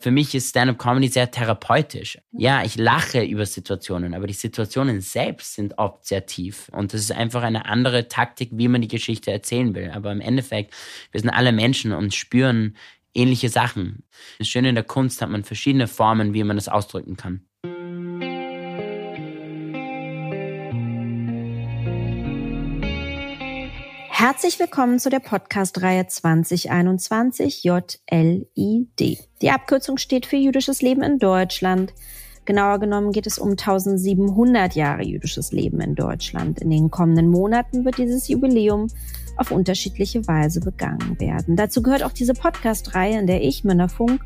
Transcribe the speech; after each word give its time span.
Für 0.00 0.12
mich 0.12 0.32
ist 0.34 0.50
Stand-up-Comedy 0.50 1.08
sehr 1.08 1.30
therapeutisch. 1.30 2.18
Ja, 2.30 2.62
ich 2.62 2.76
lache 2.76 3.24
über 3.24 3.44
Situationen, 3.44 4.14
aber 4.14 4.28
die 4.28 4.32
Situationen 4.34 5.00
selbst 5.00 5.54
sind 5.54 5.76
oft 5.76 6.06
sehr 6.06 6.24
tief. 6.24 6.68
Und 6.70 6.94
das 6.94 7.00
ist 7.00 7.10
einfach 7.10 7.42
eine 7.42 7.66
andere 7.66 8.06
Taktik, 8.06 8.50
wie 8.52 8.68
man 8.68 8.80
die 8.80 8.88
Geschichte 8.88 9.32
erzählen 9.32 9.74
will. 9.74 9.90
Aber 9.90 10.12
im 10.12 10.20
Endeffekt, 10.20 10.72
wir 11.10 11.20
sind 11.20 11.30
alle 11.30 11.50
Menschen 11.50 11.92
und 11.92 12.14
spüren 12.14 12.76
ähnliche 13.12 13.48
Sachen. 13.48 14.04
Das 14.38 14.46
Schöne 14.48 14.68
in 14.68 14.76
der 14.76 14.84
Kunst 14.84 15.20
hat 15.20 15.30
man 15.30 15.42
verschiedene 15.42 15.88
Formen, 15.88 16.32
wie 16.32 16.44
man 16.44 16.56
das 16.56 16.68
ausdrücken 16.68 17.16
kann. 17.16 17.47
Herzlich 24.20 24.58
willkommen 24.58 24.98
zu 24.98 25.10
der 25.10 25.20
Podcast-Reihe 25.20 26.08
2021 26.08 27.62
JLID. 27.62 29.18
Die 29.40 29.50
Abkürzung 29.52 29.96
steht 29.96 30.26
für 30.26 30.34
jüdisches 30.34 30.82
Leben 30.82 31.04
in 31.04 31.20
Deutschland. 31.20 31.94
Genauer 32.44 32.80
genommen 32.80 33.12
geht 33.12 33.28
es 33.28 33.38
um 33.38 33.50
1700 33.50 34.74
Jahre 34.74 35.04
jüdisches 35.04 35.52
Leben 35.52 35.80
in 35.80 35.94
Deutschland. 35.94 36.60
In 36.60 36.70
den 36.70 36.90
kommenden 36.90 37.30
Monaten 37.30 37.84
wird 37.84 37.98
dieses 37.98 38.26
Jubiläum 38.26 38.88
auf 39.36 39.52
unterschiedliche 39.52 40.26
Weise 40.26 40.58
begangen 40.58 41.20
werden. 41.20 41.54
Dazu 41.54 41.80
gehört 41.80 42.02
auch 42.02 42.10
diese 42.10 42.34
Podcast-Reihe, 42.34 43.20
in 43.20 43.28
der 43.28 43.44
ich, 43.44 43.62
Männer 43.62 43.88
Funk, 43.88 44.20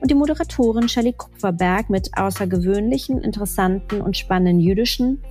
und 0.00 0.10
die 0.10 0.16
Moderatorin 0.16 0.88
Shelley 0.88 1.12
Kupferberg 1.12 1.90
mit 1.90 2.10
außergewöhnlichen, 2.18 3.22
interessanten 3.22 4.00
und 4.00 4.16
spannenden 4.16 4.58
jüdischen 4.58 5.22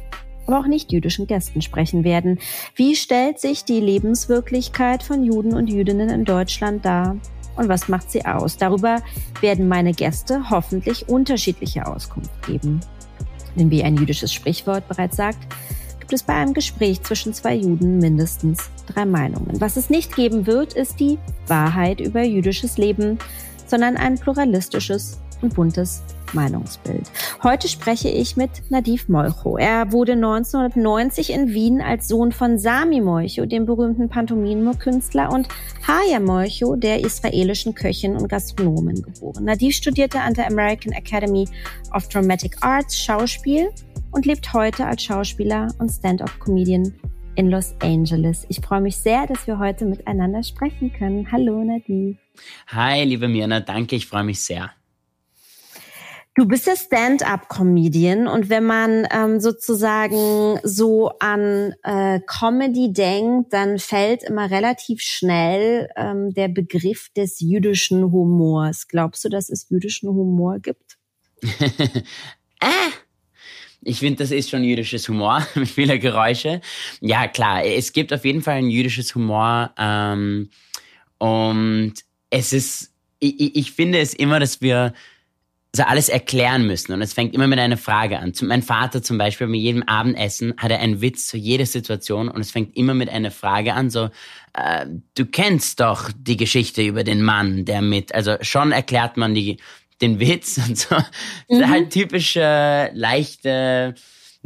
aber 0.48 0.60
auch 0.60 0.68
nicht-jüdischen 0.68 1.28
Gästen 1.28 1.62
sprechen 1.62 2.04
werden. 2.04 2.40
Wie 2.76 2.96
stellt 2.96 3.40
sich 3.40 3.66
die 3.66 3.80
Lebenswirklichkeit 3.80 5.04
von 5.04 5.23
Juden 5.23 5.54
und 5.54 5.68
Jüdinnen 5.68 6.10
in 6.10 6.26
Deutschland 6.26 6.86
dar? 6.86 7.18
Und 7.56 7.70
was 7.70 7.88
macht 7.88 8.12
sie 8.12 8.26
aus? 8.26 8.58
Darüber 8.58 9.02
werden 9.42 9.68
meine 9.68 9.94
Gäste 9.94 10.50
hoffentlich 10.50 11.10
unterschiedliche 11.10 11.86
Auskunft 11.88 12.46
geben. 12.46 12.80
Denn 13.56 13.72
wie 13.72 13.84
ein 13.84 13.98
jüdisches 13.98 14.31
Sprichwort 14.31 14.88
bereits 14.88 15.17
sagt, 15.17 15.39
gibt 16.00 16.14
es 16.14 16.23
bei 16.23 16.34
einem 16.34 16.54
Gespräch 16.54 17.02
zwischen 17.02 17.34
zwei 17.34 17.56
Juden 17.56 17.98
mindestens 17.98 18.70
drei 18.86 19.06
Meinungen. 19.06 19.59
Was 19.59 19.76
es 19.76 19.89
nicht 19.89 20.16
geben 20.16 20.45
wird, 20.45 20.73
ist 20.73 21.00
die 21.00 21.17
Wahrheit 21.48 22.00
über 22.00 22.23
jüdisches 22.23 22.78
Leben, 22.78 23.17
sondern 23.66 23.98
ein 23.98 24.16
pluralistisches 24.17 25.20
und 25.41 25.55
buntes 25.55 26.03
Meinungsbild. 26.33 27.09
Heute 27.43 27.67
spreche 27.67 28.09
ich 28.09 28.35
mit 28.38 28.49
Nadiv 28.69 29.07
Molcho. 29.09 29.57
Er 29.57 29.91
wurde 29.91 30.13
1990 30.13 31.31
in 31.31 31.53
Wien 31.53 31.81
als 31.81 32.07
Sohn 32.07 32.31
von 32.31 32.57
Sami 32.57 33.02
Molcho, 33.02 33.45
dem 33.45 33.65
berühmten 33.65 34.09
Pantomime-Künstler, 34.09 35.31
und 35.31 35.47
Haya 35.88 36.19
Molcho, 36.19 36.75
der 36.75 36.99
israelischen 37.03 37.73
Köchin 37.73 38.15
und 38.15 38.27
Gastronomin, 38.27 39.02
geboren. 39.02 39.45
Nadiv 39.45 39.75
studierte 39.75 40.19
an 40.19 40.33
der 40.33 40.47
American 40.47 40.91
Academy 40.93 41.47
of 41.93 42.08
Dramatic 42.09 42.58
Arts 42.61 42.97
Schauspiel 42.97 43.69
und 44.11 44.25
lebt 44.25 44.53
heute 44.53 44.85
als 44.85 45.03
Schauspieler 45.03 45.67
und 45.80 45.89
Stand-up-Comedian 45.89 46.93
in 47.35 47.49
Los 47.49 47.75
Angeles. 47.81 48.45
Ich 48.49 48.59
freue 48.61 48.81
mich 48.81 48.97
sehr, 48.97 49.27
dass 49.27 49.45
wir 49.45 49.59
heute 49.59 49.85
miteinander 49.85 50.43
sprechen 50.43 50.91
können. 50.91 51.31
Hallo 51.31 51.63
Nadiv. 51.63 52.17
Hi, 52.67 53.03
liebe 53.03 53.27
Mirna, 53.27 53.59
danke, 53.59 53.95
ich 53.95 54.08
freue 54.08 54.23
mich 54.23 54.41
sehr. 54.41 54.71
Du 56.38 56.45
bist 56.45 56.67
ja 56.67 56.75
Stand-up-Comedian 56.75 58.27
und 58.27 58.47
wenn 58.49 58.63
man 58.63 59.07
ähm, 59.11 59.39
sozusagen 59.39 60.59
so 60.61 61.09
an 61.17 61.73
äh, 61.81 62.19
Comedy 62.27 62.93
denkt, 62.93 63.53
dann 63.53 63.80
fällt 63.80 64.21
immer 64.21 64.52
relativ 64.52 65.02
schnell 65.02 65.89
ähm, 65.97 66.35
der 66.35 66.47
Begriff 66.47 67.09
des 67.15 67.39
jüdischen 67.39 68.11
Humors. 68.11 68.88
Glaubst 68.88 69.25
du, 69.25 69.30
dass 69.30 69.49
es 69.49 69.67
jüdischen 69.71 70.09
Humor 70.09 70.59
gibt? 70.59 70.99
äh. 71.41 72.03
Ich 73.81 73.97
finde, 73.97 74.21
das 74.21 74.30
ist 74.30 74.52
schon 74.52 74.63
jüdisches 74.63 75.09
Humor 75.09 75.43
mit 75.55 75.69
vielen 75.69 75.99
Geräusche. 75.99 76.61
Ja, 77.02 77.27
klar, 77.27 77.65
es 77.65 77.93
gibt 77.93 78.14
auf 78.14 78.26
jeden 78.26 78.43
Fall 78.43 78.58
ein 78.58 78.70
jüdisches 78.70 79.15
Humor 79.15 79.73
ähm, 79.80 80.52
und 81.17 81.93
es 82.30 82.53
ist, 82.53 82.93
ich, 83.17 83.55
ich 83.55 83.71
finde 83.71 83.97
es 83.97 84.14
immer, 84.14 84.39
dass 84.39 84.61
wir 84.61 84.93
so 85.76 85.83
alles 85.83 86.10
erklären 86.10 86.66
müssen. 86.66 86.94
Und 86.94 87.02
es 87.02 87.14
fängt 87.14 87.33
immer 87.33 87.48
mit 87.48 87.60
einer 87.60 87.78
Frage 87.78 88.20
an. 88.20 88.33
Mein 88.42 88.64
Vater 88.64 89.02
zum 89.02 89.17
Beispiel, 89.17 89.48
mit 89.48 89.61
jedem 89.61 89.83
Abendessen 89.83 90.54
hat 90.58 90.72
er 90.72 90.80
einen 90.80 91.02
Witz 91.02 91.28
zu 91.28 91.38
jeder 91.38 91.66
Situation 91.66 92.30
und 92.30 92.42
es 92.42 92.52
fängt 92.52 92.76
immer 92.76 92.94
mit 92.94 93.10
einer 93.10 93.32
Frage 93.32 93.73
an, 93.73 93.89
so, 93.89 94.10
äh, 94.54 94.86
du 95.16 95.26
kennst 95.26 95.80
doch 95.80 96.10
die 96.17 96.38
Geschichte 96.38 96.83
über 96.83 97.04
den 97.04 97.22
Mann, 97.22 97.66
der 97.66 97.82
mit, 97.82 98.14
also 98.16 98.38
schon 98.42 98.72
erklärt 98.72 99.17
man 99.17 99.33
die, 99.33 99.58
den 100.02 100.20
Witz 100.20 100.58
und 100.67 100.77
so. 100.77 100.95
Mhm. 101.50 101.70
Halt 101.70 101.92
typische, 101.92 102.89
leichte, 102.94 103.95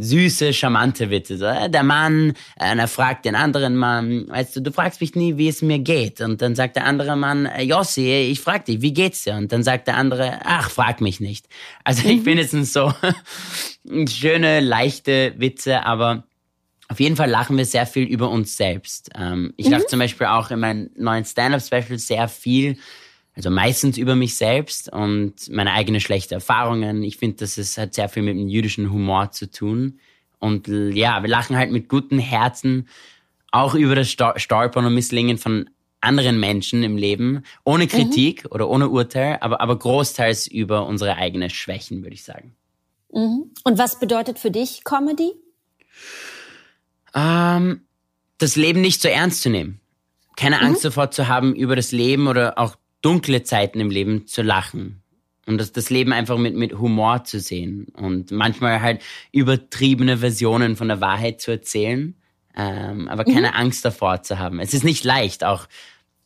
süße, 0.02 0.54
charmante 0.54 1.10
Witze. 1.10 1.38
So, 1.38 1.46
äh, 1.46 1.70
der 1.70 1.84
Mann, 1.84 2.34
äh, 2.60 2.76
er 2.76 2.88
fragt 2.88 3.26
den 3.26 3.36
anderen 3.36 3.76
Mann, 3.76 4.28
weißt 4.28 4.56
du, 4.56 4.62
du 4.62 4.72
fragst 4.72 5.02
mich 5.02 5.16
nie, 5.16 5.38
wie 5.38 5.48
es 5.48 5.62
mir 5.62 5.80
geht. 5.80 6.22
Und 6.22 6.42
dann 6.42 6.56
sagt 6.56 6.76
der 6.76 6.86
andere 6.86 7.16
Mann, 7.16 7.46
äh, 7.46 7.64
Jossi, 7.64 8.30
ich 8.32 8.42
frag 8.42 8.66
dich, 8.66 8.82
wie 8.82 8.94
geht's 8.94 9.24
dir? 9.24 9.36
Und 9.36 9.52
dann 9.52 9.64
sagt 9.64 9.88
der 9.88 9.98
andere, 9.98 10.40
ach, 10.44 10.70
frag 10.70 11.02
mich 11.02 11.20
nicht. 11.20 11.46
Also 11.84 12.08
ich 12.08 12.22
finde 12.22 12.44
es 12.44 12.52
so 12.74 12.94
schöne, 14.10 14.60
leichte 14.60 15.34
Witze, 15.38 15.86
aber 15.86 16.24
auf 16.88 17.00
jeden 17.00 17.16
Fall 17.16 17.30
lachen 17.30 17.58
wir 17.58 17.66
sehr 17.66 17.86
viel 17.86 18.04
über 18.04 18.30
uns 18.30 18.58
selbst. 18.58 19.12
Ähm, 19.16 19.54
ich 19.56 19.68
mhm. 19.68 19.72
lache 19.74 19.86
zum 19.86 20.00
Beispiel 20.00 20.28
auch 20.28 20.52
in 20.52 20.60
meinem 20.60 20.90
neuen 20.98 21.24
Stand-Up-Special 21.24 21.98
sehr 21.98 22.28
viel 22.28 22.78
also 23.42 23.50
meistens 23.50 23.98
über 23.98 24.16
mich 24.16 24.36
selbst 24.36 24.92
und 24.94 25.50
meine 25.50 25.74
eigenen 25.74 26.00
schlechten 26.00 26.36
Erfahrungen. 26.36 27.02
Ich 27.02 27.18
finde, 27.18 27.38
das 27.38 27.58
ist, 27.58 27.76
hat 27.76 27.96
sehr 27.96 28.08
viel 28.08 28.22
mit 28.22 28.38
dem 28.38 28.48
jüdischen 28.48 28.92
Humor 28.92 29.32
zu 29.32 29.50
tun. 29.50 30.00
Und 30.38 30.68
ja, 30.68 31.24
wir 31.24 31.30
lachen 31.30 31.58
halt 31.58 31.72
mit 31.72 31.90
gutem 31.90 32.20
Herzen 32.20 32.88
auch 33.52 33.74
über 33.74 33.96
das 33.96 34.12
Stolpern 34.12 34.86
und 34.86 34.94
Misslingen 34.94 35.40
von 35.40 35.72
anderen 36.02 36.40
Menschen 36.40 36.84
im 36.84 36.98
Leben, 36.98 37.44
ohne 37.64 37.86
mhm. 37.86 37.90
Kritik 37.90 38.44
mhm. 38.44 38.52
oder 38.52 38.70
ohne 38.70 38.90
Urteil, 38.90 39.40
aber, 39.42 39.60
aber 39.60 39.78
großteils 39.78 40.46
über 40.46 40.86
unsere 40.86 41.16
eigenen 41.16 41.50
Schwächen, 41.50 42.04
würde 42.04 42.14
ich 42.14 42.24
sagen. 42.24 42.56
Mhm. 43.12 43.52
Und 43.64 43.78
was 43.80 44.00
bedeutet 44.00 44.38
für 44.38 44.52
dich 44.52 44.84
Comedy? 44.84 45.32
Ähm, 47.16 47.82
das 48.38 48.56
Leben 48.56 48.82
nicht 48.82 49.02
so 49.02 49.08
ernst 49.08 49.42
zu 49.42 49.50
nehmen. 49.50 49.80
Keine 50.36 50.58
mhm. 50.58 50.64
Angst 50.64 50.86
davor 50.86 51.10
zu 51.10 51.28
haben, 51.28 51.56
über 51.56 51.76
das 51.76 51.92
Leben 51.92 52.28
oder 52.28 52.60
auch 52.60 52.76
dunkle 53.02 53.44
Zeiten 53.44 53.80
im 53.80 53.90
Leben 53.90 54.28
zu 54.28 54.42
lachen 54.42 55.02
und 55.48 55.58
das, 55.58 55.72
das 55.72 55.90
Leben 55.90 56.14
einfach 56.14 56.38
mit, 56.38 56.56
mit 56.56 56.80
Humor 56.80 57.24
zu 57.24 57.40
sehen 57.40 57.88
und 57.96 58.32
manchmal 58.32 58.82
halt 58.82 59.02
übertriebene 59.32 60.18
Versionen 60.18 60.76
von 60.76 60.88
der 60.88 61.02
Wahrheit 61.02 61.42
zu 61.42 61.52
erzählen, 61.52 62.16
ähm, 62.56 63.08
aber 63.08 63.24
keine 63.24 63.50
mhm. 63.50 63.56
Angst 63.56 63.86
davor 63.86 64.24
zu 64.24 64.40
haben. 64.40 64.60
Es 64.60 64.74
ist 64.74 64.84
nicht 64.84 65.04
leicht, 65.04 65.44
auch 65.44 65.68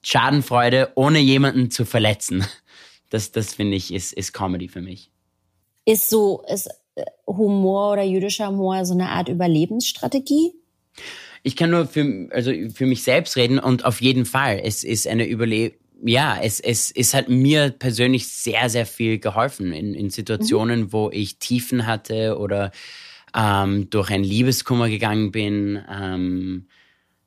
Schadenfreude 0.01 0.91
ohne 0.95 1.19
jemanden 1.19 1.71
zu 1.71 1.85
verletzen. 1.85 2.45
Das, 3.11 3.31
das 3.31 3.53
finde 3.53 3.77
ich, 3.77 3.93
ist, 3.93 4.13
ist 4.13 4.33
Comedy 4.33 4.67
für 4.67 4.81
mich. 4.81 5.11
Ist 5.85 6.09
so, 6.09 6.43
ist 6.51 6.67
äh, 6.95 7.05
Humor 7.27 7.93
oder 7.93 8.01
jüdischer 8.01 8.47
Humor 8.47 8.83
so 8.83 8.95
eine 8.95 9.09
Art 9.09 9.29
Überlebensstrategie? 9.29 10.53
Ich 11.43 11.55
kann 11.55 11.69
nur 11.69 11.85
für, 11.85 12.27
also 12.31 12.51
für 12.73 12.87
mich 12.87 13.03
selbst 13.03 13.37
reden 13.37 13.59
und 13.59 13.85
auf 13.85 14.01
jeden 14.01 14.25
Fall. 14.25 14.59
Es 14.61 14.83
ist 14.83 15.07
eine 15.07 15.27
Überle 15.27 15.73
ja, 16.03 16.37
es, 16.41 16.59
es, 16.59 16.91
es 16.91 17.13
hat 17.13 17.29
mir 17.29 17.69
persönlich 17.69 18.27
sehr, 18.27 18.69
sehr 18.69 18.85
viel 18.85 19.19
geholfen 19.19 19.71
in, 19.71 19.93
in 19.93 20.09
Situationen, 20.09 20.81
mhm. 20.81 20.93
wo 20.93 21.09
ich 21.11 21.39
Tiefen 21.39 21.87
hatte 21.87 22.37
oder 22.37 22.71
ähm, 23.35 23.89
durch 23.89 24.09
ein 24.11 24.23
Liebeskummer 24.23 24.89
gegangen 24.89 25.31
bin. 25.31 25.83
Ähm, 25.89 26.67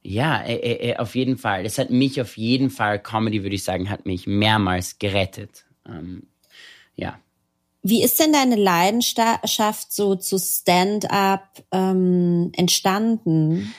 ja, 0.02 0.40
äh, 0.42 0.90
äh, 0.90 0.96
auf 0.96 1.14
jeden 1.14 1.36
Fall. 1.36 1.66
Es 1.66 1.78
hat 1.78 1.90
mich 1.90 2.20
auf 2.20 2.36
jeden 2.36 2.70
Fall, 2.70 2.98
Comedy 2.98 3.42
würde 3.42 3.56
ich 3.56 3.64
sagen, 3.64 3.90
hat 3.90 4.06
mich 4.06 4.26
mehrmals 4.26 4.98
gerettet. 4.98 5.66
Ähm, 5.86 6.28
ja. 6.94 7.18
Wie 7.82 8.02
ist 8.02 8.18
denn 8.18 8.32
deine 8.32 8.56
Leidenschaft 8.56 9.92
so 9.92 10.16
zu 10.16 10.38
Stand-up 10.38 11.62
ähm, 11.72 12.50
entstanden? 12.54 13.74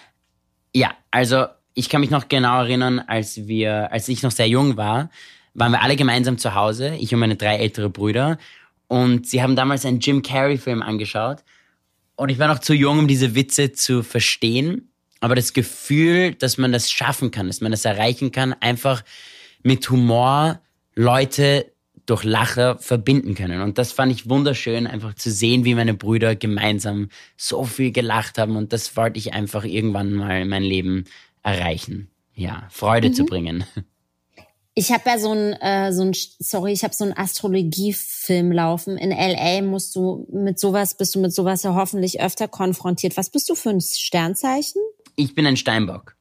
Ja, 0.74 0.92
also 1.12 1.48
ich 1.74 1.90
kann 1.90 2.02
mich 2.02 2.10
noch 2.10 2.28
genau 2.28 2.62
erinnern, 2.62 3.00
als 3.00 3.48
wir, 3.48 3.92
als 3.92 4.08
ich 4.08 4.24
noch 4.24 4.32
sehr 4.32 4.48
jung 4.48 4.78
war, 4.78 5.10
waren 5.54 5.72
wir 5.72 5.82
alle 5.82 5.96
gemeinsam 5.96 6.38
zu 6.38 6.56
Hause, 6.56 6.96
ich 6.96 7.14
und 7.14 7.20
meine 7.20 7.36
drei 7.36 7.58
ältere 7.58 7.90
Brüder. 7.90 8.38
Und 8.88 9.28
sie 9.28 9.42
haben 9.42 9.56
damals 9.56 9.86
einen 9.86 10.00
Jim 10.00 10.22
Carrey-Film 10.22 10.82
angeschaut. 10.82 11.44
Und 12.16 12.30
ich 12.30 12.40
war 12.40 12.48
noch 12.48 12.60
zu 12.60 12.74
jung, 12.74 13.00
um 13.00 13.08
diese 13.08 13.36
Witze 13.36 13.72
zu 13.72 14.04
verstehen. 14.04 14.92
Aber 15.22 15.36
das 15.36 15.54
Gefühl, 15.54 16.34
dass 16.34 16.58
man 16.58 16.72
das 16.72 16.92
schaffen 16.92 17.32
kann, 17.32 17.48
dass 17.48 17.62
man 17.62 17.72
das 17.72 17.86
erreichen 17.86 18.32
kann, 18.32 18.54
einfach 18.54 19.04
mit 19.64 19.90
Humor 19.90 20.62
Leute 20.96 21.72
durch 22.06 22.24
Lacher 22.24 22.78
verbinden 22.80 23.36
können. 23.36 23.62
Und 23.62 23.78
das 23.78 23.92
fand 23.92 24.12
ich 24.12 24.28
wunderschön, 24.28 24.88
einfach 24.88 25.14
zu 25.14 25.30
sehen, 25.30 25.64
wie 25.64 25.76
meine 25.76 25.94
Brüder 25.94 26.36
gemeinsam 26.36 27.10
so 27.38 27.64
viel 27.66 27.92
gelacht 27.92 28.38
haben. 28.38 28.56
Und 28.56 28.74
das 28.74 28.98
wollte 28.98 29.20
ich 29.20 29.34
einfach 29.34 29.64
irgendwann 29.64 30.14
mal 30.14 30.42
in 30.42 30.50
mein 30.50 30.64
Leben 30.64 31.06
erreichen. 31.44 32.12
Ja, 32.34 32.68
Freude 32.70 33.10
mhm. 33.10 33.14
zu 33.14 33.26
bringen. 33.26 33.64
Ich 34.76 34.94
habe 34.94 35.04
ja 35.08 35.20
so 35.20 35.34
ein, 35.34 35.54
äh, 35.62 35.92
so 35.92 36.04
ein, 36.04 36.14
sorry, 36.14 36.72
ich 36.72 36.86
habe 36.86 36.94
so 36.94 37.04
einen 37.04 37.18
Astrologiefilm 37.18 38.54
laufen. 38.54 38.98
In 38.98 39.10
LA 39.10 39.62
musst 39.62 39.94
du 39.94 40.26
mit 40.32 40.58
sowas, 40.58 40.96
bist 40.96 41.14
du 41.16 41.20
mit 41.20 41.34
sowas 41.34 41.64
ja 41.64 41.76
hoffentlich 41.76 42.22
öfter 42.22 42.48
konfrontiert. 42.48 43.18
Was 43.18 43.30
bist 43.30 43.50
du 43.50 43.56
für 43.56 43.72
ein 43.72 43.82
Sternzeichen? 43.82 44.82
Ich 45.18 45.36
bin 45.36 45.46
ein 45.46 45.58
Steinbock. 45.58 46.16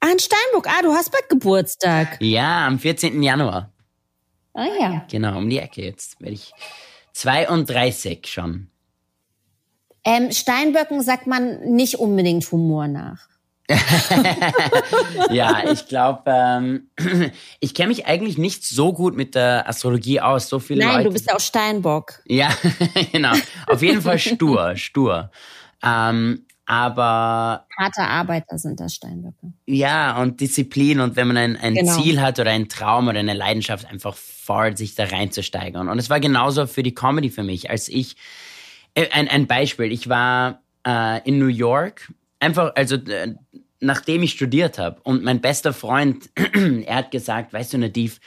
Ah, 0.00 0.08
ein 0.10 0.18
Steinbock. 0.18 0.66
Ah, 0.66 0.82
du 0.82 0.92
hast 0.92 1.12
bald 1.12 1.28
Geburtstag. 1.28 2.20
Ja, 2.20 2.66
am 2.66 2.80
14. 2.80 3.22
Januar. 3.22 3.72
Ah 4.54 4.66
ja. 4.80 5.06
Genau, 5.08 5.38
um 5.38 5.48
die 5.48 5.58
Ecke 5.58 5.82
jetzt. 5.82 6.20
Werde 6.20 6.34
ich 6.34 6.52
32 7.12 8.26
schon. 8.26 8.70
Ähm, 10.04 10.32
Steinböcken 10.32 11.00
sagt 11.00 11.28
man 11.28 11.60
nicht 11.60 12.00
unbedingt 12.00 12.50
Humor 12.50 12.88
nach. 12.88 13.28
ja, 15.30 15.62
ich 15.70 15.86
glaube, 15.88 16.22
ähm, 16.26 16.90
ich 17.60 17.74
kenne 17.74 17.88
mich 17.88 18.06
eigentlich 18.06 18.38
nicht 18.38 18.64
so 18.64 18.92
gut 18.92 19.16
mit 19.16 19.34
der 19.34 19.68
Astrologie 19.68 20.20
aus. 20.20 20.48
So 20.48 20.58
viele 20.58 20.84
Nein, 20.84 20.96
Leute. 20.96 21.04
du 21.08 21.12
bist 21.12 21.26
ja 21.26 21.34
auch 21.34 21.40
Steinbock. 21.40 22.20
Ja, 22.26 22.50
genau. 23.12 23.32
Auf 23.66 23.82
jeden 23.82 24.02
Fall 24.02 24.18
stur, 24.18 24.76
stur. 24.76 25.30
Ähm, 25.82 26.44
aber 26.66 27.66
harte 27.78 28.02
Arbeiter 28.02 28.56
sind 28.58 28.80
das 28.80 28.94
Steinböcke. 28.94 29.52
Ja, 29.66 30.20
und 30.20 30.40
Disziplin 30.40 31.00
und 31.00 31.14
wenn 31.16 31.26
man 31.28 31.36
ein, 31.36 31.56
ein 31.58 31.74
Genau. 31.74 31.92
Ziel 32.00 32.20
hat 32.22 32.38
oder 32.38 32.50
einen 32.50 32.68
Traum 32.70 33.08
oder 33.08 33.18
eine 33.18 33.34
Leidenschaft, 33.34 33.86
einfach 33.86 34.14
voll 34.16 34.76
sich 34.76 34.94
da 34.94 35.04
reinzusteigern. 35.04 35.88
Und 35.88 35.98
es 35.98 36.08
war 36.08 36.20
genauso 36.20 36.66
für 36.66 36.82
die 36.82 36.94
Comedy 36.94 37.28
für 37.30 37.42
mich, 37.42 37.68
als 37.70 37.88
ich 37.88 38.16
äh, 38.94 39.08
ein, 39.10 39.28
ein 39.28 39.46
Beispiel, 39.46 39.92
ich 39.92 40.08
war 40.08 40.62
äh, 40.86 41.20
in 41.28 41.38
New 41.38 41.48
York, 41.48 42.10
einfach, 42.44 42.72
also 42.76 42.96
äh, 42.96 43.34
nachdem 43.80 44.22
ich 44.22 44.32
studiert 44.32 44.78
habe 44.78 45.00
und 45.02 45.24
mein 45.24 45.40
bester 45.40 45.72
Freund, 45.72 46.30
er 46.86 46.96
hat 46.96 47.10
gesagt, 47.10 47.52
weißt 47.52 47.72
du, 47.74 47.78
Nadiv, 47.78 48.20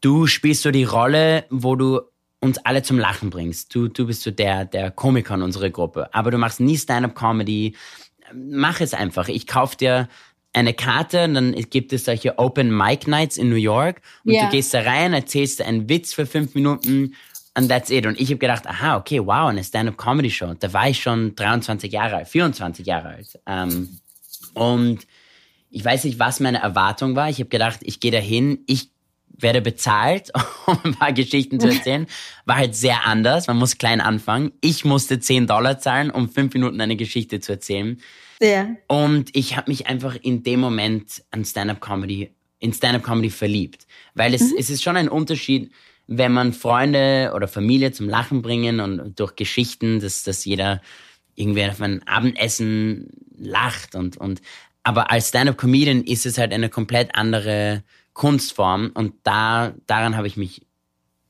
du 0.00 0.26
spielst 0.26 0.62
so 0.62 0.70
die 0.70 0.84
Rolle, 0.84 1.44
wo 1.50 1.76
du 1.76 2.00
uns 2.40 2.58
alle 2.58 2.82
zum 2.82 2.98
Lachen 2.98 3.30
bringst. 3.30 3.74
Du, 3.74 3.88
du 3.88 4.06
bist 4.06 4.22
so 4.22 4.30
der, 4.30 4.66
der 4.66 4.90
Komiker 4.90 5.34
in 5.34 5.42
unserer 5.42 5.70
Gruppe. 5.70 6.12
Aber 6.12 6.30
du 6.30 6.36
machst 6.36 6.60
nie 6.60 6.76
Stand-up-Comedy. 6.76 7.74
Mach 8.34 8.80
es 8.82 8.92
einfach. 8.92 9.28
Ich 9.28 9.46
kauf 9.46 9.76
dir 9.76 10.08
eine 10.52 10.74
Karte 10.74 11.24
und 11.24 11.34
dann 11.34 11.52
gibt 11.70 11.92
es 11.94 12.04
solche 12.04 12.38
Open 12.38 12.76
Mic 12.76 13.08
Nights 13.08 13.38
in 13.38 13.48
New 13.48 13.56
York 13.56 14.02
und 14.24 14.34
Ja. 14.34 14.44
du 14.44 14.50
gehst 14.50 14.74
da 14.74 14.82
rein, 14.82 15.14
erzählst 15.14 15.62
einen 15.62 15.88
Witz 15.88 16.12
für 16.12 16.26
fünf 16.26 16.54
Minuten 16.54 17.14
and 17.54 17.68
that's 17.68 17.90
it. 17.90 18.06
Und 18.06 18.20
ich 18.20 18.28
habe 18.28 18.38
gedacht, 18.38 18.66
aha, 18.66 18.96
okay, 18.96 19.20
wow, 19.20 19.48
eine 19.48 19.64
Stand-up-Comedy-Show. 19.64 20.54
Da 20.58 20.72
war 20.72 20.88
ich 20.88 21.00
schon 21.00 21.34
23 21.34 21.92
Jahre 21.92 22.16
alt, 22.16 22.28
24 22.28 22.86
Jahre 22.86 23.08
alt. 23.08 23.38
Ähm, 23.46 24.00
und 24.54 25.06
ich 25.70 25.84
weiß 25.84 26.04
nicht, 26.04 26.18
was 26.18 26.40
meine 26.40 26.58
Erwartung 26.58 27.16
war. 27.16 27.28
Ich 27.28 27.38
habe 27.38 27.48
gedacht, 27.48 27.80
ich 27.82 28.00
gehe 28.00 28.10
dahin, 28.10 28.60
ich 28.66 28.90
werde 29.28 29.60
bezahlt, 29.60 30.30
um 30.66 30.78
ein 30.84 30.94
paar 30.94 31.12
Geschichten 31.12 31.58
zu 31.58 31.68
erzählen. 31.68 32.06
War 32.44 32.56
halt 32.56 32.76
sehr 32.76 33.06
anders. 33.06 33.46
Man 33.46 33.56
muss 33.56 33.78
klein 33.78 34.00
anfangen. 34.00 34.52
Ich 34.60 34.84
musste 34.84 35.18
10 35.18 35.46
Dollar 35.46 35.78
zahlen, 35.78 36.10
um 36.10 36.28
fünf 36.28 36.54
Minuten 36.54 36.80
eine 36.80 36.96
Geschichte 36.96 37.40
zu 37.40 37.52
erzählen. 37.52 38.00
Ja. 38.40 38.68
Und 38.88 39.34
ich 39.34 39.56
habe 39.56 39.70
mich 39.70 39.86
einfach 39.86 40.16
in 40.20 40.42
dem 40.42 40.60
Moment 40.60 41.24
an 41.30 41.44
Stand-up-Comedy, 41.44 42.30
in 42.58 42.72
Stand-up-Comedy 42.72 43.30
verliebt. 43.30 43.86
Weil 44.14 44.34
es, 44.34 44.52
es 44.52 44.70
ist 44.70 44.82
schon 44.82 44.96
ein 44.96 45.08
Unterschied, 45.08 45.72
wenn 46.06 46.32
man 46.32 46.52
Freunde 46.52 47.32
oder 47.34 47.48
Familie 47.48 47.92
zum 47.92 48.08
Lachen 48.08 48.42
bringen 48.42 48.80
und 48.80 49.18
durch 49.18 49.36
Geschichten, 49.36 50.00
dass, 50.00 50.22
dass 50.22 50.44
jeder 50.44 50.80
irgendwie 51.34 51.64
auf 51.64 51.80
ein 51.80 52.06
Abendessen 52.06 53.08
lacht 53.36 53.94
und, 53.94 54.16
und 54.16 54.40
aber 54.82 55.10
als 55.10 55.28
Stand-up-Comedian 55.30 56.04
ist 56.04 56.26
es 56.26 56.36
halt 56.38 56.52
eine 56.52 56.68
komplett 56.68 57.14
andere 57.14 57.82
Kunstform 58.12 58.92
und 58.94 59.14
da 59.24 59.74
daran 59.86 60.16
habe 60.16 60.26
ich 60.26 60.36
mich 60.36 60.66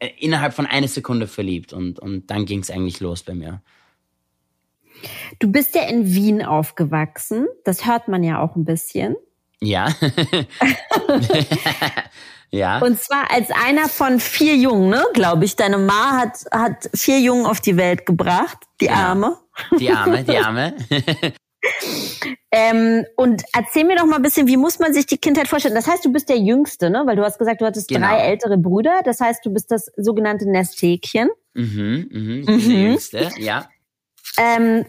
äh, 0.00 0.10
innerhalb 0.18 0.52
von 0.54 0.66
einer 0.66 0.88
Sekunde 0.88 1.28
verliebt 1.28 1.72
und, 1.72 1.98
und 1.98 2.30
dann 2.30 2.44
ging 2.44 2.60
es 2.60 2.70
eigentlich 2.70 3.00
los 3.00 3.22
bei 3.22 3.34
mir. 3.34 3.62
Du 5.38 5.50
bist 5.50 5.74
ja 5.74 5.82
in 5.82 6.12
Wien 6.12 6.44
aufgewachsen. 6.44 7.46
Das 7.64 7.86
hört 7.86 8.08
man 8.08 8.22
ja 8.22 8.40
auch 8.40 8.56
ein 8.56 8.64
bisschen. 8.64 9.16
Ja. 9.60 9.88
ja. 12.54 12.78
Und 12.78 13.00
zwar 13.00 13.30
als 13.30 13.50
einer 13.50 13.88
von 13.88 14.20
vier 14.20 14.56
Jungen, 14.56 14.88
ne, 14.90 15.04
glaube 15.12 15.44
ich. 15.44 15.56
Deine 15.56 15.78
Ma 15.78 16.18
hat, 16.18 16.38
hat 16.52 16.90
vier 16.94 17.20
Jungen 17.20 17.46
auf 17.46 17.60
die 17.60 17.76
Welt 17.76 18.06
gebracht, 18.06 18.58
die 18.80 18.86
Genau. 18.86 18.98
Arme. 18.98 19.36
Die 19.78 19.90
Arme, 19.90 20.24
die 20.24 20.36
Arme. 20.38 20.74
Ähm, 22.50 23.04
und 23.16 23.42
erzähl 23.54 23.84
mir 23.84 23.96
doch 23.96 24.04
mal 24.04 24.16
ein 24.16 24.22
bisschen, 24.22 24.46
wie 24.46 24.56
muss 24.58 24.78
man 24.78 24.92
sich 24.92 25.06
die 25.06 25.16
Kindheit 25.16 25.48
vorstellen? 25.48 25.74
Das 25.74 25.86
heißt, 25.88 26.04
du 26.04 26.12
bist 26.12 26.28
der 26.28 26.36
Jüngste, 26.38 26.90
ne? 26.90 27.02
Weil 27.06 27.16
du 27.16 27.24
hast 27.24 27.38
gesagt, 27.38 27.60
du 27.62 27.64
hattest 27.66 27.88
Genau. 27.88 28.06
drei 28.06 28.18
ältere 28.18 28.58
Brüder. 28.58 29.00
Das 29.04 29.18
heißt, 29.20 29.44
du 29.44 29.50
bist 29.50 29.70
das 29.70 29.90
sogenannte 29.96 30.48
Nesthäkchen. 30.48 31.30
mhm, 31.54 32.06
mhm, 32.12 32.40
ich 32.40 32.46
bin 32.46 32.58
der 32.58 32.68
Mhm. 32.68 32.82
Jüngste, 32.90 33.30
ja. 33.38 33.68
Ähm, 34.38 34.84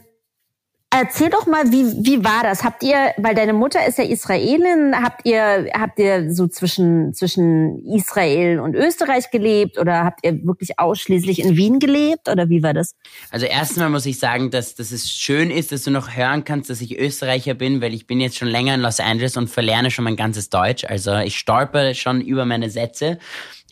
erzähl 1.00 1.30
doch 1.30 1.46
mal, 1.46 1.72
wie, 1.72 1.84
wie 2.06 2.24
war 2.24 2.44
das? 2.44 2.64
Habt 2.64 2.84
ihr, 2.84 3.14
weil 3.18 3.36
deine 3.36 3.54
Mutter 3.54 3.86
ist 3.86 3.98
ja 3.98 4.04
Israelin, 4.04 4.96
habt 5.02 5.26
ihr, 5.26 5.70
habt 5.74 6.00
ihr 6.00 6.34
so 6.34 6.48
zwischen, 6.48 7.14
zwischen 7.14 7.86
Israel 7.86 8.60
und 8.60 8.76
Österreich 8.76 9.32
gelebt 9.32 9.78
oder 9.78 10.04
habt 10.04 10.26
ihr 10.26 10.46
wirklich 10.46 10.80
ausschließlich 10.80 11.40
in 11.40 11.56
Wien 11.56 11.80
gelebt 11.80 12.30
oder 12.30 12.50
wie 12.50 12.64
war 12.64 12.74
das? 12.74 12.96
Also 13.32 13.46
erstmal 13.46 13.90
muss 13.90 14.06
ich 14.06 14.20
sagen, 14.20 14.52
dass, 14.52 14.76
dass 14.76 14.92
es 14.92 15.10
schön 15.12 15.52
ist, 15.52 15.72
dass 15.72 15.84
du 15.84 15.92
noch 15.92 16.16
hören 16.16 16.44
kannst, 16.44 16.70
dass 16.70 16.82
ich 16.82 16.98
Österreicher 16.98 17.54
bin, 17.54 17.82
weil 17.82 17.94
ich 17.94 18.08
bin 18.08 18.20
jetzt 18.20 18.38
schon 18.38 18.48
länger 18.48 18.76
in 18.76 18.82
Los 18.82 19.00
Angeles 19.00 19.38
und 19.38 19.50
verlerne 19.50 19.92
schon 19.92 20.06
mein 20.06 20.16
ganzes 20.16 20.50
Deutsch. 20.50 20.86
Also 20.86 21.16
ich 21.18 21.38
stolper 21.38 21.94
schon 21.94 22.22
über 22.22 22.46
meine 22.46 22.70
Sätze. 22.70 23.20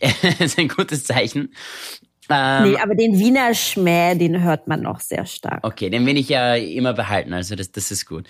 das 0.00 0.40
ist 0.40 0.58
ein 0.58 0.68
gutes 0.68 1.04
Zeichen. 1.04 1.54
Ähm, 2.30 2.72
nee, 2.72 2.78
aber 2.78 2.94
den 2.94 3.18
Wiener 3.18 3.54
Schmäh, 3.54 4.14
den 4.14 4.42
hört 4.42 4.66
man 4.66 4.82
noch 4.82 5.00
sehr 5.00 5.26
stark. 5.26 5.60
Okay, 5.62 5.90
den 5.90 6.06
will 6.06 6.16
ich 6.16 6.28
ja 6.28 6.54
immer 6.54 6.94
behalten, 6.94 7.32
also 7.32 7.54
das, 7.54 7.72
das 7.72 7.90
ist 7.90 8.06
gut. 8.06 8.26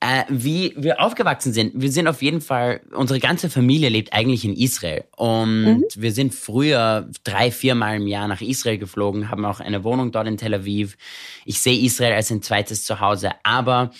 Äh, 0.00 0.24
wie 0.28 0.74
wir 0.76 1.00
aufgewachsen 1.00 1.54
sind, 1.54 1.72
wir 1.74 1.90
sind 1.90 2.08
auf 2.08 2.20
jeden 2.20 2.42
Fall, 2.42 2.82
unsere 2.94 3.20
ganze 3.20 3.48
Familie 3.48 3.88
lebt 3.88 4.12
eigentlich 4.12 4.44
in 4.44 4.54
Israel. 4.54 5.04
Und 5.16 5.86
wir 5.96 6.12
sind 6.12 6.34
früher 6.34 7.08
drei, 7.22 7.50
viermal 7.50 7.96
im 7.96 8.06
Jahr 8.06 8.28
nach 8.28 8.42
Israel 8.42 8.76
geflogen, 8.76 9.30
haben 9.30 9.46
auch 9.46 9.60
eine 9.60 9.82
Wohnung 9.82 10.12
dort 10.12 10.26
in 10.26 10.36
Tel 10.36 10.52
Aviv. 10.52 10.98
Ich 11.46 11.60
sehe 11.62 11.78
Israel 11.78 12.12
als 12.12 12.30
ein 12.30 12.42
zweites 12.42 12.84
Zuhause, 12.84 13.30
aber 13.44 13.92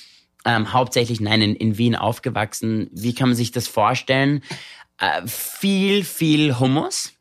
ähm, 0.45 0.75
hauptsächlich, 0.75 1.21
nein, 1.21 1.41
in, 1.41 1.57
in 1.57 1.79
Wien 1.79 1.97
aufgewachsen. 1.97 2.91
Wie 2.93 3.15
kann 3.15 3.31
man 3.31 3.37
sich 3.37 3.51
das 3.51 3.67
vorstellen? 3.67 4.43
Äh, 4.99 5.27
viel, 5.27 6.05
viel 6.05 6.59
Hummus. 6.59 7.14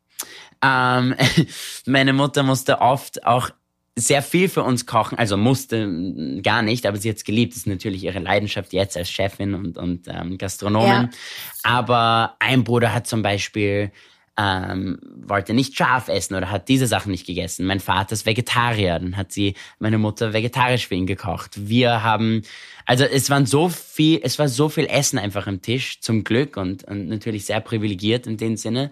Ähm, 0.63 1.15
meine 1.85 2.13
Mutter 2.13 2.43
musste 2.43 2.79
oft 2.81 3.25
auch 3.25 3.49
sehr 3.95 4.23
viel 4.23 4.49
für 4.49 4.63
uns 4.63 4.87
kochen, 4.87 5.17
also 5.17 5.37
musste 5.37 5.85
mm, 5.85 6.41
gar 6.41 6.61
nicht, 6.61 6.85
aber 6.85 6.97
sie 6.97 7.09
hat 7.09 7.17
es 7.17 7.23
geliebt. 7.23 7.53
Das 7.53 7.59
ist 7.59 7.67
natürlich 7.67 8.03
ihre 8.03 8.19
Leidenschaft 8.19 8.73
jetzt 8.73 8.97
als 8.97 9.11
Chefin 9.11 9.53
und, 9.53 9.77
und 9.77 10.07
ähm, 10.07 10.37
Gastronomin. 10.37 10.87
Ja. 10.87 11.09
Aber 11.63 12.35
ein 12.39 12.63
Bruder 12.63 12.93
hat 12.93 13.05
zum 13.05 13.21
Beispiel 13.21 13.91
ähm, 14.35 14.99
wollte 15.15 15.53
nicht 15.53 15.77
scharf 15.77 16.07
essen 16.07 16.35
oder 16.35 16.49
hat 16.49 16.67
diese 16.67 16.87
Sachen 16.87 17.11
nicht 17.11 17.27
gegessen. 17.27 17.65
Mein 17.65 17.79
Vater 17.79 18.13
ist 18.13 18.25
Vegetarier, 18.25 18.97
dann 18.97 19.15
hat 19.15 19.31
sie 19.31 19.53
meine 19.77 19.99
Mutter 19.99 20.33
vegetarisch 20.33 20.87
für 20.87 20.95
ihn 20.95 21.05
gekocht. 21.05 21.51
Wir 21.55 22.03
haben, 22.03 22.41
also 22.85 23.03
es 23.03 23.29
waren 23.29 23.45
so 23.45 23.69
viel, 23.69 24.21
es 24.23 24.39
war 24.39 24.47
so 24.47 24.69
viel 24.69 24.87
Essen 24.87 25.19
einfach 25.19 25.45
am 25.45 25.61
Tisch, 25.61 26.01
zum 26.01 26.23
Glück 26.23 26.57
und, 26.57 26.83
und 26.85 27.09
natürlich 27.09 27.45
sehr 27.45 27.61
privilegiert 27.61 28.25
in 28.25 28.37
dem 28.37 28.57
Sinne. 28.57 28.89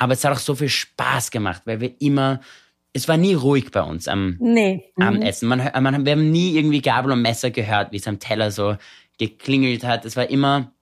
Aber 0.00 0.14
es 0.14 0.24
hat 0.24 0.32
auch 0.32 0.38
so 0.38 0.54
viel 0.54 0.70
Spaß 0.70 1.30
gemacht, 1.30 1.62
weil 1.66 1.80
wir 1.82 1.92
immer, 2.00 2.40
es 2.94 3.06
war 3.06 3.18
nie 3.18 3.34
ruhig 3.34 3.70
bei 3.70 3.82
uns 3.82 4.08
am, 4.08 4.38
Nee. 4.40 4.82
am 4.96 5.16
Mhm. 5.16 5.22
Essen. 5.22 5.46
Man, 5.46 5.58
man, 5.82 6.06
wir 6.06 6.12
haben 6.12 6.30
nie 6.30 6.56
irgendwie 6.56 6.80
Gabel 6.80 7.12
und 7.12 7.20
Messer 7.20 7.50
gehört, 7.50 7.92
wie 7.92 7.98
es 7.98 8.08
am 8.08 8.18
Teller 8.18 8.50
so 8.50 8.76
geklingelt 9.18 9.84
hat. 9.84 10.06
Es 10.06 10.16
war 10.16 10.30
immer, 10.30 10.72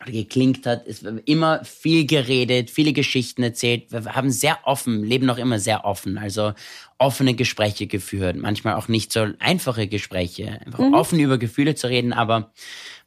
oder 0.00 0.12
geklingt 0.12 0.64
hat. 0.64 0.86
Es 0.86 1.04
war 1.04 1.14
immer 1.24 1.64
viel 1.64 2.06
geredet, 2.06 2.70
viele 2.70 2.92
Geschichten 2.92 3.42
erzählt. 3.42 3.90
Wir 3.90 4.04
haben 4.14 4.30
sehr 4.30 4.60
offen, 4.64 5.02
leben 5.02 5.26
noch 5.26 5.38
immer 5.38 5.58
sehr 5.58 5.84
offen. 5.84 6.16
Also 6.16 6.52
offene 6.98 7.34
Gespräche 7.34 7.88
geführt. 7.88 8.36
Manchmal 8.36 8.74
auch 8.74 8.86
nicht 8.86 9.12
so 9.12 9.26
einfache 9.40 9.88
Gespräche. 9.88 10.60
Einfach 10.64 10.84
offen 10.92 11.18
über 11.18 11.36
Gefühle 11.36 11.74
zu 11.74 11.88
reden. 11.88 12.12
Aber 12.12 12.52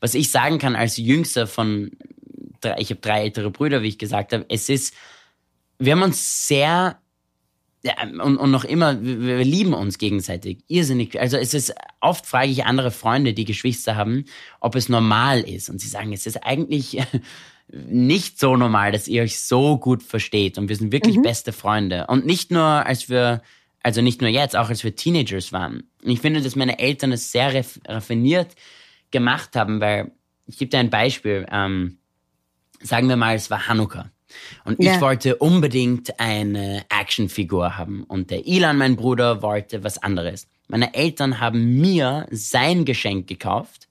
was 0.01 0.15
ich 0.15 0.31
sagen 0.31 0.59
kann 0.59 0.75
als 0.75 0.97
Jüngster 0.97 1.47
von, 1.47 1.91
drei, 2.59 2.75
ich 2.79 2.89
habe 2.89 2.99
drei 2.99 3.21
ältere 3.21 3.51
Brüder, 3.51 3.81
wie 3.83 3.87
ich 3.87 3.97
gesagt 3.97 4.33
habe, 4.33 4.45
es 4.49 4.67
ist, 4.67 4.93
wir 5.79 5.93
haben 5.93 6.03
uns 6.03 6.47
sehr 6.47 6.99
ja, 7.85 7.93
und, 8.01 8.37
und 8.37 8.49
noch 8.49 8.63
immer, 8.63 8.99
wir, 9.03 9.19
wir 9.21 9.43
lieben 9.45 9.75
uns 9.75 9.99
gegenseitig. 9.99 10.63
Irrsinnig. 10.67 11.19
Also 11.19 11.37
es 11.37 11.53
ist, 11.53 11.71
oft 12.01 12.25
frage 12.25 12.49
ich 12.49 12.65
andere 12.65 12.89
Freunde, 12.89 13.35
die 13.35 13.45
Geschwister 13.45 13.95
haben, 13.95 14.25
ob 14.59 14.75
es 14.75 14.89
normal 14.89 15.41
ist. 15.41 15.69
Und 15.69 15.79
sie 15.79 15.87
sagen, 15.87 16.11
es 16.11 16.25
ist 16.25 16.43
eigentlich 16.43 16.97
nicht 17.67 18.39
so 18.39 18.57
normal, 18.57 18.91
dass 18.91 19.07
ihr 19.07 19.21
euch 19.21 19.39
so 19.39 19.77
gut 19.77 20.01
versteht. 20.01 20.57
Und 20.57 20.67
wir 20.67 20.75
sind 20.75 20.91
wirklich 20.91 21.21
beste 21.21 21.53
Freunde. 21.53 22.07
Und 22.07 22.25
nicht 22.25 22.49
nur, 22.49 22.63
als 22.63 23.07
wir, 23.07 23.43
also 23.83 24.01
nicht 24.01 24.19
nur 24.19 24.31
jetzt, 24.31 24.55
auch 24.55 24.69
als 24.69 24.83
wir 24.83 24.95
Teenagers 24.95 25.53
waren. 25.53 25.83
Und 26.03 26.09
ich 26.09 26.21
finde, 26.21 26.41
dass 26.41 26.55
meine 26.55 26.79
Eltern 26.79 27.11
es 27.11 27.31
sehr 27.31 27.53
raff- 27.53 27.79
raffiniert 27.87 28.55
gemacht 29.11 29.55
haben, 29.55 29.79
weil, 29.79 30.11
ich 30.47 30.57
gebe 30.57 30.69
dir 30.69 30.79
ein 30.79 30.89
Beispiel, 30.89 31.45
ähm, 31.51 31.99
sagen 32.81 33.09
wir 33.09 33.15
mal, 33.15 33.35
es 33.35 33.51
war 33.51 33.67
Hanukkah. 33.67 34.09
Und 34.63 34.81
ja. 34.81 34.95
ich 34.95 35.01
wollte 35.01 35.35
unbedingt 35.37 36.19
eine 36.19 36.85
Actionfigur 36.89 37.77
haben. 37.77 38.03
Und 38.03 38.31
der 38.31 38.47
Ilan, 38.47 38.77
mein 38.77 38.95
Bruder, 38.95 39.41
wollte 39.41 39.83
was 39.83 40.01
anderes. 40.01 40.47
Meine 40.67 40.93
Eltern 40.93 41.39
haben 41.39 41.79
mir 41.79 42.27
sein 42.31 42.85
Geschenk 42.85 43.27
gekauft. 43.27 43.87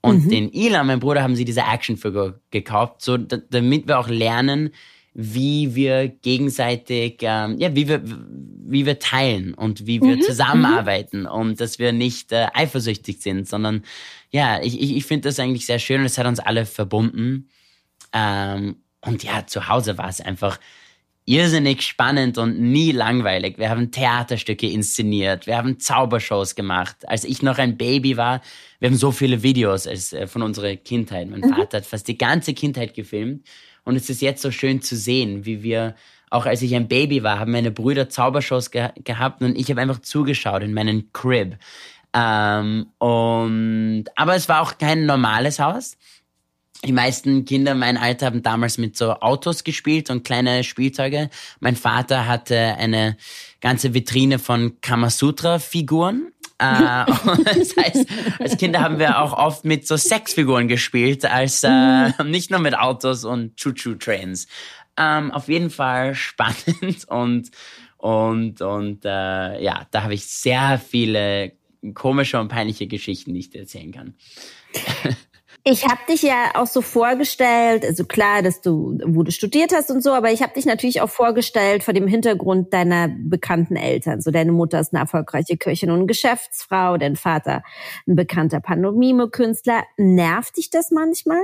Und 0.00 0.26
mhm. 0.26 0.30
den 0.30 0.52
Ilan, 0.52 0.86
mein 0.86 1.00
Bruder, 1.00 1.22
haben 1.22 1.36
sie 1.36 1.44
diese 1.44 1.62
Actionfigur 1.62 2.40
gekauft, 2.50 3.02
so 3.02 3.16
damit 3.16 3.88
wir 3.88 3.98
auch 3.98 4.08
lernen, 4.08 4.70
wie 5.20 5.74
wir 5.74 6.06
gegenseitig, 6.06 7.18
ähm, 7.22 7.56
ja, 7.58 7.74
wie 7.74 7.88
wir, 7.88 8.02
wie 8.04 8.86
wir 8.86 9.00
teilen 9.00 9.52
und 9.52 9.84
wie 9.84 10.00
wir 10.00 10.16
mhm. 10.16 10.22
zusammenarbeiten 10.22 11.22
mhm. 11.22 11.26
und 11.26 11.60
dass 11.60 11.80
wir 11.80 11.92
nicht 11.92 12.30
äh, 12.30 12.46
eifersüchtig 12.54 13.20
sind, 13.20 13.48
sondern 13.48 13.82
ja, 14.30 14.62
ich, 14.62 14.80
ich, 14.80 14.96
ich 14.96 15.04
finde 15.06 15.28
das 15.28 15.40
eigentlich 15.40 15.66
sehr 15.66 15.80
schön 15.80 16.00
und 16.00 16.06
es 16.06 16.18
hat 16.18 16.26
uns 16.26 16.38
alle 16.38 16.66
verbunden. 16.66 17.48
Ähm, 18.12 18.76
und 19.00 19.22
ja, 19.22 19.46
zu 19.46 19.68
Hause 19.68 19.98
war 19.98 20.08
es 20.08 20.20
einfach 20.20 20.58
irrsinnig 21.28 21.82
spannend 21.82 22.38
und 22.38 22.58
nie 22.58 22.90
langweilig. 22.90 23.58
Wir 23.58 23.68
haben 23.68 23.90
Theaterstücke 23.90 24.66
inszeniert, 24.66 25.46
wir 25.46 25.58
haben 25.58 25.78
Zaubershows 25.78 26.54
gemacht. 26.54 26.96
Als 27.06 27.24
ich 27.24 27.42
noch 27.42 27.58
ein 27.58 27.76
Baby 27.76 28.16
war, 28.16 28.40
wir 28.80 28.88
haben 28.88 28.96
so 28.96 29.12
viele 29.12 29.42
Videos 29.42 29.86
als, 29.86 30.14
äh, 30.14 30.26
von 30.26 30.42
unserer 30.42 30.74
Kindheit. 30.76 31.28
Mein 31.28 31.40
mhm. 31.40 31.54
Vater 31.54 31.78
hat 31.78 31.86
fast 31.86 32.08
die 32.08 32.16
ganze 32.16 32.54
Kindheit 32.54 32.94
gefilmt 32.94 33.46
und 33.84 33.96
es 33.96 34.08
ist 34.08 34.22
jetzt 34.22 34.40
so 34.40 34.50
schön 34.50 34.80
zu 34.80 34.96
sehen, 34.96 35.44
wie 35.44 35.62
wir, 35.62 35.94
auch 36.30 36.46
als 36.46 36.62
ich 36.62 36.74
ein 36.74 36.88
Baby 36.88 37.22
war, 37.22 37.38
haben 37.38 37.52
meine 37.52 37.70
Brüder 37.70 38.08
Zaubershows 38.08 38.70
ge 38.70 38.88
gehabt 39.04 39.42
und 39.42 39.56
ich 39.56 39.70
habe 39.70 39.82
einfach 39.82 40.00
zugeschaut 40.00 40.62
in 40.62 40.72
meinen 40.72 41.12
Crib. 41.12 41.56
Ähm, 42.14 42.86
und, 42.98 44.04
aber 44.16 44.34
es 44.34 44.48
war 44.48 44.62
auch 44.62 44.78
kein 44.78 45.04
normales 45.04 45.58
Haus. 45.58 45.98
Die 46.84 46.92
meisten 46.92 47.44
Kinder 47.44 47.74
mein 47.74 47.96
Alter 47.96 48.26
haben 48.26 48.42
damals 48.42 48.78
mit 48.78 48.96
so 48.96 49.12
Autos 49.14 49.64
gespielt 49.64 50.10
und 50.10 50.22
kleine 50.22 50.62
Spielzeuge. 50.62 51.28
Mein 51.58 51.74
Vater 51.74 52.26
hatte 52.26 52.56
eine 52.56 53.16
ganze 53.60 53.94
Vitrine 53.94 54.38
von 54.38 54.80
Kamasutra-Figuren 54.80 56.32
äh, 56.60 57.04
das 57.44 57.76
heißt, 57.76 58.06
als 58.40 58.56
Kinder 58.56 58.80
haben 58.80 58.98
wir 58.98 59.20
auch 59.20 59.32
oft 59.32 59.64
mit 59.64 59.86
so 59.86 59.96
Sexfiguren 59.96 60.66
gespielt, 60.68 61.24
als 61.24 61.62
äh, 61.62 62.08
mhm. 62.08 62.30
nicht 62.30 62.50
nur 62.50 62.60
mit 62.60 62.76
Autos 62.76 63.24
und 63.24 63.56
Choo-Choo-Trains. 63.56 64.48
Ähm, 64.96 65.30
auf 65.30 65.48
jeden 65.48 65.70
Fall 65.70 66.14
spannend 66.14 67.04
und 67.08 67.50
und 67.96 68.60
und 68.60 69.04
äh, 69.04 69.62
ja, 69.62 69.86
da 69.90 70.02
habe 70.02 70.14
ich 70.14 70.26
sehr 70.26 70.80
viele 70.84 71.52
komische 71.94 72.40
und 72.40 72.48
peinliche 72.48 72.88
Geschichten, 72.88 73.34
die 73.34 73.40
ich 73.40 73.50
dir 73.50 73.60
erzählen 73.60 73.92
kann. 73.92 74.14
Ich 75.64 75.84
habe 75.84 76.00
dich 76.08 76.22
ja 76.22 76.52
auch 76.54 76.66
so 76.66 76.80
vorgestellt, 76.80 77.84
also 77.84 78.04
klar, 78.04 78.42
dass 78.42 78.60
du, 78.60 78.98
wo 79.04 79.22
du 79.22 79.30
studiert 79.30 79.72
hast 79.74 79.90
und 79.90 80.02
so, 80.02 80.12
aber 80.12 80.32
ich 80.32 80.42
habe 80.42 80.54
dich 80.54 80.64
natürlich 80.64 81.00
auch 81.00 81.10
vorgestellt 81.10 81.82
vor 81.82 81.92
dem 81.92 82.06
Hintergrund 82.06 82.72
deiner 82.72 83.08
bekannten 83.08 83.76
Eltern. 83.76 84.20
So 84.20 84.30
deine 84.30 84.52
Mutter 84.52 84.80
ist 84.80 84.94
eine 84.94 85.02
erfolgreiche 85.02 85.56
Köchin 85.56 85.90
und 85.90 86.06
Geschäftsfrau, 86.06 86.96
dein 86.96 87.16
Vater 87.16 87.62
ein 88.06 88.16
bekannter 88.16 88.60
Pantomime-Künstler. 88.60 89.84
Nervt 89.96 90.56
dich 90.56 90.70
das 90.70 90.90
manchmal? 90.90 91.42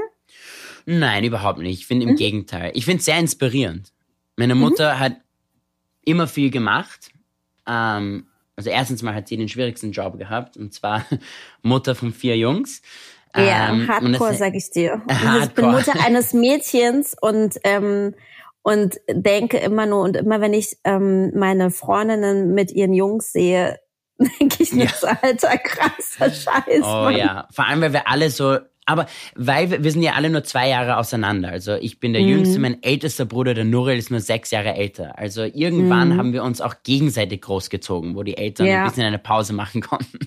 Nein, 0.86 1.24
überhaupt 1.24 1.58
nicht. 1.58 1.80
Ich 1.80 1.86
finde 1.86 2.06
im 2.06 2.12
mhm. 2.12 2.16
Gegenteil. 2.16 2.72
Ich 2.74 2.84
finde 2.84 2.98
es 2.98 3.04
sehr 3.04 3.18
inspirierend. 3.18 3.92
Meine 4.36 4.54
Mutter 4.54 4.94
mhm. 4.94 4.98
hat 5.00 5.16
immer 6.04 6.26
viel 6.26 6.50
gemacht. 6.50 7.10
Ähm, 7.66 8.26
also 8.56 8.70
erstens 8.70 9.02
mal 9.02 9.14
hat 9.14 9.28
sie 9.28 9.36
den 9.36 9.48
schwierigsten 9.48 9.92
Job 9.92 10.18
gehabt, 10.18 10.56
und 10.56 10.72
zwar 10.72 11.04
Mutter 11.62 11.94
von 11.94 12.12
vier 12.12 12.36
Jungs. 12.36 12.82
Ja, 13.34 13.70
ähm, 13.70 13.88
Hardcore, 13.88 14.34
sag 14.34 14.54
ich 14.54 14.70
dir. 14.70 15.02
Hardcore. 15.08 15.44
Ich 15.44 15.50
bin 15.50 15.70
Mutter 15.70 15.92
eines 16.06 16.32
Mädchens 16.32 17.16
und 17.20 17.58
ähm, 17.64 18.14
und 18.62 18.94
denke 19.10 19.58
immer 19.58 19.84
nur 19.86 20.02
und 20.02 20.16
immer 20.16 20.40
wenn 20.40 20.54
ich 20.54 20.78
ähm, 20.84 21.32
meine 21.34 21.70
Freundinnen 21.70 22.54
mit 22.54 22.72
ihren 22.72 22.94
Jungs 22.94 23.30
sehe, 23.32 23.78
denke 24.18 24.62
ich 24.62 24.72
nur, 24.72 24.84
ja. 24.84 25.18
alter 25.20 25.58
krasser 25.58 26.30
Scheiß. 26.30 26.82
Oh 26.82 27.04
Mann. 27.04 27.16
ja, 27.16 27.48
vor 27.52 27.66
allem 27.66 27.82
weil 27.82 27.92
wir 27.92 28.08
alle 28.08 28.30
so 28.30 28.58
aber 28.86 29.06
weil 29.34 29.70
wir, 29.70 29.82
wir 29.82 29.90
sind 29.90 30.02
ja 30.02 30.12
alle 30.12 30.28
nur 30.30 30.44
zwei 30.44 30.68
Jahre 30.68 30.98
auseinander. 30.98 31.48
Also 31.48 31.74
ich 31.74 32.00
bin 32.00 32.12
der 32.12 32.22
mhm. 32.22 32.28
Jüngste, 32.28 32.58
mein 32.58 32.82
ältester 32.82 33.24
Bruder, 33.24 33.54
der 33.54 33.64
Nurel, 33.64 33.96
ist 33.96 34.10
nur 34.10 34.20
sechs 34.20 34.50
Jahre 34.50 34.74
älter. 34.74 35.18
Also 35.18 35.42
irgendwann 35.42 36.10
mhm. 36.10 36.18
haben 36.18 36.32
wir 36.32 36.44
uns 36.44 36.60
auch 36.60 36.74
gegenseitig 36.82 37.40
großgezogen, 37.42 38.14
wo 38.14 38.22
die 38.22 38.36
Eltern 38.36 38.66
ja. 38.66 38.82
ein 38.82 38.88
bisschen 38.88 39.04
eine 39.04 39.18
Pause 39.18 39.52
machen 39.52 39.80
konnten. 39.80 40.18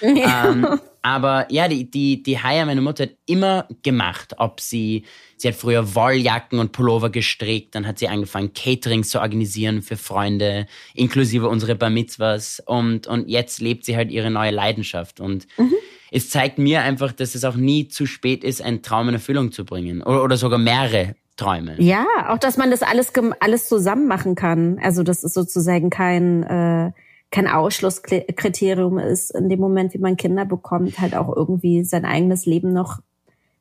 Ja. 0.16 0.50
Ähm, 0.50 0.80
aber 1.06 1.46
ja, 1.50 1.68
die, 1.68 1.88
die, 1.88 2.20
die 2.20 2.42
Haya, 2.42 2.66
meine 2.66 2.80
Mutter, 2.80 3.04
hat 3.04 3.12
immer 3.26 3.68
gemacht, 3.84 4.34
ob 4.38 4.60
sie, 4.60 5.04
sie 5.36 5.46
hat 5.46 5.54
früher 5.54 5.94
Wolljacken 5.94 6.58
und 6.58 6.72
Pullover 6.72 7.10
gestrickt, 7.10 7.76
dann 7.76 7.86
hat 7.86 8.00
sie 8.00 8.08
angefangen, 8.08 8.52
Caterings 8.54 9.10
zu 9.10 9.20
organisieren 9.20 9.82
für 9.82 9.96
Freunde, 9.96 10.66
inklusive 10.94 11.48
unsere 11.48 11.76
Bar 11.76 11.90
Mitzvahs 11.90 12.60
und, 12.66 13.06
und 13.06 13.28
jetzt 13.28 13.60
lebt 13.60 13.84
sie 13.84 13.96
halt 13.96 14.10
ihre 14.10 14.32
neue 14.32 14.50
Leidenschaft 14.50 15.20
und 15.20 15.46
mhm 15.56 15.74
es 16.12 16.30
zeigt 16.30 16.56
mir 16.56 16.82
einfach, 16.82 17.10
dass 17.10 17.34
es 17.34 17.44
auch 17.44 17.56
nie 17.56 17.88
zu 17.88 18.06
spät 18.06 18.44
ist, 18.44 18.62
einen 18.62 18.80
Traum 18.80 19.08
in 19.08 19.14
Erfüllung 19.14 19.50
zu 19.50 19.64
bringen. 19.64 20.04
Oder, 20.04 20.22
oder 20.22 20.36
sogar 20.36 20.58
mehrere 20.58 21.16
Träume. 21.36 21.74
Ja, 21.78 22.06
auch 22.28 22.38
dass 22.38 22.56
man 22.56 22.70
das 22.70 22.82
alles, 22.82 23.12
alles 23.40 23.68
zusammen 23.68 24.06
machen 24.06 24.36
kann. 24.36 24.78
Also 24.80 25.02
dass 25.02 25.24
es 25.24 25.34
sozusagen 25.34 25.90
kein, 25.90 26.44
äh, 26.44 26.92
kein 27.36 27.48
Ausschlusskriterium 27.48 28.98
ist, 28.98 29.30
in 29.30 29.50
dem 29.50 29.60
Moment, 29.60 29.92
wie 29.92 29.98
man 29.98 30.16
Kinder 30.16 30.46
bekommt, 30.46 30.98
halt 30.98 31.14
auch 31.14 31.36
irgendwie 31.36 31.84
sein 31.84 32.06
eigenes 32.06 32.46
Leben 32.46 32.72
noch 32.72 33.00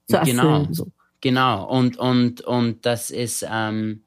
zu 0.08 0.15
erfüllen. 0.15 0.38
Genau, 0.38 0.67
so. 0.72 0.88
genau. 1.20 1.67
Und, 1.67 1.98
und, 1.98 2.39
und 2.39 2.86
das 2.86 3.10
ist... 3.10 3.46
Ähm, 3.51 4.03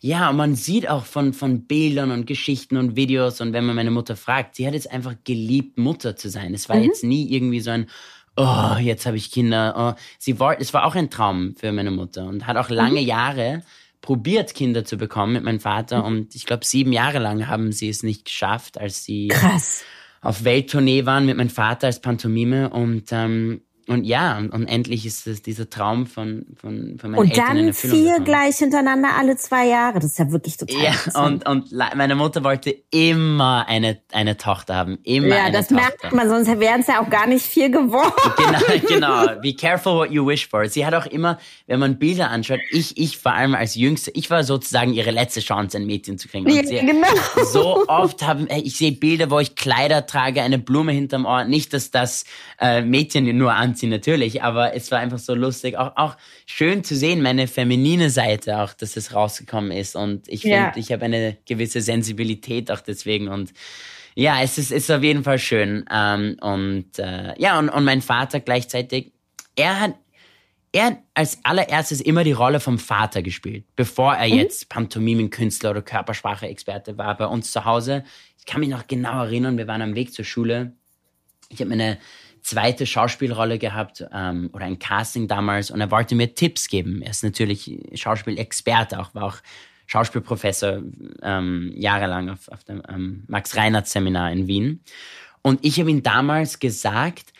ja, 0.00 0.30
und 0.30 0.36
man 0.36 0.54
sieht 0.54 0.88
auch 0.88 1.04
von, 1.04 1.34
von 1.34 1.66
Bildern 1.66 2.12
und 2.12 2.26
Geschichten 2.26 2.78
und 2.78 2.96
Videos 2.96 3.42
und 3.42 3.52
wenn 3.52 3.66
man 3.66 3.76
meine 3.76 3.90
Mutter 3.90 4.16
fragt, 4.16 4.54
sie 4.54 4.66
hat 4.66 4.72
jetzt 4.72 4.90
einfach 4.90 5.14
geliebt, 5.24 5.76
Mutter 5.76 6.16
zu 6.16 6.30
sein. 6.30 6.54
Es 6.54 6.70
war 6.70 6.76
mhm. 6.76 6.84
jetzt 6.84 7.04
nie 7.04 7.30
irgendwie 7.30 7.60
so 7.60 7.70
ein, 7.70 7.90
oh, 8.36 8.76
jetzt 8.80 9.04
habe 9.04 9.18
ich 9.18 9.30
Kinder. 9.30 9.74
Oh. 9.76 10.00
Sie 10.18 10.38
wollte, 10.38 10.62
es 10.62 10.72
war 10.72 10.86
auch 10.86 10.94
ein 10.94 11.10
Traum 11.10 11.54
für 11.56 11.72
meine 11.72 11.90
Mutter 11.90 12.26
und 12.26 12.46
hat 12.46 12.56
auch 12.56 12.70
lange 12.70 13.00
mhm. 13.02 13.06
Jahre 13.06 13.62
probiert, 14.04 14.54
Kinder 14.54 14.84
zu 14.84 14.98
bekommen 14.98 15.32
mit 15.32 15.44
meinem 15.44 15.60
Vater. 15.60 16.00
Mhm. 16.00 16.04
Und 16.04 16.34
ich 16.34 16.44
glaube, 16.44 16.66
sieben 16.66 16.92
Jahre 16.92 17.18
lang 17.18 17.48
haben 17.48 17.72
sie 17.72 17.88
es 17.88 18.02
nicht 18.02 18.26
geschafft, 18.26 18.78
als 18.78 19.02
sie 19.02 19.28
Krass. 19.28 19.82
auf 20.20 20.44
Welttournee 20.44 21.06
waren 21.06 21.24
mit 21.24 21.38
meinem 21.38 21.48
Vater 21.48 21.86
als 21.86 22.00
Pantomime. 22.00 22.68
Und 22.68 23.04
ähm, 23.12 23.62
und 23.86 24.04
ja, 24.04 24.38
und, 24.38 24.50
und, 24.50 24.66
endlich 24.66 25.04
ist 25.04 25.26
es 25.26 25.42
dieser 25.42 25.68
Traum 25.68 26.06
von, 26.06 26.46
von, 26.56 26.96
von 26.98 27.10
meinen 27.10 27.20
und 27.20 27.30
Eltern 27.30 27.58
Und 27.58 27.66
dann 27.66 27.72
vier 27.74 28.20
gleich 28.20 28.56
hintereinander 28.56 29.10
alle 29.18 29.36
zwei 29.36 29.66
Jahre. 29.66 29.98
Das 29.98 30.12
ist 30.12 30.18
ja 30.18 30.30
wirklich 30.30 30.56
total 30.56 30.82
Ja, 30.82 31.22
und, 31.22 31.46
und 31.46 31.70
meine 31.72 32.14
Mutter 32.14 32.42
wollte 32.44 32.74
immer 32.90 33.66
eine, 33.68 34.00
eine 34.12 34.38
Tochter 34.38 34.74
haben. 34.74 34.98
Immer 35.02 35.28
ja, 35.28 35.44
eine 35.44 35.52
das 35.52 35.68
Tochter. 35.68 35.82
merkt 35.82 36.12
man, 36.12 36.28
sonst 36.30 36.58
wären 36.58 36.80
es 36.80 36.86
ja 36.86 37.02
auch 37.02 37.10
gar 37.10 37.26
nicht 37.26 37.44
vier 37.44 37.68
geworden. 37.68 38.12
Genau, 38.36 38.86
genau. 38.88 39.40
Be 39.42 39.54
careful 39.54 39.94
what 39.96 40.10
you 40.10 40.26
wish 40.26 40.48
for. 40.48 40.66
Sie 40.66 40.86
hat 40.86 40.94
auch 40.94 41.06
immer, 41.06 41.38
wenn 41.66 41.78
man 41.78 41.98
Bilder 41.98 42.30
anschaut, 42.30 42.60
ich, 42.70 42.96
ich 42.96 43.18
vor 43.18 43.34
allem 43.34 43.54
als 43.54 43.74
Jüngste, 43.74 44.10
ich 44.12 44.30
war 44.30 44.44
sozusagen 44.44 44.94
ihre 44.94 45.10
letzte 45.10 45.40
Chance, 45.40 45.76
ein 45.76 45.84
Mädchen 45.86 46.16
zu 46.16 46.28
kriegen. 46.28 46.46
Und 46.46 46.70
ja, 46.70 46.80
genau. 46.80 47.08
So 47.52 47.86
oft 47.86 48.22
haben, 48.26 48.48
ich 48.50 48.78
sehe 48.78 48.92
Bilder, 48.92 49.30
wo 49.30 49.40
ich 49.40 49.56
Kleider 49.56 50.06
trage, 50.06 50.40
eine 50.40 50.58
Blume 50.58 50.92
hinterm 50.92 51.26
Ohr. 51.26 51.44
Nicht, 51.44 51.74
dass 51.74 51.90
das 51.90 52.24
äh, 52.58 52.80
Mädchen 52.80 53.36
nur 53.36 53.52
an 53.52 53.73
anziehen, 53.74 53.90
natürlich, 53.90 54.42
aber 54.42 54.74
es 54.74 54.90
war 54.90 55.00
einfach 55.00 55.18
so 55.18 55.34
lustig. 55.34 55.76
Auch, 55.76 55.96
auch 55.96 56.16
schön 56.46 56.84
zu 56.84 56.94
sehen, 56.94 57.22
meine 57.22 57.48
feminine 57.48 58.10
Seite 58.10 58.60
auch, 58.60 58.72
dass 58.72 58.96
es 58.96 59.12
rausgekommen 59.14 59.72
ist. 59.72 59.96
Und 59.96 60.28
ich 60.28 60.42
finde, 60.42 60.56
ja. 60.56 60.72
ich 60.76 60.92
habe 60.92 61.04
eine 61.04 61.36
gewisse 61.46 61.80
Sensibilität 61.80 62.70
auch 62.70 62.80
deswegen. 62.80 63.28
Und 63.28 63.52
ja, 64.14 64.40
es 64.42 64.58
ist, 64.58 64.70
ist 64.70 64.90
auf 64.90 65.02
jeden 65.02 65.24
Fall 65.24 65.38
schön. 65.38 65.84
Ähm, 65.90 66.36
und 66.40 66.98
äh, 66.98 67.34
ja, 67.38 67.58
und, 67.58 67.68
und 67.68 67.84
mein 67.84 68.00
Vater 68.00 68.40
gleichzeitig, 68.40 69.12
er 69.56 69.80
hat 69.80 69.94
er 70.72 70.86
hat 70.86 70.98
als 71.14 71.38
allererstes 71.44 72.00
immer 72.00 72.24
die 72.24 72.32
Rolle 72.32 72.58
vom 72.58 72.80
Vater 72.80 73.22
gespielt, 73.22 73.64
bevor 73.76 74.14
er 74.14 74.26
mhm. 74.26 74.34
jetzt 74.34 74.68
Pantomimenkünstler 74.68 75.70
oder 75.70 75.82
Körpersprache-Experte 75.82 76.98
war 76.98 77.16
bei 77.16 77.26
uns 77.26 77.52
zu 77.52 77.64
Hause. 77.64 78.02
Ich 78.40 78.44
kann 78.44 78.58
mich 78.58 78.70
noch 78.70 78.88
genau 78.88 79.22
erinnern, 79.22 79.56
wir 79.56 79.68
waren 79.68 79.82
am 79.82 79.94
Weg 79.94 80.12
zur 80.12 80.24
Schule. 80.24 80.72
Ich 81.48 81.60
habe 81.60 81.70
meine 81.70 81.98
zweite 82.44 82.86
Schauspielrolle 82.86 83.58
gehabt 83.58 84.04
ähm, 84.12 84.50
oder 84.52 84.66
ein 84.66 84.78
Casting 84.78 85.26
damals 85.26 85.70
und 85.70 85.80
er 85.80 85.90
wollte 85.90 86.14
mir 86.14 86.34
Tipps 86.34 86.68
geben. 86.68 87.02
Er 87.02 87.10
ist 87.10 87.24
natürlich 87.24 87.80
Schauspielexperte, 87.94 89.00
auch 89.00 89.14
war 89.14 89.24
auch 89.24 89.36
Schauspielprofessor 89.86 90.82
ähm, 91.22 91.72
jahrelang 91.74 92.30
auf, 92.30 92.48
auf 92.48 92.62
dem 92.64 92.82
ähm, 92.88 93.24
Max 93.28 93.56
Reinhardt 93.56 93.88
Seminar 93.88 94.30
in 94.30 94.46
Wien. 94.46 94.80
Und 95.42 95.64
ich 95.64 95.80
habe 95.80 95.90
ihm 95.90 96.02
damals 96.02 96.58
gesagt, 96.58 97.32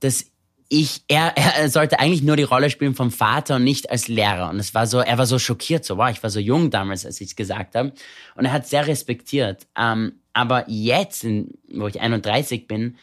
dass 0.00 0.26
ich, 0.68 1.02
er, 1.08 1.36
er 1.36 1.68
sollte 1.68 1.98
eigentlich 1.98 2.22
nur 2.22 2.36
die 2.36 2.42
Rolle 2.44 2.70
spielen 2.70 2.94
vom 2.94 3.10
Vater 3.10 3.56
und 3.56 3.64
nicht 3.64 3.90
als 3.90 4.08
Lehrer. 4.08 4.48
Und 4.48 4.58
es 4.58 4.74
war 4.74 4.86
so, 4.86 5.00
er 5.00 5.18
war 5.18 5.26
so 5.26 5.38
schockiert, 5.38 5.84
so, 5.84 5.98
wow, 5.98 6.10
ich 6.10 6.22
war 6.22 6.30
so 6.30 6.40
jung 6.40 6.70
damals, 6.70 7.04
als 7.04 7.20
ich 7.20 7.28
es 7.28 7.36
gesagt 7.36 7.74
habe. 7.74 7.92
Und 8.36 8.44
er 8.44 8.52
hat 8.52 8.66
sehr 8.66 8.86
respektiert. 8.86 9.66
Ähm, 9.76 10.20
aber 10.32 10.64
jetzt, 10.68 11.26
wo 11.68 11.88
ich 11.88 12.00
31 12.00 12.68
bin, 12.68 12.96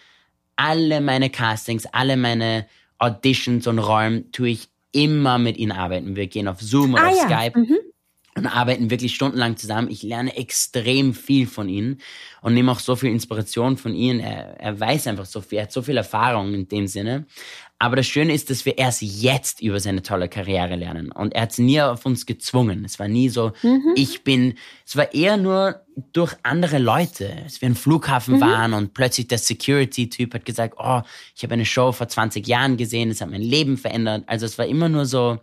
alle 0.59 0.99
meine 0.99 1.29
Castings, 1.29 1.85
alle 1.85 2.17
meine 2.17 2.67
Auditions 2.97 3.65
und 3.65 3.79
Rollen 3.79 4.29
tue 4.33 4.49
ich 4.49 4.67
immer 4.91 5.37
mit 5.37 5.57
ihnen 5.57 5.71
arbeiten. 5.71 6.17
Wir 6.17 6.27
gehen 6.27 6.49
auf 6.49 6.59
Zoom 6.59 6.95
oder 6.95 7.03
ah, 7.03 7.09
auf 7.09 7.29
ja. 7.29 7.39
Skype. 7.39 7.59
Mhm. 7.59 7.77
und 8.35 8.45
arbeiten 8.45 8.89
wirklich 8.89 9.15
stundenlang 9.15 9.57
zusammen. 9.57 9.89
Ich 9.89 10.03
lerne 10.03 10.35
extrem 10.35 11.13
viel 11.13 11.47
von 11.47 11.69
ihm 11.69 11.97
und 12.41 12.53
nehme 12.53 12.71
auch 12.71 12.79
so 12.79 12.95
viel 12.95 13.09
Inspiration 13.09 13.77
von 13.77 13.93
ihm. 13.93 14.19
Er, 14.19 14.59
er 14.59 14.79
weiß 14.79 15.07
einfach 15.07 15.25
so 15.25 15.41
viel, 15.41 15.59
er 15.59 15.63
hat 15.63 15.71
so 15.71 15.81
viel 15.81 15.97
Erfahrung 15.97 16.53
in 16.53 16.67
dem 16.67 16.87
Sinne. 16.87 17.25
Aber 17.81 17.95
das 17.95 18.07
Schöne 18.07 18.33
ist, 18.33 18.50
dass 18.50 18.65
wir 18.65 18.77
erst 18.77 19.01
jetzt 19.01 19.62
über 19.62 19.79
seine 19.79 20.03
tolle 20.03 20.27
Karriere 20.27 20.75
lernen. 20.75 21.13
Und 21.13 21.33
er 21.33 21.43
hat 21.43 21.51
es 21.51 21.59
nie 21.59 21.81
auf 21.81 22.05
uns 22.05 22.25
gezwungen. 22.25 22.83
Es 22.83 23.00
war 23.00 23.07
nie 23.07 23.29
so, 23.29 23.53
mhm. 23.63 23.93
ich 23.95 24.25
bin, 24.25 24.55
es 24.86 24.98
war 24.98 25.13
eher 25.13 25.38
nur 25.38 25.79
durch 26.12 26.36
andere 26.43 26.77
Leute. 26.77 27.38
Als 27.43 27.62
wir 27.62 27.69
im 27.69 27.77
Flughafen 27.77 28.36
mhm. 28.36 28.41
waren 28.41 28.74
und 28.74 28.93
plötzlich 28.93 29.29
der 29.29 29.38
Security-Typ 29.38 30.33
hat 30.33 30.43
gesagt, 30.43 30.75
oh, 30.77 31.01
ich 31.33 31.43
habe 31.43 31.53
eine 31.53 31.65
Show 31.65 31.93
vor 31.93 32.09
20 32.09 32.45
Jahren 32.45 32.75
gesehen, 32.75 33.12
es 33.12 33.21
hat 33.21 33.29
mein 33.29 33.41
Leben 33.41 33.77
verändert. 33.77 34.25
Also 34.27 34.45
es 34.45 34.57
war 34.57 34.65
immer 34.65 34.89
nur 34.89 35.05
so, 35.05 35.39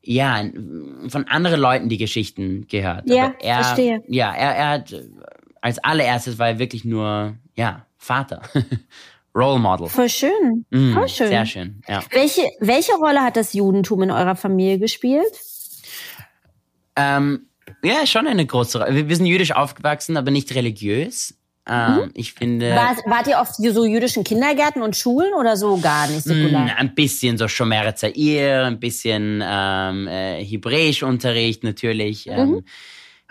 ja, 0.00 0.42
von 1.08 1.28
anderen 1.28 1.60
Leuten 1.60 1.90
die 1.90 1.98
Geschichten 1.98 2.66
gehört. 2.66 3.08
Ja, 3.10 3.26
Aber 3.26 3.40
er, 3.40 3.62
verstehe. 3.62 4.02
Ja, 4.08 4.32
er, 4.32 4.56
er 4.56 4.68
hat, 4.70 4.94
als 5.60 5.78
allererstes 5.78 6.38
war 6.38 6.48
er 6.48 6.58
wirklich 6.58 6.86
nur, 6.86 7.36
ja, 7.54 7.86
Vater. 7.98 8.40
Role 9.34 9.58
Model. 9.58 9.88
Voll 9.88 10.08
schön. 10.08 10.66
Mm, 10.70 10.94
Voll 10.94 11.08
schön. 11.08 11.28
Sehr 11.28 11.46
schön, 11.46 11.82
ja. 11.88 12.02
Welche, 12.10 12.42
welche 12.60 12.92
Rolle 12.92 13.22
hat 13.22 13.36
das 13.36 13.54
Judentum 13.54 14.02
in 14.02 14.10
eurer 14.10 14.36
Familie 14.36 14.78
gespielt? 14.78 15.32
Ähm, 16.96 17.46
ja, 17.82 18.06
schon 18.06 18.26
eine 18.26 18.44
große 18.44 18.78
Rolle. 18.78 19.08
Wir 19.08 19.16
sind 19.16 19.26
jüdisch 19.26 19.52
aufgewachsen, 19.52 20.16
aber 20.16 20.30
nicht 20.30 20.54
religiös. 20.54 21.34
Ähm, 21.66 21.94
mhm. 21.94 22.10
Ich 22.14 22.34
finde. 22.34 22.74
War, 22.74 22.96
wart 23.06 23.28
ihr 23.28 23.40
auf 23.40 23.48
so 23.54 23.84
jüdischen 23.84 24.24
Kindergärten 24.24 24.82
und 24.82 24.96
Schulen 24.96 25.32
oder 25.34 25.56
so 25.56 25.78
gar 25.78 26.08
nicht 26.08 26.24
säkular? 26.24 26.64
Mm, 26.64 26.70
ein 26.76 26.94
bisschen 26.94 27.38
so 27.38 27.46
Shomer 27.46 27.94
Zair, 27.94 28.64
ein 28.66 28.80
bisschen 28.80 29.42
ähm, 29.44 30.08
äh, 30.08 30.44
Hebräischunterricht 30.44 31.62
natürlich. 31.62 32.26
Ähm, 32.28 32.48
mhm. 32.48 32.64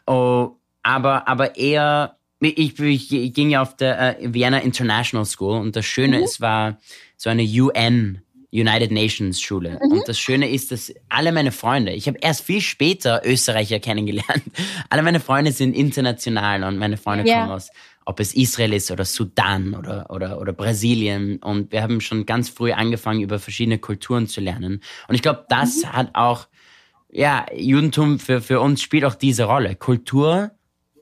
oh, 0.07 0.51
aber, 0.81 1.27
aber 1.27 1.57
eher 1.57 2.17
ich, 2.41 2.79
ich, 2.79 3.13
ich 3.13 3.33
ging 3.33 3.51
ja 3.51 3.61
auf 3.61 3.75
der 3.75 4.19
äh, 4.19 4.33
Vienna 4.33 4.59
International 4.59 5.25
School 5.25 5.59
und 5.59 5.75
das 5.75 5.85
Schöne, 5.85 6.17
mhm. 6.17 6.23
es 6.23 6.41
war 6.41 6.77
so 7.15 7.29
eine 7.29 7.43
UN, 7.43 8.21
United 8.51 8.91
Nations 8.91 9.39
Schule. 9.39 9.79
Mhm. 9.81 9.91
Und 9.91 10.07
das 10.07 10.19
Schöne 10.19 10.49
ist, 10.49 10.71
dass 10.71 10.93
alle 11.07 11.31
meine 11.31 11.51
Freunde, 11.51 11.93
ich 11.93 12.07
habe 12.07 12.17
erst 12.19 12.43
viel 12.43 12.61
später 12.61 13.21
Österreicher 13.23 13.79
kennengelernt, 13.79 14.43
alle 14.89 15.03
meine 15.03 15.19
Freunde 15.19 15.51
sind 15.51 15.73
international 15.73 16.63
und 16.63 16.77
meine 16.77 16.97
Freunde 16.97 17.25
yeah. 17.25 17.41
kommen 17.41 17.51
aus, 17.53 17.69
ob 18.05 18.19
es 18.19 18.33
Israel 18.33 18.73
ist 18.73 18.91
oder 18.91 19.05
Sudan 19.05 19.73
oder, 19.73 20.09
oder, 20.09 20.41
oder 20.41 20.51
Brasilien. 20.51 21.37
Und 21.37 21.71
wir 21.71 21.81
haben 21.81 22.01
schon 22.01 22.25
ganz 22.25 22.49
früh 22.49 22.73
angefangen, 22.73 23.21
über 23.21 23.39
verschiedene 23.39 23.77
Kulturen 23.77 24.27
zu 24.27 24.41
lernen. 24.41 24.81
Und 25.07 25.15
ich 25.15 25.21
glaube, 25.21 25.45
das 25.47 25.83
mhm. 25.83 25.93
hat 25.93 26.09
auch, 26.15 26.47
ja, 27.09 27.45
Judentum 27.55 28.19
für, 28.19 28.41
für 28.41 28.59
uns 28.59 28.81
spielt 28.81 29.05
auch 29.05 29.15
diese 29.15 29.45
Rolle. 29.45 29.75
Kultur 29.75 30.51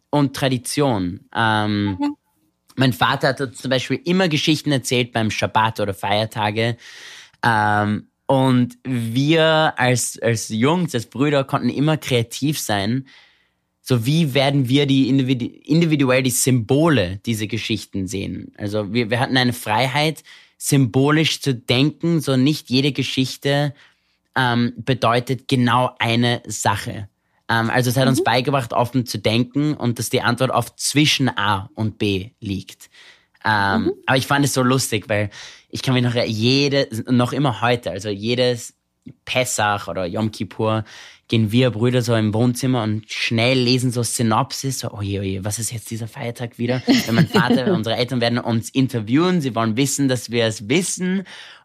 und 0.10 0.36
Tradition. 0.36 1.22
Ähm, 1.36 1.98
ja. 2.00 2.10
Mein 2.76 2.94
Vater 2.94 3.30
hat 3.30 3.56
zum 3.56 3.70
Beispiel 3.70 4.00
immer 4.06 4.30
Geschichten 4.30 4.72
erzählt 4.72 5.12
beim 5.12 5.32
Schabbat 5.32 5.80
oder 5.80 5.94
Feiertage. 5.94 6.78
Ähm, 7.44 8.08
und 8.26 8.78
wir 8.84 9.74
als, 9.78 10.20
als 10.22 10.50
Jungs, 10.50 10.94
als 10.94 11.08
Brüder 11.08 11.44
konnten 11.44 11.70
immer 11.70 11.98
kreativ 11.98 12.60
sein. 12.60 13.08
So 13.82 14.06
wie 14.06 14.36
werden 14.36 14.70
wir 14.70 14.86
die 14.86 15.10
individu 15.10 15.48
individuell 15.64 16.22
die 16.22 16.30
Symbole 16.30 17.18
dieser 17.26 17.48
Geschichten 17.48 18.08
sehen? 18.08 18.54
Also 18.56 18.94
wir, 18.94 19.10
wir 19.10 19.20
hatten 19.20 19.36
eine 19.36 19.54
Freiheit, 19.54 20.24
symbolisch 20.60 21.42
zu 21.42 21.56
denken. 21.56 22.22
So 22.22 22.38
nicht 22.38 22.70
jede 22.70 22.92
Geschichte 22.92 23.74
ähm, 24.36 24.74
bedeutet 24.78 25.48
genau 25.48 25.96
eine 25.98 26.44
Sache. 26.46 27.10
Ähm, 27.50 27.70
also 27.70 27.90
es 27.90 27.98
hat 27.98 28.06
mhm. 28.06 28.10
uns 28.10 28.24
beigebracht, 28.24 28.74
offen 28.74 29.06
zu 29.06 29.18
denken 29.18 29.74
und 29.74 30.00
dass 30.00 30.10
die 30.10 30.22
Antwort 30.22 30.52
oft 30.52 30.80
zwischen 30.80 31.30
A 31.30 31.70
und 31.74 31.98
B 31.98 32.32
liegt. 32.40 32.90
Ähm, 33.44 33.84
mhm. 33.84 33.92
Aber 34.06 34.18
ich 34.18 34.28
fand 34.28 34.46
es 34.46 34.54
so 34.54 34.64
lustig, 34.64 35.10
weil 35.10 35.30
ich 35.70 35.82
kann 35.82 35.94
mich 35.94 36.04
noch 36.04 36.16
jede, 36.16 36.88
noch 37.12 37.34
immer 37.34 37.62
heute, 37.62 37.92
also 37.92 38.10
jedes 38.10 38.76
Pessach 39.26 39.88
oder 39.88 40.06
Yom 40.06 40.32
Kippur 40.32 40.84
gehen 41.30 41.52
wir 41.52 41.70
Brüder 41.70 42.02
so 42.02 42.16
im 42.16 42.34
Wohnzimmer 42.34 42.82
und 42.82 43.10
schnell 43.12 43.58
lesen 43.58 43.92
so 43.92 44.02
Synopsis, 44.02 44.80
so, 44.80 44.92
oje, 44.92 45.20
oje, 45.20 45.46
was 45.46 45.60
ist 45.60 45.72
jetzt 45.72 45.92
dieser 45.92 46.08
Feiertag 46.08 46.58
wieder? 46.58 46.82
Weil 46.88 47.14
mein 47.14 47.28
Vater, 47.28 47.72
unsere 47.74 47.96
Eltern 47.96 48.20
werden 48.20 48.40
uns 48.40 48.72
interviewen, 48.72 49.40
sie 49.40 49.54
wollen 49.54 49.78
wissen, 49.78 50.08
dass 50.08 50.32
wir 50.32 50.46
es 50.46 50.70
wissen 50.70 51.24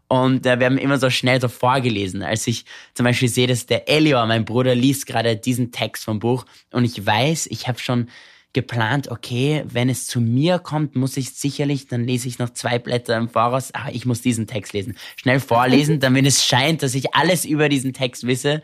und 0.09 0.47
äh, 0.47 0.59
wir 0.59 0.67
haben 0.67 0.79
immer 0.79 0.99
so 0.99 1.11
schnell 1.11 1.41
so 1.41 1.49
vorgelesen. 1.49 2.23
Als 2.23 2.47
ich 2.47 2.65
zum 2.95 3.05
Beispiel 3.05 3.29
sehe, 3.29 3.47
dass 3.47 3.67
der 3.67 3.89
Elior, 3.89 4.27
mein 4.27 4.45
Bruder, 4.45 4.75
liest 4.75 5.07
gerade 5.07 5.37
diesen 5.37 5.73
Text 5.73 6.05
vom 6.05 6.19
Buch 6.19 6.47
und 6.71 6.85
ich 6.85 7.05
weiß, 7.05 7.47
ich 7.47 7.69
habe 7.69 7.79
schon 7.79 8.09
geplant, 8.55 9.11
okay, 9.11 9.65
wenn 9.67 9.89
es 9.89 10.07
zu 10.07 10.21
mir 10.21 10.61
kommt, 10.61 10.95
muss 10.95 11.17
ich 11.17 11.35
sicherlich, 11.35 11.89
dann 11.89 12.05
lese 12.05 12.29
ich 12.29 12.39
noch 12.39 12.51
zwei 12.51 12.79
Blätter 12.79 13.17
im 13.17 13.29
Voraus, 13.29 13.75
aber 13.75 13.93
ich 13.93 14.07
muss 14.07 14.23
diesen 14.23 14.47
Text 14.47 14.73
lesen. 14.73 14.97
Schnell 15.17 15.41
vorlesen, 15.41 15.99
damit 16.01 16.25
es 16.25 16.47
scheint, 16.47 16.83
dass 16.83 16.95
ich 16.95 17.15
alles 17.15 17.45
über 17.45 17.69
diesen 17.69 17.93
Text 17.93 18.27
wisse, 18.27 18.63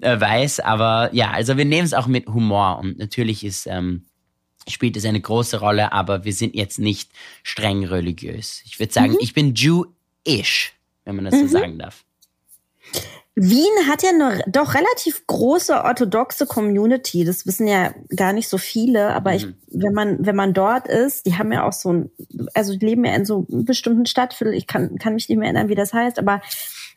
äh, 0.00 0.18
weiß. 0.18 0.60
Aber 0.60 1.10
ja, 1.12 1.32
also 1.32 1.56
wir 1.56 1.64
nehmen 1.64 1.84
es 1.84 1.92
auch 1.92 2.06
mit 2.06 2.28
Humor 2.28 2.78
und 2.78 2.98
natürlich 2.98 3.44
ist, 3.44 3.66
ähm, 3.66 4.04
spielt 4.68 4.96
es 4.96 5.04
eine 5.04 5.20
große 5.20 5.58
Rolle, 5.58 5.92
aber 5.92 6.24
wir 6.24 6.32
sind 6.32 6.54
jetzt 6.54 6.78
nicht 6.78 7.10
streng 7.42 7.84
religiös. 7.84 8.62
Ich 8.64 8.78
würde 8.78 8.92
sagen, 8.92 9.12
mhm. 9.14 9.18
ich 9.20 9.34
bin 9.34 9.54
Jew-ish 9.54 10.72
wenn 11.04 11.16
man 11.16 11.24
das 11.24 11.34
mhm. 11.34 11.48
so 11.48 11.58
sagen 11.58 11.78
darf. 11.78 12.04
Wien 13.34 13.88
hat 13.88 14.02
ja 14.02 14.10
eine 14.10 14.42
doch 14.46 14.74
relativ 14.74 15.26
große 15.26 15.84
orthodoxe 15.84 16.46
Community. 16.46 17.24
Das 17.24 17.46
wissen 17.46 17.66
ja 17.66 17.94
gar 18.14 18.34
nicht 18.34 18.48
so 18.48 18.58
viele, 18.58 19.14
aber 19.14 19.30
mhm. 19.30 19.36
ich, 19.36 19.46
wenn 19.68 19.94
man, 19.94 20.26
wenn 20.26 20.36
man 20.36 20.52
dort 20.52 20.86
ist, 20.86 21.24
die 21.24 21.38
haben 21.38 21.50
ja 21.50 21.66
auch 21.66 21.72
so 21.72 21.92
ein, 21.92 22.10
also 22.52 22.76
die 22.76 22.84
leben 22.84 23.06
ja 23.06 23.14
in 23.14 23.24
so 23.24 23.46
einem 23.50 23.64
bestimmten 23.64 24.04
Stadtviertel. 24.04 24.54
Ich 24.54 24.66
kann, 24.66 24.98
kann 24.98 25.14
mich 25.14 25.30
nicht 25.30 25.38
mehr 25.38 25.46
erinnern, 25.46 25.70
wie 25.70 25.74
das 25.74 25.94
heißt, 25.94 26.18
aber 26.18 26.42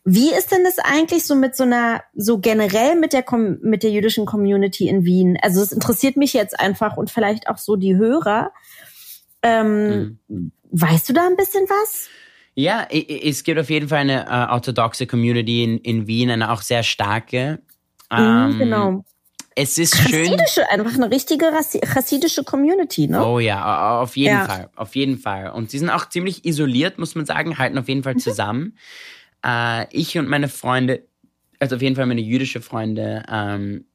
wie 0.03 0.31
ist 0.31 0.51
denn 0.51 0.63
das 0.65 0.77
eigentlich 0.77 1.25
so 1.25 1.35
mit 1.35 1.55
so 1.55 1.63
einer, 1.63 2.03
so 2.13 2.37
generell 2.37 2.95
mit 2.95 3.13
der, 3.13 3.23
mit 3.61 3.81
der 3.81 3.91
jüdischen 3.91 4.25
Community 4.25 4.89
in 4.89 5.05
Wien? 5.05 5.37
Also 5.41 5.61
es 5.61 5.71
interessiert 5.71 6.17
mich 6.17 6.33
jetzt 6.33 6.59
einfach 6.59 6.97
und 6.97 7.09
vielleicht 7.09 7.47
auch 7.47 7.57
so 7.57 7.77
die 7.77 7.95
Hörer. 7.95 8.51
Ähm, 9.41 10.19
mhm. 10.27 10.51
Weißt 10.69 11.07
du 11.07 11.13
da 11.13 11.25
ein 11.25 11.37
bisschen 11.37 11.63
was? 11.69 12.09
Ja, 12.55 12.87
es 12.89 13.43
gibt 13.43 13.59
auf 13.59 13.69
jeden 13.69 13.89
Fall 13.89 13.99
eine 13.99 14.25
äh, 14.27 14.51
orthodoxe 14.53 15.07
Community 15.07 15.63
in, 15.63 15.77
in 15.79 16.07
Wien, 16.07 16.29
eine 16.29 16.51
auch 16.51 16.61
sehr 16.61 16.83
starke. 16.83 17.59
Mhm, 18.09 18.17
ähm, 18.17 18.59
genau. 18.59 19.05
Es 19.57 19.77
ist 19.77 19.95
schön. 19.97 20.37
einfach 20.69 20.95
eine 20.95 21.09
richtige 21.09 21.45
chassidische 21.85 22.43
Community, 22.43 23.07
ne? 23.07 23.25
Oh 23.25 23.39
ja, 23.39 24.01
auf 24.01 24.17
jeden 24.17 24.35
ja. 24.35 24.45
Fall, 24.45 24.69
auf 24.75 24.95
jeden 24.95 25.17
Fall. 25.17 25.49
Und 25.49 25.71
sie 25.71 25.79
sind 25.79 25.89
auch 25.89 26.09
ziemlich 26.09 26.43
isoliert, 26.43 26.97
muss 26.97 27.15
man 27.15 27.25
sagen, 27.25 27.57
halten 27.57 27.77
auf 27.77 27.87
jeden 27.87 28.03
Fall 28.03 28.15
mhm. 28.15 28.19
zusammen. 28.19 28.61
Mhm. 28.63 28.73
Äh, 29.45 29.87
ich 29.91 30.17
und 30.17 30.27
meine 30.27 30.49
Freunde, 30.49 31.03
also 31.59 31.77
auf 31.77 31.81
jeden 31.81 31.95
Fall 31.95 32.05
meine 32.05 32.21
jüdische 32.21 32.61
Freunde, 32.61 33.23
ähm, 33.31 33.85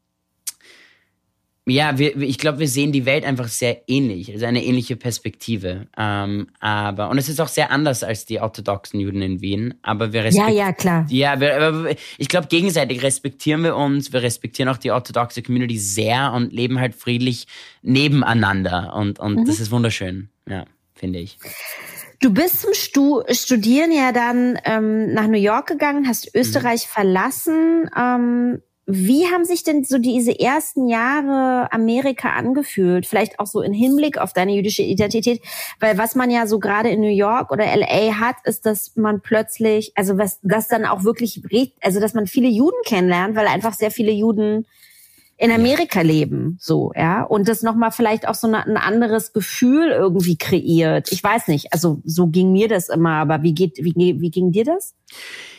ja, 1.70 1.98
wir, 1.98 2.16
ich 2.16 2.38
glaube, 2.38 2.59
wir 2.59 2.68
sehen 2.68 2.92
die 2.92 3.06
Welt 3.06 3.24
einfach 3.24 3.48
sehr 3.48 3.83
ähnlich, 3.88 4.33
also 4.33 4.46
eine 4.46 4.64
ähnliche 4.64 4.96
Perspektive. 4.96 5.87
Ähm, 5.96 6.48
aber 6.61 7.11
und 7.11 7.18
es 7.18 7.28
ist 7.28 7.40
auch 7.40 7.48
sehr 7.48 7.70
anders 7.70 8.02
als 8.02 8.26
die 8.26 8.40
orthodoxen 8.40 9.00
Juden 9.00 9.22
in 9.22 9.40
Wien. 9.40 9.74
Aber 9.83 10.12
wir 10.12 10.24
respektieren. 10.24 10.56
Ja, 10.56 10.66
ja, 10.66 10.72
klar. 10.72 11.06
Ja, 11.09 11.40
wir, 11.40 11.96
ich 12.18 12.28
glaube, 12.28 12.48
gegenseitig 12.48 13.02
respektieren 13.02 13.62
wir 13.62 13.76
uns. 13.76 14.12
Wir 14.12 14.22
respektieren 14.22 14.68
auch 14.68 14.78
die 14.78 14.90
orthodoxe 14.90 15.42
Community 15.42 15.78
sehr 15.78 16.33
und 16.33 16.52
leben 16.52 16.78
halt 16.80 16.94
friedlich 16.94 17.46
nebeneinander. 17.83 18.94
Und 18.94 19.18
und 19.18 19.37
mhm. 19.37 19.44
das 19.46 19.61
ist 19.61 19.70
wunderschön. 19.70 20.28
Ja, 20.48 20.64
finde 20.94 21.20
ich. 21.20 21.38
Du 22.20 22.33
bist 22.33 22.61
zum 22.61 22.74
Stu 22.74 23.22
Studieren 23.30 23.92
ja 23.92 24.12
dann 24.12 24.59
ähm, 24.64 25.14
nach 25.14 25.26
New 25.26 25.38
York 25.38 25.68
gegangen, 25.68 26.06
hast 26.06 26.35
Österreich 26.35 26.87
mhm. 26.87 26.92
verlassen. 26.92 27.90
Ähm, 27.96 28.62
wie 28.92 29.26
haben 29.26 29.44
sich 29.44 29.62
denn 29.62 29.85
so 29.85 29.98
diese 29.98 30.38
ersten 30.38 30.88
Jahre 30.88 31.72
Amerika 31.72 32.31
angefühlt? 32.31 33.07
Vielleicht 33.07 33.38
auch 33.38 33.46
so 33.46 33.61
in 33.61 33.72
Hinblick 33.72 34.18
auf 34.18 34.33
deine 34.33 34.55
jüdische 34.55 34.83
Identität, 34.83 35.42
weil 35.79 35.98
was 35.98 36.14
man 36.14 36.31
ja 36.31 36.46
so 36.46 36.59
gerade 36.59 36.90
in 36.90 37.00
New 37.00 37.09
York 37.09 37.50
oder 37.50 37.64
LA 37.64 38.18
hat, 38.18 38.37
ist, 38.44 38.66
dass 38.66 38.96
man 38.96 39.20
plötzlich, 39.20 39.92
also 39.94 40.18
was, 40.18 40.38
das 40.42 40.68
dann 40.68 40.85
auch 40.85 41.05
wirklich, 41.05 41.42
also 41.81 42.00
dass 42.00 42.14
man 42.14 42.26
viele 42.26 42.48
Juden 42.48 42.79
kennenlernt, 42.85 43.37
weil 43.37 43.46
einfach 43.46 43.74
sehr 43.74 43.90
viele 43.90 44.12
Juden 44.12 44.66
in 45.40 45.50
Amerika 45.50 46.03
leben, 46.03 46.59
so, 46.61 46.92
ja, 46.94 47.22
und 47.22 47.48
das 47.48 47.62
nochmal 47.62 47.92
vielleicht 47.92 48.29
auch 48.29 48.35
so 48.35 48.46
eine, 48.46 48.66
ein 48.66 48.76
anderes 48.76 49.33
Gefühl 49.33 49.88
irgendwie 49.88 50.37
kreiert. 50.37 51.11
Ich 51.12 51.24
weiß 51.24 51.48
nicht, 51.48 51.72
also 51.72 52.03
so 52.05 52.26
ging 52.26 52.53
mir 52.53 52.68
das 52.68 52.90
immer, 52.90 53.12
aber 53.12 53.42
wie 53.42 53.55
geht, 53.55 53.79
wie, 53.79 53.94
wie 54.20 54.31
ging 54.31 54.53
dir 54.53 54.64
das? 54.66 54.94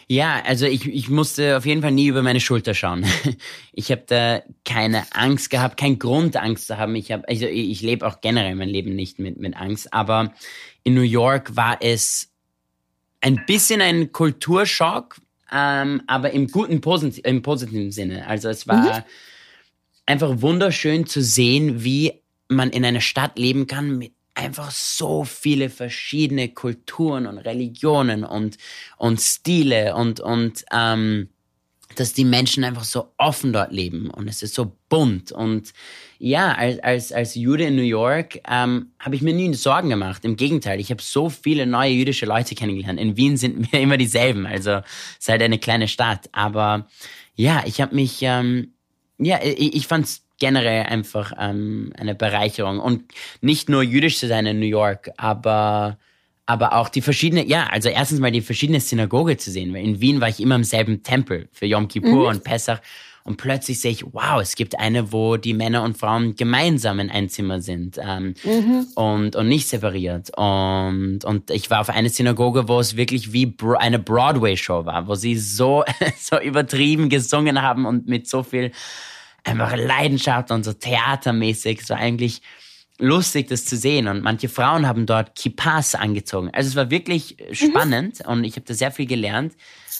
Ja, 0.08 0.40
also 0.46 0.68
ich, 0.68 0.86
ich 0.86 1.10
musste 1.10 1.58
auf 1.58 1.66
jeden 1.66 1.82
Fall 1.82 1.94
nie 1.94 2.06
über 2.06 2.22
meine 2.22 2.40
Schulter 2.40 2.76
schauen. 2.76 3.06
Ich 3.74 3.90
habe 3.90 4.04
da 4.06 4.44
keine 4.66 5.04
Angst 5.14 5.50
gehabt, 5.50 5.78
kein 5.78 5.98
Grund 5.98 6.38
Angst 6.38 6.68
zu 6.68 6.78
haben. 6.78 6.94
Ich 6.96 7.12
habe, 7.12 7.28
also 7.28 7.48
ich 7.48 7.82
lebe 7.82 8.06
auch 8.06 8.22
generell 8.22 8.54
mein 8.54 8.70
Leben 8.70 8.96
nicht 8.96 9.18
mit 9.18 9.40
mit 9.40 9.56
Angst, 9.56 9.92
aber 9.94 10.34
in 10.84 10.94
New 10.94 11.02
York 11.02 11.56
war 11.56 11.78
es 11.82 12.30
ein 13.22 13.46
bisschen 13.48 13.82
ein 13.82 14.12
Kulturschock, 14.12 15.16
ähm, 15.52 16.04
aber 16.06 16.32
im 16.32 16.48
guten, 16.50 16.74
im 16.74 17.42
positiven 17.42 17.92
Sinne. 17.92 18.28
Also 18.28 18.50
es 18.50 18.68
war 18.68 19.00
mhm 19.00 19.04
einfach 20.12 20.42
wunderschön 20.42 21.08
zu 21.08 21.22
sehen, 21.22 21.84
wie 21.84 22.14
man 22.48 22.70
in 22.70 22.86
einer 22.86 23.02
Stadt 23.02 23.40
leben 23.40 23.66
kann 23.68 23.98
mit 23.98 24.14
einfach 24.34 24.72
so 24.72 25.24
viele 25.24 25.70
verschiedene 25.70 26.50
Kulturen 26.50 27.28
und 27.28 27.38
Religionen 27.38 28.24
und, 28.24 28.58
und 28.98 29.20
Stile 29.20 29.96
und, 29.96 30.20
und 30.20 30.64
ähm, 30.72 31.30
dass 31.96 32.14
die 32.14 32.24
Menschen 32.24 32.64
einfach 32.64 32.86
so 32.86 33.12
offen 33.18 33.52
dort 33.52 33.74
leben 33.74 34.10
und 34.10 34.30
es 34.30 34.42
ist 34.42 34.56
so 34.56 34.78
bunt. 34.88 35.32
Und 35.32 35.74
ja, 36.20 36.54
als, 36.54 36.80
als, 36.80 37.12
als 37.12 37.36
Jude 37.36 37.66
in 37.66 37.76
New 37.76 37.82
York 37.82 38.40
ähm, 38.48 38.92
habe 39.00 39.16
ich 39.16 39.22
mir 39.22 39.34
nie 39.34 39.54
Sorgen 39.54 39.90
gemacht. 39.90 40.24
Im 40.24 40.38
Gegenteil, 40.38 40.80
ich 40.80 40.92
habe 40.92 41.02
so 41.02 41.30
viele 41.30 41.66
neue 41.66 41.92
jüdische 41.92 42.26
Leute 42.26 42.56
kennengelernt. 42.56 43.00
In 43.00 43.18
Wien 43.18 43.36
sind 43.36 43.72
wir 43.72 43.80
immer 43.82 43.98
dieselben, 43.98 44.46
also 44.46 44.72
es 44.72 44.84
ist 45.20 45.30
halt 45.30 45.42
eine 45.42 45.60
kleine 45.60 45.88
Stadt. 45.88 46.30
Aber 46.32 46.88
ja, 47.36 47.64
ich 47.66 47.82
habe 47.82 47.94
mich, 47.96 48.20
ähm, 48.22 48.74
ja, 49.24 49.40
ich, 49.44 49.76
ich 49.76 49.88
fand 49.88 50.06
es 50.06 50.24
generell 50.40 50.84
einfach 50.84 51.34
ähm, 51.40 51.94
eine 51.98 52.16
Bereicherung. 52.16 52.80
Und 52.80 53.04
nicht 53.42 53.70
nur 53.70 53.84
jüdisch 53.84 54.18
zu 54.18 54.28
sein 54.28 54.46
in 54.46 54.60
New 54.60 54.66
York, 54.66 55.12
aber 55.18 55.98
aber 56.48 56.74
auch 56.74 56.90
die 56.90 57.02
verschiedene, 57.02 57.46
ja, 57.46 57.68
also 57.68 57.88
erstens 57.88 58.20
mal 58.20 58.32
die 58.32 58.42
verschiedene 58.42 58.82
Synagoge 58.82 59.38
zu 59.38 59.52
sehen. 59.52 59.74
In 59.74 60.02
Wien 60.02 60.20
war 60.20 60.28
ich 60.28 60.42
immer 60.42 60.56
im 60.56 60.66
selben 60.66 61.02
Tempel 61.02 61.48
für 61.54 61.66
Yom 61.66 61.88
Kippur 61.88 62.24
mhm. 62.24 62.26
und 62.26 62.44
Pessach. 62.44 62.82
Und 63.24 63.38
plötzlich 63.38 63.80
sehe 63.80 63.92
ich, 63.92 64.06
wow, 64.14 64.42
es 64.42 64.56
gibt 64.56 64.80
eine, 64.80 65.12
wo 65.12 65.38
die 65.38 65.54
Männer 65.54 65.84
und 65.84 65.98
Frauen 65.98 66.36
gemeinsam 66.36 67.00
in 67.00 67.12
ein 67.12 67.30
Zimmer 67.30 67.62
sind 67.62 68.00
ähm, 68.02 68.34
mhm. 68.44 68.88
und, 68.96 69.36
und 69.36 69.48
nicht 69.48 69.68
separiert. 69.68 70.32
Und, 70.38 71.24
und 71.24 71.52
ich 71.52 71.70
war 71.70 71.82
auf 71.82 71.90
eine 71.90 72.10
Synagoge, 72.10 72.68
wo 72.68 72.80
es 72.80 72.96
wirklich 72.96 73.32
wie 73.32 73.56
eine 73.78 74.00
Broadway-Show 74.00 74.86
war, 74.86 75.08
wo 75.08 75.16
sie 75.16 75.38
so, 75.38 75.84
so 76.18 76.40
übertrieben 76.40 77.10
gesungen 77.10 77.62
haben 77.62 77.86
und 77.86 78.08
mit 78.08 78.28
so 78.28 78.44
viel 78.44 78.72
einfach 79.44 79.76
Leidenschaft 79.76 80.52
und 80.52 80.64
so 80.64 80.74
theatermäßig, 80.74 81.86
so 81.86 81.94
eigentlich 81.94 82.42
lustig, 83.02 83.48
das 83.48 83.66
zu 83.66 83.76
sehen. 83.76 84.08
Und 84.08 84.22
manche 84.22 84.50
Frauen 84.50 84.88
haben 84.88 85.06
dort 85.06 85.36
Kippas 85.36 85.96
angezogen. 85.96 86.50
Also 86.54 86.70
es 86.70 86.76
war 86.76 86.90
wirklich 86.90 87.38
mhm. 87.38 87.54
spannend 87.56 88.20
mhm. 88.26 88.32
und 88.32 88.44
ich 88.44 88.56
habe 88.56 88.66
da 88.66 88.74
sehr 88.74 88.92
viel 88.92 89.08
gelernt. 89.08 89.54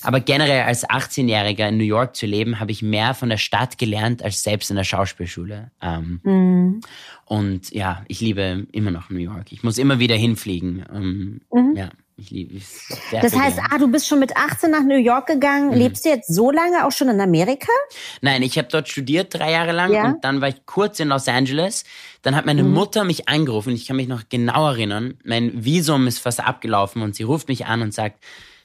Aber 0.04 0.20
generell 0.20 0.64
als 0.64 0.88
18-Jähriger 0.88 1.70
in 1.70 1.78
New 1.78 1.84
York 1.84 2.16
zu 2.16 2.26
leben, 2.26 2.60
habe 2.60 2.72
ich 2.72 2.82
mehr 2.82 3.14
von 3.14 3.30
der 3.30 3.38
Stadt 3.38 3.78
gelernt 3.78 4.24
als 4.24 4.44
selbst 4.44 4.70
in 4.70 4.76
der 4.76 4.84
Schauspielschule. 4.84 5.72
Ähm, 5.82 6.20
mhm. 6.24 6.82
Und 7.26 7.72
ja, 7.72 8.04
ich 8.08 8.20
liebe 8.22 8.68
immer 8.72 8.92
noch 8.92 9.10
New 9.10 9.20
York. 9.20 9.52
Ich 9.52 9.64
muss 9.64 9.78
immer 9.78 10.00
wieder 10.00 10.16
hinfliegen. 10.16 10.86
Um, 10.92 11.42
mhm. 11.52 11.76
Ja. 11.76 11.90
Ich 12.22 12.30
liebe 12.30 12.58
es. 12.58 12.88
Das 13.12 13.36
heißt, 13.36 13.60
ah, 13.72 13.78
du 13.80 13.88
bist 13.88 14.08
schon 14.08 14.20
mit 14.20 14.38
18 14.38 14.70
nach 14.70 14.84
New 14.84 14.98
York 14.98 15.26
gegangen. 15.26 15.70
Mhm. 15.70 15.76
Lebst 15.76 16.06
du 16.06 16.10
jetzt 16.10 16.34
so 16.34 16.52
lange 16.52 16.86
auch 16.86 16.92
schon 16.92 17.10
in 17.10 17.20
Amerika? 17.20 17.72
Nein, 18.22 18.44
ich 18.44 18.58
habe 18.60 18.68
dort 18.72 18.90
studiert 18.90 19.34
drei 19.34 19.52
Jahre 19.52 19.72
lang 19.72 19.92
ja? 19.92 20.06
und 20.06 20.24
dann 20.24 20.40
war 20.40 20.50
ich 20.50 20.66
kurz 20.68 21.00
in 21.00 21.08
Los 21.08 21.28
Angeles. 21.28 21.84
Dann 22.22 22.36
hat 22.36 22.46
meine 22.46 22.64
mhm. 22.64 22.74
Mutter 22.74 23.06
mich 23.06 23.28
angerufen. 23.28 23.74
Ich 23.74 23.88
kann 23.88 23.96
mich 23.96 24.08
noch 24.08 24.24
genau 24.30 24.68
erinnern. 24.68 25.16
Mein 25.24 25.66
Visum 25.66 26.06
ist 26.06 26.20
fast 26.20 26.42
abgelaufen 26.42 27.02
und 27.02 27.16
sie 27.16 27.24
ruft 27.24 27.48
mich 27.48 27.66
an 27.66 27.82
und 27.82 27.94
sagt, 27.94 28.24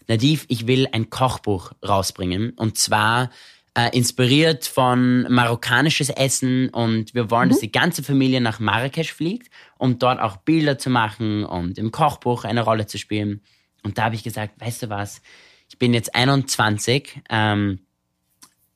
Nadiv, 0.09 0.45
ich 0.49 0.66
will 0.66 0.88
ein 0.92 1.11
Kochbuch 1.11 1.73
rausbringen 1.87 2.51
und 2.51 2.79
zwar 2.79 3.31
äh, 3.77 3.95
inspiriert 3.97 4.64
von 4.64 5.31
marokkanisches 5.31 6.09
Essen 6.09 6.71
und 6.71 7.14
wir 7.14 7.31
wollen, 7.31 7.49
mhm. 7.49 7.53
dass 7.53 7.61
die 7.61 7.73
ganze 7.73 8.03
Familie 8.03 8.40
nach 8.40 8.59
Marrakesch 8.59 9.12
fliegt, 9.12 9.51
um 9.79 9.99
dort 9.99 10.19
auch 10.21 10.38
Bilder 10.38 10.79
zu 10.79 10.88
machen 10.90 11.45
und 11.45 11.77
im 11.77 11.92
Kochbuch 11.92 12.45
eine 12.45 12.62
Rolle 12.62 12.87
zu 12.87 12.99
spielen. 12.99 13.42
Und 13.83 13.99
da 13.99 14.05
habe 14.05 14.14
ich 14.14 14.23
gesagt, 14.23 14.61
weißt 14.61 14.85
du 14.85 14.90
was, 14.90 15.21
ich 15.69 15.79
bin 15.79 15.92
jetzt 15.92 16.14
21, 16.14 17.21
ähm, 17.29 17.81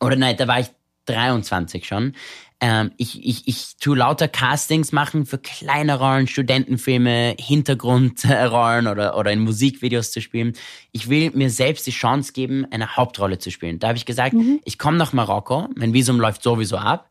oder 0.01 0.17
nein, 0.17 0.37
da 0.37 0.47
war 0.47 0.61
ich 0.61 0.69
23 1.07 1.87
schon. 1.87 2.15
Ähm, 2.61 2.93
ich, 2.99 3.25
ich, 3.27 3.49
ich 3.49 3.77
tu 3.81 3.95
lauter 3.95 4.29
Castings 4.29 4.93
machen 4.93 5.25
für 5.25 5.39
kleine 5.39 5.99
Rollen, 5.99 6.27
Studentenfilme, 6.27 7.37
Hintergrundrollen 7.39 8.87
oder, 8.87 9.17
oder 9.17 9.33
in 9.33 9.41
Musikvideos 9.41 10.13
zu 10.13 10.21
spielen. 10.21 10.53
Ich 10.93 11.09
will 11.09 11.31
mir 11.33 11.49
selbst 11.49 11.87
die 11.87 11.93
Chance 11.93 12.33
geben, 12.33 12.67
eine 12.71 12.97
Hauptrolle 12.97 13.39
zu 13.39 13.51
spielen. 13.51 13.79
Da 13.79 13.89
habe 13.89 13.97
ich 13.97 14.05
gesagt, 14.05 14.35
mhm. 14.35 14.61
ich 14.65 14.79
komme 14.79 14.99
nach 14.99 15.15
Marokko, 15.15 15.69
mein 15.75 15.95
Visum 15.95 16.21
läuft 16.21 16.43
sowieso 16.43 16.77
ab. 16.77 17.09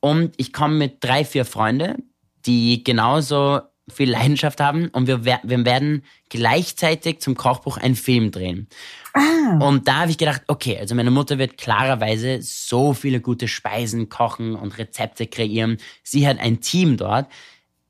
Und 0.00 0.34
ich 0.38 0.52
komme 0.52 0.74
mit 0.74 1.04
drei, 1.04 1.24
vier 1.24 1.44
Freunde, 1.44 1.96
die 2.46 2.82
genauso 2.82 3.60
viel 3.92 4.10
Leidenschaft 4.10 4.60
haben 4.60 4.88
und 4.88 5.06
wir, 5.06 5.24
wir 5.24 5.64
werden 5.64 6.02
gleichzeitig 6.28 7.20
zum 7.20 7.36
Kochbuch 7.36 7.76
einen 7.76 7.94
Film 7.94 8.32
drehen. 8.32 8.68
Ah. 9.14 9.58
Und 9.60 9.86
da 9.86 10.00
habe 10.00 10.10
ich 10.10 10.18
gedacht, 10.18 10.42
okay, 10.48 10.76
also 10.78 10.94
meine 10.94 11.12
Mutter 11.12 11.38
wird 11.38 11.56
klarerweise 11.56 12.40
so 12.42 12.94
viele 12.94 13.20
gute 13.20 13.46
Speisen 13.46 14.08
kochen 14.08 14.56
und 14.56 14.76
Rezepte 14.78 15.26
kreieren. 15.26 15.78
Sie 16.02 16.26
hat 16.26 16.40
ein 16.40 16.60
Team 16.60 16.96
dort. 16.96 17.28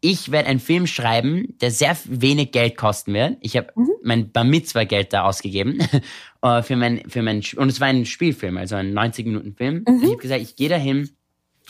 Ich 0.03 0.31
werde 0.31 0.49
einen 0.49 0.61
Film 0.61 0.87
schreiben, 0.87 1.57
der 1.63 1.71
sehr 1.71 1.97
wenig 2.05 2.53
Geld 2.53 2.77
kosten 2.77 3.15
wird. 3.15 3.39
Ich 3.41 3.57
habe 3.57 3.69
mhm. 3.75 3.89
mein 4.03 4.31
Bar 4.31 4.45
Mitzvah 4.45 4.85
Geld 4.85 5.15
da 5.15 5.25
ausgegeben 5.25 5.79
äh, 6.43 6.63
für 6.63 6.77
mein 6.77 7.09
für 7.09 7.23
mein 7.23 7.43
und 7.57 7.69
es 7.71 7.81
war 7.81 7.89
ein 7.89 8.05
Spielfilm, 8.05 8.59
also 8.59 8.77
ein 8.77 8.93
90 8.93 9.27
Minuten 9.27 9.55
Film. 9.55 9.85
Mhm. 9.89 10.03
Ich 10.03 10.11
habe 10.11 10.17
gesagt, 10.19 10.43
ich 10.43 10.57
gehe 10.57 10.69
dahin 10.69 11.16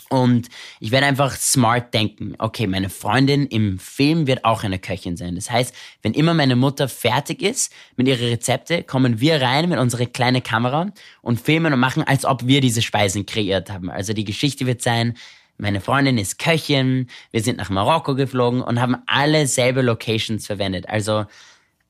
und 0.09 0.47
ich 0.79 0.91
werde 0.91 1.07
einfach 1.07 1.35
smart 1.35 1.93
denken. 1.93 2.35
Okay, 2.37 2.67
meine 2.67 2.89
Freundin 2.89 3.45
im 3.47 3.77
Film 3.79 4.27
wird 4.27 4.45
auch 4.45 4.63
eine 4.63 4.79
Köchin 4.79 5.17
sein. 5.17 5.35
Das 5.35 5.51
heißt, 5.51 5.75
wenn 6.01 6.13
immer 6.13 6.33
meine 6.33 6.55
Mutter 6.55 6.87
fertig 6.87 7.41
ist 7.41 7.73
mit 7.95 8.07
ihren 8.07 8.27
Rezepte, 8.27 8.83
kommen 8.83 9.19
wir 9.19 9.41
rein 9.41 9.69
mit 9.69 9.79
unserer 9.79 10.05
kleinen 10.05 10.43
Kamera 10.43 10.87
und 11.21 11.41
filmen 11.41 11.73
und 11.73 11.79
machen, 11.79 12.03
als 12.03 12.25
ob 12.25 12.47
wir 12.47 12.61
diese 12.61 12.81
Speisen 12.81 13.25
kreiert 13.25 13.69
haben. 13.69 13.89
Also 13.89 14.13
die 14.13 14.25
Geschichte 14.25 14.65
wird 14.65 14.81
sein, 14.81 15.15
meine 15.57 15.81
Freundin 15.81 16.17
ist 16.17 16.37
Köchin, 16.37 17.07
wir 17.31 17.41
sind 17.41 17.57
nach 17.57 17.69
Marokko 17.69 18.15
geflogen 18.15 18.61
und 18.61 18.79
haben 18.79 18.97
alle 19.07 19.47
selbe 19.47 19.81
Locations 19.81 20.45
verwendet. 20.45 20.87
Also 20.87 21.25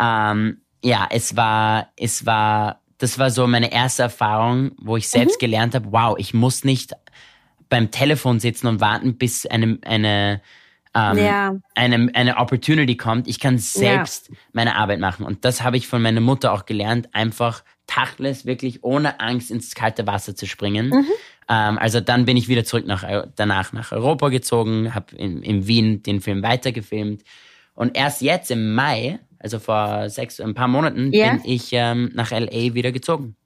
ähm, 0.02 0.62
ja, 0.84 1.08
es 1.10 1.36
war, 1.36 1.90
es 1.98 2.26
war, 2.26 2.82
das 2.98 3.20
war 3.20 3.30
so 3.30 3.46
meine 3.46 3.72
erste 3.72 4.04
Erfahrung, 4.04 4.72
wo 4.78 4.98
ich 4.98 5.10
selbst 5.10 5.36
mhm. 5.36 5.46
gelernt 5.46 5.76
habe, 5.76 5.92
wow, 5.92 6.16
ich 6.18 6.34
muss 6.34 6.64
nicht 6.64 6.94
beim 7.70 7.92
Telefon 7.92 8.40
sitzen 8.40 8.68
und 8.68 8.82
warten, 8.82 9.18
bis 9.18 9.46
eine, 9.46 9.80
eine, 9.84 10.42
ähm, 10.96 11.18
ja. 11.18 11.56
eine, 11.76 12.10
eine 12.14 12.38
Opportunity 12.38 12.98
kommt. 12.98 13.28
Ich 13.28 13.40
kann 13.40 13.58
selbst 13.58 14.30
ja. 14.30 14.36
meine 14.54 14.76
Arbeit 14.76 15.00
machen. 15.00 15.26
Und 15.26 15.46
das 15.46 15.64
habe 15.64 15.78
ich 15.78 15.88
von 15.88 16.02
meiner 16.02 16.22
Mutter 16.22 16.54
auch 16.54 16.66
gelernt, 16.66 17.14
einfach 17.14 17.64
tachless, 17.88 18.46
wirklich 18.46 18.84
ohne 18.84 19.20
Angst 19.20 19.50
ins 19.50 19.74
kalte 19.74 20.06
Wasser 20.06 20.36
zu 20.36 20.46
springen. 20.46 20.90
Mhm. 20.90 21.06
Ähm, 21.50 21.78
also 21.78 22.02
dann 22.02 22.26
bin 22.26 22.38
ich 22.38 22.50
wieder 22.50 22.66
zurück 22.66 22.86
nach, 22.86 23.06
danach 23.36 23.74
nach 23.74 23.92
Europa 23.92 24.30
gezogen, 24.30 24.94
habe 24.94 25.16
in, 25.16 25.42
in 25.42 25.68
Wien 25.68 26.04
den 26.04 26.22
Film 26.22 26.44
weitergefilmt. 26.44 27.24
Und 27.74 27.96
erst 27.96 28.22
jetzt 28.22 28.52
im 28.52 28.76
Mai, 28.76 29.20
also 29.40 29.60
vor 29.60 30.10
sechs, 30.10 30.40
ein 30.42 30.54
paar 30.54 30.68
Monaten, 30.68 31.14
yeah. 31.14 31.34
bin 31.34 31.42
ich 31.46 31.70
ähm, 31.72 32.12
nach 32.14 32.32
LA 32.32 32.74
wieder 32.74 32.92
gezogen. 32.92 33.37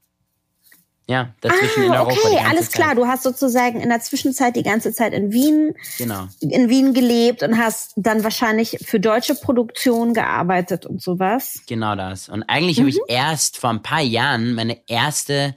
Ja, 1.07 1.33
dazwischen 1.41 1.83
ah, 1.83 1.85
in 1.85 1.91
Europa. 1.91 2.11
Okay, 2.11 2.39
alles 2.47 2.69
Zeit. 2.69 2.73
klar. 2.73 2.95
Du 2.95 3.05
hast 3.05 3.23
sozusagen 3.23 3.81
in 3.81 3.89
der 3.89 3.99
Zwischenzeit 3.99 4.55
die 4.55 4.63
ganze 4.63 4.93
Zeit 4.93 5.13
in 5.13 5.31
Wien, 5.31 5.73
genau. 5.97 6.27
in 6.39 6.69
Wien 6.69 6.93
gelebt 6.93 7.43
und 7.43 7.57
hast 7.57 7.93
dann 7.97 8.23
wahrscheinlich 8.23 8.77
für 8.85 8.99
deutsche 8.99 9.35
Produktion 9.35 10.13
gearbeitet 10.13 10.85
und 10.85 11.01
sowas. 11.01 11.61
Genau 11.67 11.95
das. 11.95 12.29
Und 12.29 12.43
eigentlich 12.43 12.77
mhm. 12.77 12.83
habe 12.83 12.89
ich 12.91 12.99
erst 13.07 13.57
vor 13.57 13.71
ein 13.71 13.81
paar 13.81 14.01
Jahren 14.01 14.53
meine 14.53 14.77
erste 14.87 15.55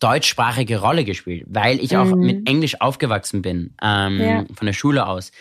deutschsprachige 0.00 0.80
Rolle 0.80 1.04
gespielt, 1.04 1.46
weil 1.48 1.80
ich 1.80 1.96
auch 1.96 2.04
mhm. 2.04 2.18
mit 2.20 2.48
Englisch 2.48 2.80
aufgewachsen 2.80 3.42
bin, 3.42 3.74
ähm, 3.82 4.20
ja. 4.20 4.44
von 4.54 4.66
der 4.66 4.72
Schule 4.72 5.06
aus. 5.06 5.32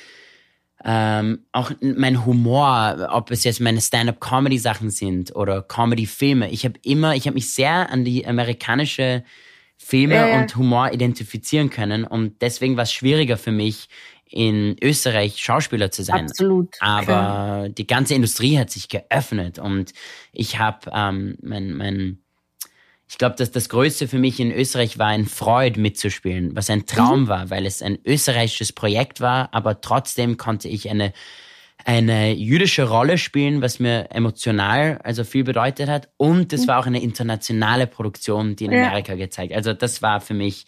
Ähm, 0.88 1.45
auch 1.52 1.71
mein 1.82 2.26
Humor, 2.26 3.10
ob 3.12 3.32
es 3.32 3.43
jetzt 3.43 3.60
meine 3.60 3.82
Stand-up-Comedy-Sachen 3.82 4.91
sind 4.91 5.36
oder 5.36 5.63
Comedy-Filme. 5.63 6.52
Ich 6.52 6.63
habe 6.63 6.76
immer, 6.84 7.15
ich 7.15 7.26
habe 7.26 7.34
mich 7.34 7.52
sehr 7.52 7.89
an 7.89 8.06
die 8.06 8.28
amerikanische 8.28 9.24
Filme 9.78 10.15
ja, 10.15 10.28
ja. 10.28 10.41
und 10.41 10.56
Humor 10.56 10.93
identifizieren 10.93 11.69
können 11.69 12.06
und 12.06 12.41
deswegen 12.41 12.78
war 12.78 12.84
es 12.84 12.93
schwieriger 12.93 13.38
für 13.38 13.52
mich, 13.52 13.89
in 14.28 14.76
Österreich 14.82 15.38
Schauspieler 15.38 15.91
zu 15.91 16.04
sein. 16.04 16.26
Absolut. 16.26 16.76
Aber 16.80 17.04
klar. 17.04 17.69
die 17.69 17.88
ganze 17.88 18.15
Industrie 18.15 18.58
hat 18.58 18.69
sich 18.69 18.89
geöffnet 18.89 19.60
und 19.60 19.93
ich 20.32 20.60
habe 20.60 20.91
ähm, 20.93 21.38
mein, 21.41 21.74
mein 21.74 22.25
ich 23.08 23.18
glaube, 23.18 23.36
dass 23.36 23.52
das 23.52 23.70
Größte 23.70 24.08
für 24.08 24.18
mich 24.18 24.39
in 24.39 24.52
Österreich 24.52 24.98
war, 24.98 25.13
in 25.13 25.28
Freud 25.28 25.80
mitzuspielen, 25.80 26.56
was 26.56 26.70
ein 26.70 26.86
Traum 26.86 27.24
mhm. 27.24 27.28
war, 27.28 27.50
weil 27.50 27.65
es 27.65 27.82
ein 27.82 28.00
österreichisches 28.04 28.74
Projekt 28.74 29.22
war, 29.22 29.54
aber 29.54 29.80
trotzdem 29.82 30.38
konnte 30.38 30.68
ich 30.68 30.89
eine, 30.89 31.13
eine 31.86 32.34
jüdische 32.34 32.89
Rolle 32.89 33.17
spielen, 33.17 33.62
was 33.62 33.80
mir 33.80 34.08
emotional 34.10 35.00
also 35.04 35.24
viel 35.24 35.43
bedeutet 35.43 35.88
hat. 35.88 36.10
Und 36.17 36.52
es 36.52 36.63
mhm. 36.63 36.67
war 36.67 36.80
auch 36.80 36.88
eine 36.88 37.02
internationale 37.02 37.88
Produktion, 37.88 38.56
die 38.56 38.65
in 38.65 38.71
Amerika 38.74 39.13
ja. 39.13 39.19
gezeigt. 39.19 39.54
Also 39.54 39.74
das 39.74 40.02
war 40.02 40.19
für 40.19 40.34
mich 40.34 40.65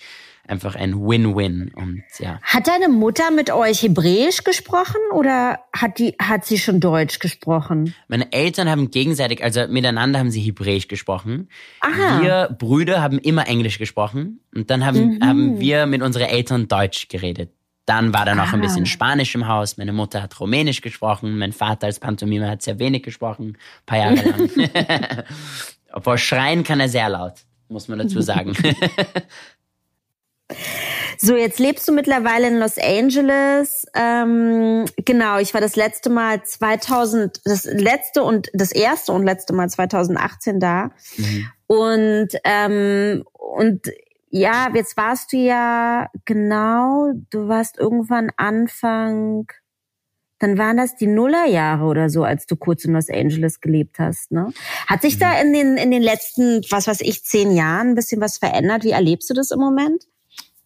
einfach 0.47 0.75
ein 0.75 0.93
Win-Win 0.95 1.71
und 1.75 2.03
ja. 2.19 2.39
Hat 2.41 2.67
deine 2.67 2.87
Mutter 2.87 3.31
mit 3.31 3.51
euch 3.51 3.83
Hebräisch 3.83 4.43
gesprochen 4.43 5.01
oder 5.13 5.59
hat 5.75 5.99
die 5.99 6.15
hat 6.21 6.45
sie 6.45 6.57
schon 6.57 6.79
Deutsch 6.79 7.19
gesprochen? 7.19 7.93
Meine 8.07 8.31
Eltern 8.31 8.69
haben 8.69 8.89
gegenseitig, 8.89 9.43
also 9.43 9.67
miteinander 9.67 10.19
haben 10.19 10.31
sie 10.31 10.39
Hebräisch 10.39 10.87
gesprochen. 10.87 11.49
Aha. 11.81 12.21
Wir 12.21 12.55
Brüder 12.57 13.01
haben 13.01 13.19
immer 13.19 13.47
Englisch 13.47 13.77
gesprochen 13.77 14.39
und 14.55 14.69
dann 14.69 14.85
haben 14.85 15.15
mhm. 15.15 15.25
haben 15.25 15.59
wir 15.59 15.85
mit 15.85 16.01
unseren 16.01 16.27
Eltern 16.27 16.67
Deutsch 16.69 17.09
geredet. 17.09 17.51
Dann 17.87 18.13
war 18.13 18.25
da 18.25 18.35
noch 18.35 18.51
ah. 18.51 18.53
ein 18.53 18.61
bisschen 18.61 18.85
Spanisch 18.85 19.33
im 19.33 19.47
Haus. 19.47 19.77
Meine 19.77 19.93
Mutter 19.93 20.21
hat 20.21 20.37
Rumänisch 20.39 20.81
gesprochen. 20.81 21.37
Mein 21.37 21.53
Vater 21.53 21.87
als 21.87 21.99
Pantomime 21.99 22.49
hat 22.49 22.61
sehr 22.61 22.79
wenig 22.79 23.01
gesprochen, 23.01 23.57
ein 23.57 23.85
paar 23.85 23.97
Jahre 23.97 24.29
lang. 24.29 24.49
Obwohl 25.93 26.17
schreien 26.17 26.65
kann 26.65 26.81
er 26.81 26.89
sehr 26.89 27.07
laut, 27.07 27.35
muss 27.69 27.87
man 27.87 27.99
dazu 27.99 28.21
sagen. 28.21 28.55
So, 31.19 31.35
jetzt 31.35 31.57
lebst 31.57 31.87
du 31.87 31.93
mittlerweile 31.93 32.47
in 32.47 32.59
Los 32.59 32.77
Angeles. 32.77 33.85
Ähm, 33.95 34.85
genau, 35.03 35.39
ich 35.39 35.53
war 35.53 35.61
das 35.61 35.75
letzte 35.75 36.11
Mal 36.11 36.43
2000, 36.43 37.41
das 37.43 37.65
letzte 37.65 38.21
und 38.23 38.49
das 38.53 38.71
erste 38.71 39.13
und 39.13 39.25
letzte 39.25 39.53
Mal 39.53 39.67
2018 39.67 40.59
da. 40.59 40.91
Mhm. 41.17 41.49
Und 41.65 42.27
ähm, 42.43 43.23
und 43.33 43.87
ja, 44.29 44.69
jetzt 44.73 44.97
warst 44.97 45.33
du 45.33 45.37
ja 45.37 46.09
genau, 46.25 47.11
du 47.29 47.47
warst 47.47 47.77
irgendwann 47.77 48.29
Anfang, 48.37 49.47
dann 50.39 50.57
waren 50.57 50.77
das 50.77 50.95
die 50.95 51.07
Nullerjahre 51.07 51.85
oder 51.85 52.09
so, 52.09 52.23
als 52.23 52.45
du 52.45 52.55
kurz 52.55 52.85
in 52.85 52.93
Los 52.93 53.09
Angeles 53.09 53.59
gelebt 53.59 53.99
hast, 53.99 54.31
ne? 54.31 54.51
Hat 54.87 55.01
sich 55.01 55.15
mhm. 55.15 55.19
da 55.19 55.41
in 55.41 55.53
den, 55.53 55.77
in 55.77 55.91
den 55.91 56.03
letzten, 56.03 56.61
was 56.69 56.87
weiß 56.87 57.01
ich, 57.01 57.23
zehn 57.23 57.51
Jahren 57.51 57.89
ein 57.89 57.95
bisschen 57.95 58.21
was 58.21 58.37
verändert? 58.37 58.83
Wie 58.83 58.91
erlebst 58.91 59.29
du 59.29 59.33
das 59.33 59.51
im 59.51 59.59
Moment? 59.59 60.03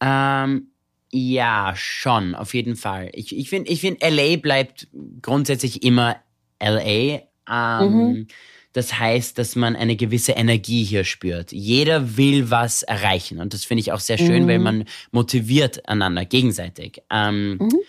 Ähm, 0.02 0.72
ja, 1.12 1.74
schon, 1.76 2.36
auf 2.36 2.54
jeden 2.54 2.76
Fall. 2.76 3.10
Ich, 3.14 3.38
ich 3.38 3.50
finde, 3.50 3.70
ich 3.70 3.82
find, 3.82 4.02
LA 4.02 4.38
bleibt 4.38 4.88
grundsätzlich 5.22 5.84
immer 5.84 6.18
LA. 6.62 7.22
Ähm, 7.50 7.94
mhm. 7.94 8.28
Das 8.74 8.98
heißt, 9.00 9.38
dass 9.38 9.56
man 9.56 9.76
eine 9.76 9.96
gewisse 9.96 10.34
Energie 10.34 10.84
hier 10.84 11.04
spürt. 11.04 11.52
Jeder 11.52 12.18
will 12.18 12.50
was 12.52 12.84
erreichen. 12.84 13.40
Und 13.40 13.54
das 13.54 13.66
finde 13.66 13.82
ich 13.82 13.92
auch 13.92 14.00
sehr 14.00 14.18
schön, 14.18 14.44
mhm. 14.44 14.48
weil 14.48 14.60
man 14.60 14.86
motiviert 15.12 15.88
einander 15.90 16.26
gegenseitig. 16.26 17.02
Ähm, 17.10 17.58
mhm. 17.60 17.80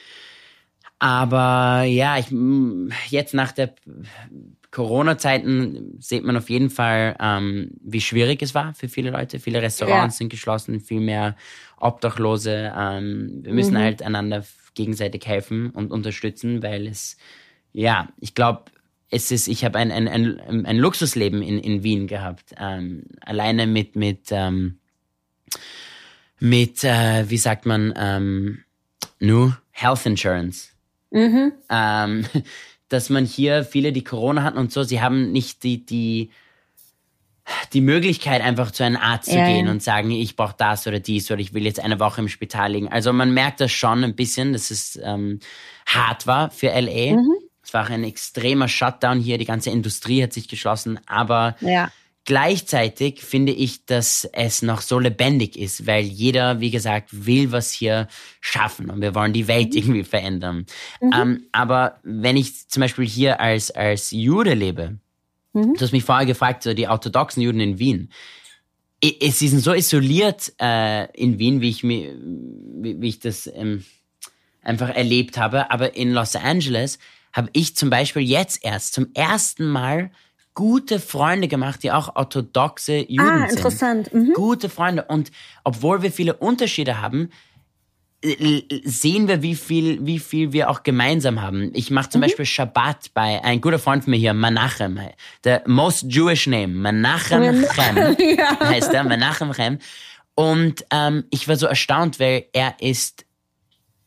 Aber 0.98 1.82
ja, 1.82 2.18
ich, 2.18 2.26
jetzt 3.10 3.34
nach 3.34 3.52
der 3.52 3.74
Corona-Zeiten 4.70 5.96
sieht 6.00 6.24
man 6.24 6.36
auf 6.36 6.48
jeden 6.48 6.70
Fall, 6.70 7.14
ähm, 7.20 7.72
wie 7.82 8.00
schwierig 8.00 8.40
es 8.42 8.54
war 8.54 8.74
für 8.74 8.88
viele 8.88 9.10
Leute. 9.10 9.38
Viele 9.38 9.60
Restaurants 9.60 10.16
ja. 10.16 10.18
sind 10.18 10.28
geschlossen, 10.30 10.80
viel 10.80 11.00
mehr 11.00 11.36
Obdachlose. 11.78 12.72
Ähm, 12.76 13.40
wir 13.42 13.52
müssen 13.52 13.74
mhm. 13.74 13.78
halt 13.78 14.02
einander 14.02 14.44
gegenseitig 14.74 15.26
helfen 15.26 15.70
und 15.70 15.92
unterstützen, 15.92 16.62
weil 16.62 16.86
es, 16.86 17.18
ja, 17.72 18.08
ich 18.18 18.34
glaube, 18.34 18.64
es 19.12 19.30
ist, 19.30 19.46
ich 19.46 19.62
habe 19.64 19.78
ein, 19.78 19.92
ein, 19.92 20.08
ein, 20.08 20.66
ein 20.66 20.78
Luxusleben 20.78 21.42
in, 21.42 21.58
in 21.58 21.82
Wien 21.82 22.06
gehabt. 22.06 22.54
Ähm, 22.58 23.04
alleine 23.20 23.66
mit, 23.66 23.94
mit, 23.94 24.28
ähm, 24.30 24.78
mit 26.40 26.82
äh, 26.82 27.28
wie 27.28 27.36
sagt 27.36 27.66
man, 27.66 27.92
ähm, 27.94 28.64
nur 29.20 29.58
Health 29.70 30.06
Insurance. 30.06 30.70
Mhm. 31.10 31.52
Ähm, 31.68 32.24
dass 32.88 33.10
man 33.10 33.26
hier 33.26 33.64
viele, 33.64 33.92
die 33.92 34.02
Corona 34.02 34.44
hatten 34.44 34.56
und 34.58 34.72
so, 34.72 34.82
sie 34.82 35.02
haben 35.02 35.30
nicht 35.30 35.62
die, 35.62 35.84
die, 35.84 36.30
die 37.74 37.80
Möglichkeit, 37.82 38.40
einfach 38.40 38.70
zu 38.70 38.82
einem 38.82 38.96
Arzt 38.96 39.28
ja, 39.28 39.44
zu 39.44 39.52
gehen 39.52 39.66
ja. 39.66 39.72
und 39.72 39.82
sagen, 39.82 40.10
ich 40.10 40.36
brauche 40.36 40.54
das 40.56 40.86
oder 40.86 41.00
dies 41.00 41.30
oder 41.30 41.40
ich 41.40 41.52
will 41.52 41.64
jetzt 41.64 41.80
eine 41.80 42.00
Woche 42.00 42.22
im 42.22 42.28
Spital 42.28 42.72
liegen. 42.72 42.88
Also 42.88 43.12
man 43.12 43.34
merkt 43.34 43.60
das 43.60 43.72
schon 43.72 44.04
ein 44.04 44.16
bisschen, 44.16 44.54
dass 44.54 44.70
es 44.70 44.98
ähm, 45.02 45.40
hart 45.84 46.26
war 46.26 46.50
für 46.50 46.68
LA. 46.68 47.16
Mhm. 47.16 47.41
Es 47.72 47.74
war 47.74 47.88
ein 47.88 48.04
extremer 48.04 48.68
Shutdown 48.68 49.18
hier, 49.18 49.38
die 49.38 49.46
ganze 49.46 49.70
Industrie 49.70 50.22
hat 50.22 50.34
sich 50.34 50.46
geschlossen, 50.46 51.00
aber 51.06 51.56
ja. 51.60 51.90
gleichzeitig 52.26 53.22
finde 53.22 53.52
ich, 53.52 53.86
dass 53.86 54.28
es 54.34 54.60
noch 54.60 54.82
so 54.82 54.98
lebendig 54.98 55.56
ist, 55.56 55.86
weil 55.86 56.04
jeder, 56.04 56.60
wie 56.60 56.70
gesagt, 56.70 57.08
will 57.24 57.50
was 57.50 57.72
hier 57.72 58.08
schaffen 58.42 58.90
und 58.90 59.00
wir 59.00 59.14
wollen 59.14 59.32
die 59.32 59.48
Welt 59.48 59.70
mhm. 59.70 59.78
irgendwie 59.78 60.04
verändern. 60.04 60.66
Mhm. 61.00 61.12
Ähm, 61.14 61.46
aber 61.52 61.98
wenn 62.02 62.36
ich 62.36 62.68
zum 62.68 62.82
Beispiel 62.82 63.06
hier 63.06 63.40
als, 63.40 63.70
als 63.70 64.10
Jude 64.10 64.52
lebe, 64.52 64.98
mhm. 65.54 65.72
du 65.72 65.80
hast 65.80 65.92
mich 65.92 66.04
vorher 66.04 66.26
gefragt, 66.26 66.64
so 66.64 66.74
die 66.74 66.88
orthodoxen 66.88 67.42
Juden 67.42 67.60
in 67.60 67.78
Wien, 67.78 68.10
sie 69.02 69.48
sind 69.48 69.60
so 69.60 69.72
isoliert 69.72 70.52
äh, 70.60 71.10
in 71.18 71.38
Wien, 71.38 71.62
wie 71.62 71.70
ich, 71.70 71.82
mir, 71.82 72.14
wie, 72.20 73.00
wie 73.00 73.08
ich 73.08 73.18
das 73.18 73.46
ähm, 73.46 73.82
einfach 74.60 74.90
erlebt 74.90 75.38
habe, 75.38 75.70
aber 75.70 75.96
in 75.96 76.12
Los 76.12 76.36
Angeles 76.36 76.98
habe 77.32 77.48
ich 77.52 77.76
zum 77.76 77.90
Beispiel 77.90 78.22
jetzt 78.22 78.64
erst 78.64 78.94
zum 78.94 79.08
ersten 79.14 79.66
Mal 79.66 80.10
gute 80.54 81.00
Freunde 81.00 81.48
gemacht, 81.48 81.82
die 81.82 81.92
auch 81.92 82.14
orthodoxe 82.16 82.98
Juden 83.08 83.20
ah, 83.20 83.48
sind. 83.48 83.56
interessant. 83.56 84.14
Mhm. 84.14 84.32
Gute 84.34 84.68
Freunde. 84.68 85.04
Und 85.04 85.30
obwohl 85.64 86.02
wir 86.02 86.12
viele 86.12 86.34
Unterschiede 86.34 87.00
haben, 87.00 87.30
sehen 88.84 89.26
wir, 89.26 89.42
wie 89.42 89.56
viel, 89.56 90.06
wie 90.06 90.20
viel 90.20 90.52
wir 90.52 90.70
auch 90.70 90.84
gemeinsam 90.84 91.40
haben. 91.40 91.70
Ich 91.74 91.90
mache 91.90 92.10
zum 92.10 92.20
mhm. 92.20 92.26
Beispiel 92.26 92.46
Shabbat 92.46 93.12
bei 93.14 93.42
ein 93.42 93.60
guter 93.60 93.80
Freund 93.80 94.04
von 94.04 94.12
mir 94.12 94.16
hier, 94.16 94.32
Menachem, 94.32 95.00
der 95.42 95.62
most 95.66 96.04
Jewish 96.08 96.46
name, 96.46 96.68
Menachem 96.68 97.64
Chem, 97.66 98.16
ja. 98.36 98.60
heißt 98.60 98.92
er, 98.94 99.02
Menachem 99.02 99.52
Chem. 99.52 99.78
Und 100.34 100.84
ähm, 100.90 101.24
ich 101.30 101.48
war 101.48 101.56
so 101.56 101.66
erstaunt, 101.66 102.20
weil 102.20 102.46
er 102.52 102.76
ist 102.80 103.24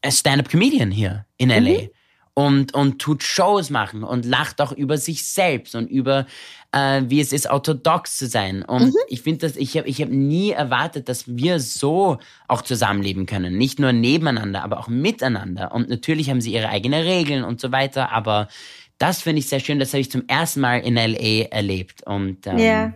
ein 0.01 0.11
Stand-up-Comedian 0.11 0.91
hier 0.91 1.25
in 1.37 1.49
LA. 1.49 1.81
Mhm 1.81 1.89
und, 2.35 2.73
und 2.73 2.99
tut 2.99 3.23
Shows 3.23 3.69
machen 3.69 4.03
und 4.03 4.25
lacht 4.25 4.61
auch 4.61 4.73
über 4.73 4.97
sich 4.97 5.25
selbst 5.25 5.73
und 5.73 5.87
über, 5.89 6.27
äh, 6.73 7.01
wie 7.07 7.21
es 7.21 7.31
ist, 7.31 7.49
orthodox 7.49 8.17
zu 8.17 8.27
sein. 8.27 8.61
Und 8.61 8.87
mhm. 8.87 8.95
ich 9.07 9.21
finde 9.21 9.47
das, 9.47 9.55
ich 9.55 9.77
habe 9.77 9.87
ich 9.87 10.01
hab 10.01 10.09
nie 10.09 10.51
erwartet, 10.51 11.07
dass 11.07 11.23
wir 11.27 11.61
so 11.61 12.17
auch 12.49 12.61
zusammenleben 12.61 13.25
können. 13.25 13.57
Nicht 13.57 13.79
nur 13.79 13.93
nebeneinander, 13.93 14.63
aber 14.63 14.79
auch 14.79 14.89
miteinander. 14.89 15.71
Und 15.71 15.89
natürlich 15.89 16.29
haben 16.29 16.41
sie 16.41 16.53
ihre 16.53 16.69
eigenen 16.69 17.03
Regeln 17.03 17.45
und 17.45 17.61
so 17.61 17.71
weiter, 17.71 18.11
aber 18.11 18.49
das 18.97 19.21
finde 19.21 19.39
ich 19.39 19.47
sehr 19.47 19.61
schön. 19.61 19.79
Das 19.79 19.93
habe 19.93 20.01
ich 20.01 20.11
zum 20.11 20.27
ersten 20.27 20.59
Mal 20.59 20.79
in 20.79 20.95
LA 20.95 21.47
erlebt. 21.51 22.05
Und 22.05 22.47
ähm, 22.47 22.57
yeah. 22.57 22.93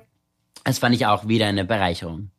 das 0.66 0.80
fand 0.80 0.96
ich 0.96 1.06
auch 1.06 1.30
wieder 1.30 1.48
eine 1.48 1.64
Bereicherung. 1.64 2.30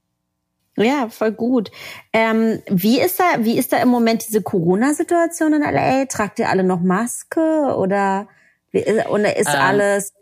Ja, 0.80 1.08
voll 1.10 1.32
gut. 1.32 1.70
Ähm, 2.12 2.62
wie 2.68 3.00
ist 3.00 3.20
da, 3.20 3.44
wie 3.44 3.58
ist 3.58 3.72
da 3.72 3.78
im 3.78 3.88
Moment 3.88 4.26
diese 4.26 4.42
Corona-Situation 4.42 5.52
in 5.52 5.62
LA? 5.62 6.06
Tragt 6.06 6.38
ihr 6.38 6.48
alle 6.48 6.64
noch 6.64 6.80
Maske 6.80 7.74
oder, 7.76 8.28
oder 8.72 9.36
ist 9.36 9.48
ähm, 9.48 9.60
alles? 9.60 10.14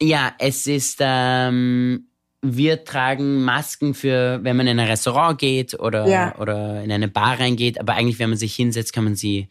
Ja, 0.00 0.32
es 0.38 0.66
ist, 0.66 0.98
ähm, 1.00 2.08
wir 2.42 2.84
tragen 2.84 3.44
Masken 3.44 3.94
für, 3.94 4.40
wenn 4.42 4.56
man 4.56 4.66
in 4.66 4.80
ein 4.80 4.88
Restaurant 4.88 5.38
geht 5.38 5.78
oder, 5.78 6.06
ja. 6.06 6.34
oder 6.38 6.82
in 6.82 6.92
eine 6.92 7.08
Bar 7.08 7.38
reingeht, 7.38 7.78
aber 7.78 7.94
eigentlich, 7.94 8.18
wenn 8.18 8.30
man 8.30 8.38
sich 8.38 8.54
hinsetzt, 8.54 8.92
kann 8.92 9.04
man 9.04 9.16
sie 9.16 9.48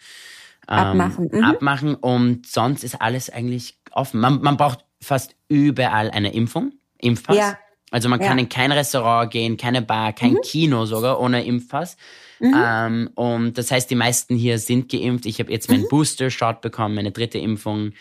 ähm, 0.67 0.77
abmachen. 0.77 1.29
Mhm. 1.31 1.43
abmachen 1.43 1.95
und 1.95 2.47
sonst 2.47 2.83
ist 2.83 3.01
alles 3.01 3.29
eigentlich 3.29 3.77
offen. 3.91 4.19
Man, 4.19 4.41
man 4.41 4.57
braucht 4.57 4.85
fast 5.01 5.35
überall 5.47 6.09
eine 6.09 6.33
Impfung, 6.33 6.73
Impfpass. 6.97 7.37
Ja. 7.37 7.57
Also 7.95 8.09
man 8.09 8.19
ja. 8.19 8.27
kann 8.27 8.37
in 8.37 8.49
kein 8.49 8.73
Restaurant 8.73 9.31
gehen, 9.31 9.55
keine 9.55 9.81
Bar, 9.81 10.11
kein 10.11 10.33
mhm. 10.33 10.41
Kino 10.43 10.85
sogar 10.85 11.17
ohne 11.17 11.45
Impfpass. 11.45 11.95
Mhm. 12.41 12.53
Ähm, 12.53 13.09
und 13.15 13.57
das 13.57 13.71
heißt, 13.71 13.89
die 13.89 13.95
meisten 13.95 14.35
hier 14.35 14.59
sind 14.59 14.91
geimpft. 14.91 15.25
Ich 15.25 15.39
habe 15.39 15.49
jetzt 15.49 15.69
meinen 15.69 15.83
mhm. 15.83 15.87
Booster-Shot 15.87 16.59
bekommen, 16.59 16.95
meine 16.95 17.13
dritte 17.13 17.37
Impfung. 17.37 17.93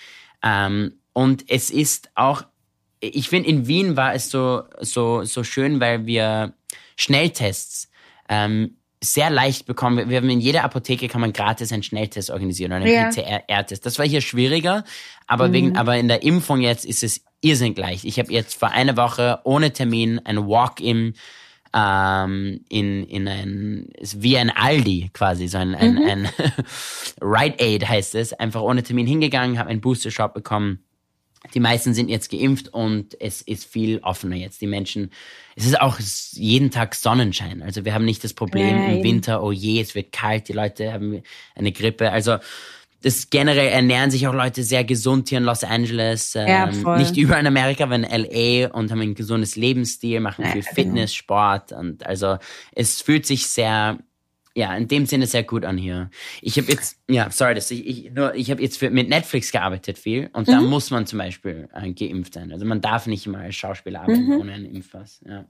Ähm, 0.43 0.95
und 1.13 1.45
es 1.49 1.71
ist 1.71 2.11
auch, 2.17 2.43
ich 2.99 3.29
finde, 3.29 3.49
in 3.49 3.69
Wien 3.69 3.97
war 3.97 4.15
es 4.15 4.31
so, 4.31 4.65
so, 4.81 5.23
so 5.23 5.45
schön, 5.45 5.79
weil 5.79 6.07
wir 6.07 6.55
Schnelltests 6.97 7.89
ähm, 8.29 8.79
sehr 9.01 9.31
leicht 9.31 9.65
bekommen. 9.65 10.11
Wir 10.11 10.17
haben 10.17 10.29
in 10.29 10.41
jeder 10.41 10.65
Apotheke 10.65 11.07
kann 11.07 11.21
man 11.21 11.33
gratis 11.33 11.71
einen 11.71 11.85
Schnelltest 11.85 12.31
organisieren 12.31 12.73
oder 12.73 12.85
einen 12.85 12.93
ja. 12.93 13.11
PCR-Test. 13.11 13.87
Das 13.87 14.01
war 14.01 14.07
hier 14.07 14.23
schwieriger, 14.23 14.83
aber 15.29 15.47
mhm. 15.47 15.53
wegen, 15.53 15.77
aber 15.77 15.97
in 15.99 16.09
der 16.09 16.25
Impfung 16.25 16.63
jetzt 16.63 16.85
ist 16.85 17.05
es 17.05 17.25
irrsinnig 17.45 17.79
leicht. 17.79 18.05
Ich 18.05 18.19
habe 18.19 18.33
jetzt 18.33 18.55
vor 18.55 18.71
einer 18.71 18.97
Woche 18.97 19.41
ohne 19.45 19.73
Termin 19.73 20.19
ein 20.25 20.47
Walk-in 20.47 21.15
ähm, 21.75 22.61
in, 22.69 23.05
in 23.05 23.29
ein, 23.29 23.89
ist 23.99 24.23
wie 24.23 24.39
ein 24.39 24.51
Aldi 24.51 25.11
quasi, 25.13 25.49
so 25.49 25.59
ein, 25.59 25.75
ein, 25.75 25.95
mhm. 25.95 26.09
ein 26.09 26.29
Rite 27.21 27.63
Aid 27.63 27.89
heißt 27.89 28.15
es, 28.15 28.33
einfach 28.33 28.63
ohne 28.63 28.83
Termin 28.83 29.07
hingegangen, 29.07 29.59
habe 29.59 29.71
einen 29.71 29.81
Booster-Shop 29.81 30.35
bekommen. 30.35 30.85
Die 31.53 31.61
meisten 31.61 31.93
sind 31.93 32.09
jetzt 32.09 32.31
geimpft 32.31 32.73
und 32.73 33.21
es 33.21 33.43
ist 33.43 33.67
viel 33.67 33.99
offener 33.99 34.37
jetzt. 34.37 34.63
Die 34.63 34.67
Menschen, 34.67 35.11
es 35.57 35.67
ist 35.67 35.79
auch 35.79 35.99
jeden 36.33 36.71
Tag 36.71 36.95
Sonnenschein. 36.95 37.61
Also 37.61 37.85
wir 37.85 37.93
haben 37.93 38.07
nicht 38.07 38.25
das 38.25 38.33
Problem 38.33 38.79
ja, 38.79 38.87
im 38.87 39.03
Winter, 39.03 39.43
oh 39.43 39.53
je, 39.53 39.81
es 39.81 39.95
wird 39.95 40.13
kalt, 40.13 40.49
die 40.49 40.55
Leute 40.55 40.93
haben 40.93 41.23
eine 41.55 41.73
Grippe. 41.73 42.11
Also 42.11 42.39
das 43.05 43.29
generell 43.29 43.69
ernähren 43.69 44.11
sich 44.11 44.27
auch 44.27 44.33
Leute 44.33 44.63
sehr 44.63 44.83
gesund 44.83 45.29
hier 45.29 45.37
in 45.37 45.45
Los 45.45 45.63
Angeles. 45.63 46.35
Ähm, 46.35 46.49
ja, 46.49 46.73
voll. 46.73 46.99
Nicht 46.99 47.19
überall 47.19 47.41
in 47.41 47.47
Amerika, 47.47 47.85
aber 47.85 47.97
in 47.97 48.03
LA 48.03 48.69
und 48.73 48.91
haben 48.91 49.03
ein 49.03 49.15
gesundes 49.15 49.57
Lebensstil, 49.57 50.21
machen 50.21 50.47
ja, 50.47 50.53
viel 50.53 50.63
genau. 50.63 50.75
Fitness, 50.75 51.11
genau. 51.11 51.19
Sport 51.19 51.73
und 51.73 52.07
also 52.07 52.39
es 52.73 53.03
fühlt 53.03 53.27
sich 53.27 53.47
sehr, 53.47 53.99
ja, 54.55 54.75
in 54.75 54.89
dem 54.89 55.05
Sinne 55.05 55.27
sehr 55.27 55.43
gut 55.43 55.67
an 55.67 55.77
hier. 55.77 56.09
Ich 56.41 56.57
habe 56.57 56.73
jetzt, 56.73 56.99
ja, 57.07 57.31
sorry, 57.31 57.55
dass 57.55 57.71
ich, 57.71 57.87
ich 57.87 58.11
nur, 58.11 58.35
ich 58.35 58.51
habe 58.51 58.63
jetzt 58.63 58.79
für, 58.79 58.89
mit 58.89 59.11
Netflix 59.11 59.53
gearbeitet 59.53 59.99
viel 59.99 60.31
und 60.33 60.49
mhm. 60.49 60.53
da 60.53 60.61
muss 60.63 60.91
man 60.91 61.07
zum 61.07 61.19
Beispiel 61.19 61.69
äh, 61.75 61.93
geimpft 61.93 62.33
sein. 62.33 62.53
Also 62.53 62.65
man 62.65 62.81
darf 62.81 63.07
nicht 63.07 63.27
mal 63.27 63.43
als 63.43 63.55
Schauspieler 63.55 64.01
arbeiten 64.01 64.25
mhm. 64.25 64.41
ohne 64.41 64.53
einen 64.55 64.75
Impfpass. 64.75 65.21
Ja. 65.29 65.45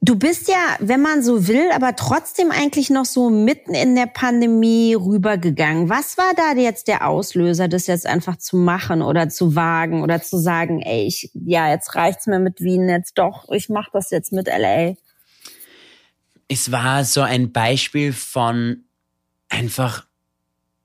Du 0.00 0.16
bist 0.16 0.48
ja, 0.48 0.76
wenn 0.78 1.00
man 1.00 1.22
so 1.22 1.48
will, 1.48 1.70
aber 1.72 1.96
trotzdem 1.96 2.50
eigentlich 2.50 2.90
noch 2.90 3.04
so 3.04 3.30
mitten 3.30 3.74
in 3.74 3.96
der 3.96 4.06
Pandemie 4.06 4.94
rübergegangen. 4.94 5.88
Was 5.88 6.16
war 6.18 6.32
da 6.36 6.52
jetzt 6.60 6.88
der 6.88 7.06
Auslöser, 7.08 7.68
das 7.68 7.86
jetzt 7.86 8.06
einfach 8.06 8.36
zu 8.36 8.56
machen 8.56 9.02
oder 9.02 9.28
zu 9.28 9.56
wagen 9.56 10.02
oder 10.02 10.22
zu 10.22 10.38
sagen, 10.38 10.80
ey, 10.80 11.06
ich, 11.06 11.30
ja, 11.34 11.70
jetzt 11.70 11.94
reicht's 11.94 12.26
mir 12.26 12.38
mit 12.38 12.60
Wien 12.60 12.88
jetzt 12.88 13.18
doch, 13.18 13.48
ich 13.50 13.68
mach 13.68 13.90
das 13.92 14.10
jetzt 14.10 14.32
mit 14.32 14.46
LA? 14.46 14.94
Es 16.48 16.70
war 16.70 17.04
so 17.04 17.22
ein 17.22 17.52
Beispiel 17.52 18.12
von 18.12 18.84
einfach 19.48 20.06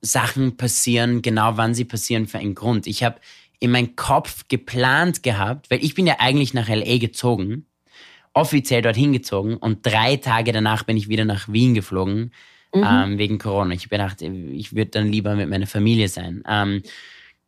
Sachen 0.01 0.57
passieren, 0.57 1.21
genau 1.21 1.57
wann 1.57 1.73
sie 1.73 1.85
passieren 1.85 2.27
für 2.27 2.37
einen 2.37 2.55
Grund. 2.55 2.87
Ich 2.87 3.03
habe 3.03 3.19
in 3.59 3.71
meinem 3.71 3.95
Kopf 3.95 4.47
geplant 4.47 5.23
gehabt, 5.23 5.69
weil 5.71 5.83
ich 5.83 5.95
bin 5.95 6.07
ja 6.07 6.15
eigentlich 6.19 6.53
nach 6.53 6.69
LA 6.69 6.97
gezogen 6.97 7.65
offiziell 8.37 8.83
dorthin 8.83 9.13
gezogen 9.13 9.57
und 9.57 9.85
drei 9.85 10.17
Tage 10.17 10.51
danach 10.51 10.83
bin 10.83 10.95
ich 10.95 11.09
wieder 11.09 11.25
nach 11.25 11.47
Wien 11.51 11.73
geflogen, 11.73 12.31
mhm. 12.73 12.85
ähm, 12.85 13.17
wegen 13.17 13.39
Corona. 13.39 13.73
Ich 13.73 13.89
gedacht, 13.89 14.21
ich 14.21 14.75
würde 14.75 14.91
dann 14.91 15.11
lieber 15.11 15.35
mit 15.35 15.49
meiner 15.49 15.65
Familie 15.65 16.07
sein. 16.07 16.43
Ähm, 16.47 16.83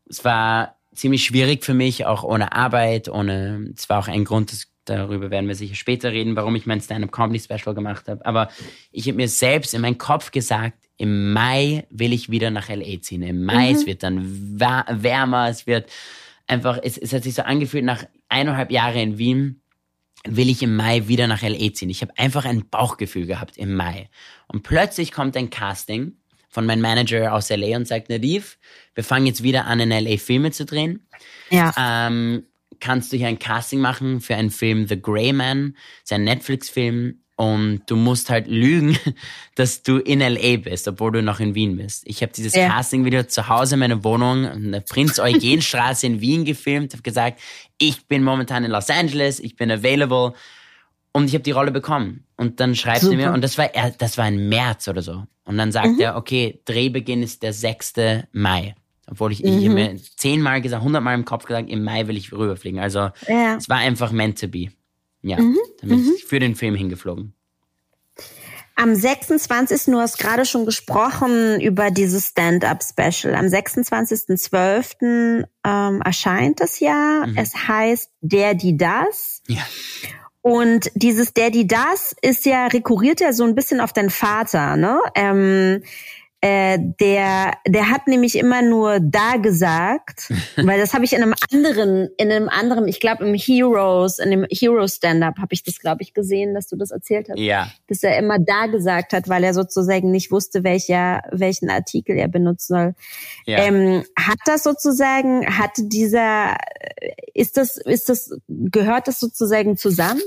es 0.10 0.26
war 0.26 0.76
ziemlich 0.94 1.24
schwierig 1.24 1.64
für 1.64 1.76
mich, 1.76 2.06
auch 2.06 2.24
ohne 2.24 2.54
Arbeit, 2.54 3.08
ohne, 3.08 3.72
es 3.76 3.88
war 3.88 4.00
auch 4.00 4.08
ein 4.08 4.26
Grund, 4.26 4.52
das, 4.52 4.68
darüber 4.86 5.30
werden 5.30 5.48
wir 5.48 5.54
sicher 5.56 5.76
später 5.76 6.12
reden, 6.12 6.36
warum 6.36 6.56
ich 6.56 6.66
mein 6.66 6.82
Stand-Up-Comedy-Special 6.82 7.76
gemacht 7.76 8.08
habe. 8.08 8.26
Aber 8.26 8.50
ich 8.92 9.08
habe 9.08 9.18
mir 9.18 9.28
selbst 9.28 9.76
in 9.76 9.82
meinen 9.82 10.00
Kopf 10.00 10.32
gesagt, 10.32 10.78
im 10.98 11.32
Mai 11.32 11.86
will 11.92 12.14
ich 12.14 12.32
wieder 12.32 12.50
nach 12.50 12.68
L.A. 12.68 13.00
ziehen. 13.00 13.22
Im 13.22 13.46
Mai, 13.46 13.70
mhm. 13.70 13.76
es 13.76 13.86
wird 13.86 14.02
dann 14.02 14.26
wärmer, 14.60 15.50
es 15.50 15.68
wird 15.68 15.90
einfach, 16.48 16.80
es, 16.82 16.98
es 16.98 17.14
hat 17.14 17.24
sich 17.24 17.36
so 17.36 17.44
angefühlt 17.44 17.86
nach 17.86 18.04
eineinhalb 18.28 18.72
Jahren 18.72 18.98
in 18.98 19.18
Wien, 19.20 19.62
will 20.26 20.50
ich 20.50 20.62
im 20.62 20.76
Mai 20.76 21.08
wieder 21.08 21.28
nach 21.28 21.42
LA 21.42 21.74
ziehen. 21.74 21.90
Ich 21.90 22.02
habe 22.02 22.18
einfach 22.18 22.46
ein 22.46 22.70
Bauchgefühl 22.70 23.26
gehabt 23.26 23.58
im 23.58 23.76
Mai. 23.76 24.10
Und 24.48 24.64
plötzlich 24.64 25.12
kommt 25.12 25.38
ein 25.38 25.50
Casting 25.50 26.18
von 26.50 26.66
meinem 26.66 26.82
Manager 26.82 27.34
aus 27.34 27.50
LA 27.50 27.78
und 27.78 27.88
sagt, 27.88 28.10
Nadiv, 28.10 28.58
wir 28.96 29.04
fangen 29.04 29.28
jetzt 29.28 29.44
wieder 29.44 29.66
an, 29.66 29.80
in 29.80 29.90
LA 29.90 30.18
Filme 30.18 30.52
zu 30.52 30.66
drehen. 30.66 31.08
Ja. 31.52 31.74
Ähm, 31.78 32.44
kannst 32.80 33.14
du 33.14 33.18
hier 33.18 33.28
ein 33.28 33.40
Casting 33.40 33.80
machen 33.80 34.20
für 34.20 34.36
einen 34.36 34.52
Film 34.52 34.88
The 34.88 35.02
Grey 35.02 35.32
Man? 35.32 35.74
Das 35.74 36.12
ist 36.12 36.14
ein 36.14 36.24
Netflix-Film 36.24 37.22
und 37.40 37.84
du 37.86 37.96
musst 37.96 38.30
halt 38.30 38.48
lügen, 38.48 38.98
dass 39.56 39.82
du 39.82 39.96
in 39.96 40.20
LA 40.20 40.58
bist, 40.58 40.90
obwohl 40.90 41.14
du 41.14 41.24
noch 41.24 41.40
in 41.40 41.56
Wien 41.56 41.78
bist. 41.78 42.04
Ich 42.06 42.22
habe 42.22 42.34
dieses 42.36 42.54
ja. 42.54 42.68
Casting-Video 42.68 43.24
zu 43.24 43.48
Hause 43.48 43.76
in 43.76 43.80
meiner 43.80 44.04
Wohnung 44.04 44.44
in 44.44 44.74
der 44.74 44.82
Prinz-Eugen-Straße 44.82 46.06
in 46.06 46.20
Wien 46.20 46.44
gefilmt, 46.44 46.92
habe 46.92 47.02
gesagt, 47.02 47.40
ich 47.78 48.08
bin 48.08 48.24
momentan 48.24 48.66
in 48.66 48.72
Los 48.72 48.90
Angeles, 48.90 49.40
ich 49.40 49.56
bin 49.56 49.72
available 49.72 50.34
und 51.14 51.28
ich 51.28 51.34
habe 51.34 51.44
die 51.44 51.52
Rolle 51.52 51.72
bekommen. 51.72 52.26
Und 52.36 52.60
dann 52.60 52.76
schreibt 52.76 53.02
Super. 53.02 53.14
er 53.14 53.30
mir, 53.30 53.34
und 53.34 53.42
das 53.42 53.58
war, 53.58 53.70
das 53.98 54.18
war 54.18 54.28
im 54.28 54.50
März 54.50 54.90
oder 54.90 55.02
so. 55.02 55.24
Und 55.46 55.58
dann 55.58 55.72
sagt 55.72 55.94
mhm. 55.94 56.02
er, 56.02 56.18
okay, 56.18 56.60
Drehbeginn 56.66 57.24
ist 57.24 57.42
der 57.42 57.54
6. 57.54 57.94
Mai. 58.34 58.76
Obwohl 59.10 59.32
ich, 59.32 59.42
mhm. 59.42 59.60
ich 59.60 59.70
mir 59.70 59.96
zehnmal 60.18 60.62
gesagt, 60.62 60.84
hundertmal 60.84 61.16
im 61.16 61.24
Kopf 61.24 61.46
gesagt, 61.46 61.70
im 61.70 61.86
Mai 61.86 62.06
will 62.08 62.18
ich 62.18 62.34
rüberfliegen. 62.34 62.82
Also 62.82 63.12
ja. 63.30 63.56
es 63.56 63.70
war 63.70 63.78
einfach 63.78 64.12
meant 64.12 64.42
to 64.42 64.50
be. 64.50 64.68
Ja, 65.22 65.40
mhm. 65.40 65.58
dann 65.82 65.90
bin 65.90 66.06
mhm. 66.06 66.14
ich 66.16 66.26
für 66.26 66.40
den 66.40 66.56
Film 66.56 66.76
hingeflogen. 66.76 67.34
Am 68.76 68.96
26. 68.96 69.88
Du 69.88 70.00
hast 70.00 70.18
gerade 70.18 70.46
schon 70.46 70.66
gesprochen 70.66 71.60
über 71.60 71.92
dieses 71.92 72.30
Stand-up-Special. 72.30 73.36
Am 73.36 73.48
26.12. 73.48 75.44
Ähm, 75.66 76.02
erscheint 76.02 76.62
das 76.62 76.80
ja. 76.80 77.26
Mhm. 77.28 77.38
Es 77.38 77.68
heißt 77.68 78.10
Der, 78.22 78.54
die, 78.54 78.78
das. 78.78 79.42
Ja. 79.48 79.68
Und 80.42 80.92
dieses 80.96 81.34
Der, 81.34 81.50
die, 81.50 81.68
das 81.68 82.16
ist 82.22 82.46
ja, 82.46 82.68
rekurriert 82.68 83.20
ja 83.20 83.34
so 83.34 83.44
ein 83.44 83.54
bisschen 83.54 83.82
auf 83.82 83.92
deinen 83.92 84.12
Vater, 84.12 84.78
ne? 84.78 85.02
Ähm, 85.14 85.84
äh, 86.42 86.80
der, 87.00 87.58
der 87.68 87.90
hat 87.90 88.08
nämlich 88.08 88.36
immer 88.38 88.62
nur 88.62 89.00
da 89.02 89.36
gesagt, 89.36 90.32
weil 90.56 90.80
das 90.80 90.94
habe 90.94 91.04
ich 91.04 91.12
in 91.12 91.22
einem 91.22 91.34
anderen, 91.52 92.10
in 92.18 92.32
einem 92.32 92.48
anderen, 92.48 92.88
ich 92.88 93.02
glaube 93.02 93.28
im 93.28 93.34
Heroes, 93.34 94.20
in 94.20 94.32
dem 94.32 94.46
Hero 94.50 94.88
Stand-up 94.88 95.38
habe 95.38 95.54
ich 95.54 95.64
das, 95.64 95.80
glaube 95.80 96.02
ich, 96.02 96.14
gesehen, 96.14 96.54
dass 96.54 96.68
du 96.68 96.78
das 96.78 96.92
erzählt 96.92 97.28
hast, 97.30 97.40
ja. 97.40 97.70
dass 97.88 98.04
er 98.04 98.18
immer 98.18 98.40
da 98.40 98.68
gesagt 98.68 99.12
hat, 99.12 99.28
weil 99.28 99.44
er 99.44 99.54
sozusagen 99.54 100.12
nicht 100.12 100.32
wusste, 100.32 100.64
welcher, 100.64 101.22
welchen 101.32 101.70
Artikel 101.70 102.18
er 102.18 102.30
benutzen 102.30 102.74
soll. 102.74 102.96
Ja. 103.46 103.60
Ähm, 103.60 104.06
hat 104.18 104.40
das 104.46 104.64
sozusagen, 104.64 105.58
hat 105.58 105.72
dieser, 105.78 106.56
ist 107.34 107.58
das, 107.58 107.76
ist 107.78 108.08
das, 108.08 108.32
gehört 108.48 109.10
das 109.10 109.20
sozusagen 109.20 109.76
zusammen? 109.76 110.22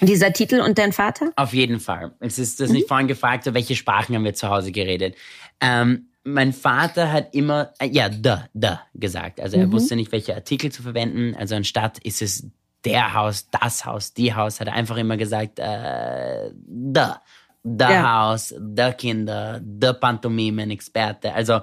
Dieser 0.00 0.32
Titel 0.32 0.60
und 0.60 0.78
dein 0.78 0.92
Vater? 0.92 1.32
Auf 1.36 1.52
jeden 1.52 1.80
Fall. 1.80 2.12
Es 2.20 2.38
ist 2.38 2.60
das 2.60 2.68
mhm. 2.68 2.76
nicht 2.76 2.88
vorhin 2.88 3.08
gefragt, 3.08 3.44
so 3.44 3.54
welche 3.54 3.76
Sprachen 3.76 4.14
haben 4.14 4.24
wir 4.24 4.34
zu 4.34 4.48
Hause 4.48 4.72
geredet. 4.72 5.16
Ähm, 5.60 6.08
mein 6.24 6.52
Vater 6.52 7.12
hat 7.12 7.34
immer, 7.34 7.72
äh, 7.78 7.88
ja, 7.88 8.08
da, 8.08 8.46
da 8.52 8.82
gesagt. 8.94 9.40
Also 9.40 9.56
er 9.56 9.66
mhm. 9.66 9.72
wusste 9.72 9.96
nicht, 9.96 10.12
welche 10.12 10.34
Artikel 10.34 10.70
zu 10.70 10.82
verwenden. 10.82 11.34
Also 11.34 11.54
anstatt 11.54 11.98
ist 11.98 12.22
es 12.22 12.46
der 12.84 13.14
Haus, 13.14 13.48
das 13.50 13.84
Haus, 13.84 14.14
die 14.14 14.34
Haus, 14.34 14.60
hat 14.60 14.68
er 14.68 14.74
einfach 14.74 14.96
immer 14.96 15.16
gesagt, 15.16 15.58
äh, 15.58 16.50
da 16.66 17.22
the 17.62 17.84
ja. 17.84 18.02
House, 18.02 18.48
the 18.48 18.92
Kinder, 18.96 19.60
the 19.60 19.92
Pantomimen-Experte. 19.92 21.32
Also 21.32 21.60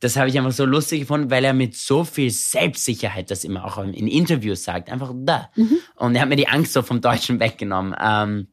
das 0.00 0.16
habe 0.16 0.28
ich 0.28 0.38
einfach 0.38 0.52
so 0.52 0.64
lustig 0.64 1.00
gefunden, 1.00 1.30
weil 1.30 1.44
er 1.44 1.52
mit 1.52 1.76
so 1.76 2.04
viel 2.04 2.30
Selbstsicherheit 2.30 3.30
das 3.30 3.44
immer 3.44 3.64
auch 3.64 3.78
in 3.78 4.08
Interviews 4.08 4.64
sagt. 4.64 4.90
Einfach 4.90 5.12
da. 5.14 5.50
Mhm. 5.54 5.78
Und 5.96 6.14
er 6.14 6.22
hat 6.22 6.28
mir 6.28 6.36
die 6.36 6.48
Angst 6.48 6.72
so 6.72 6.82
vom 6.82 7.00
Deutschen 7.00 7.40
weggenommen. 7.40 7.94
Ähm, 8.00 8.48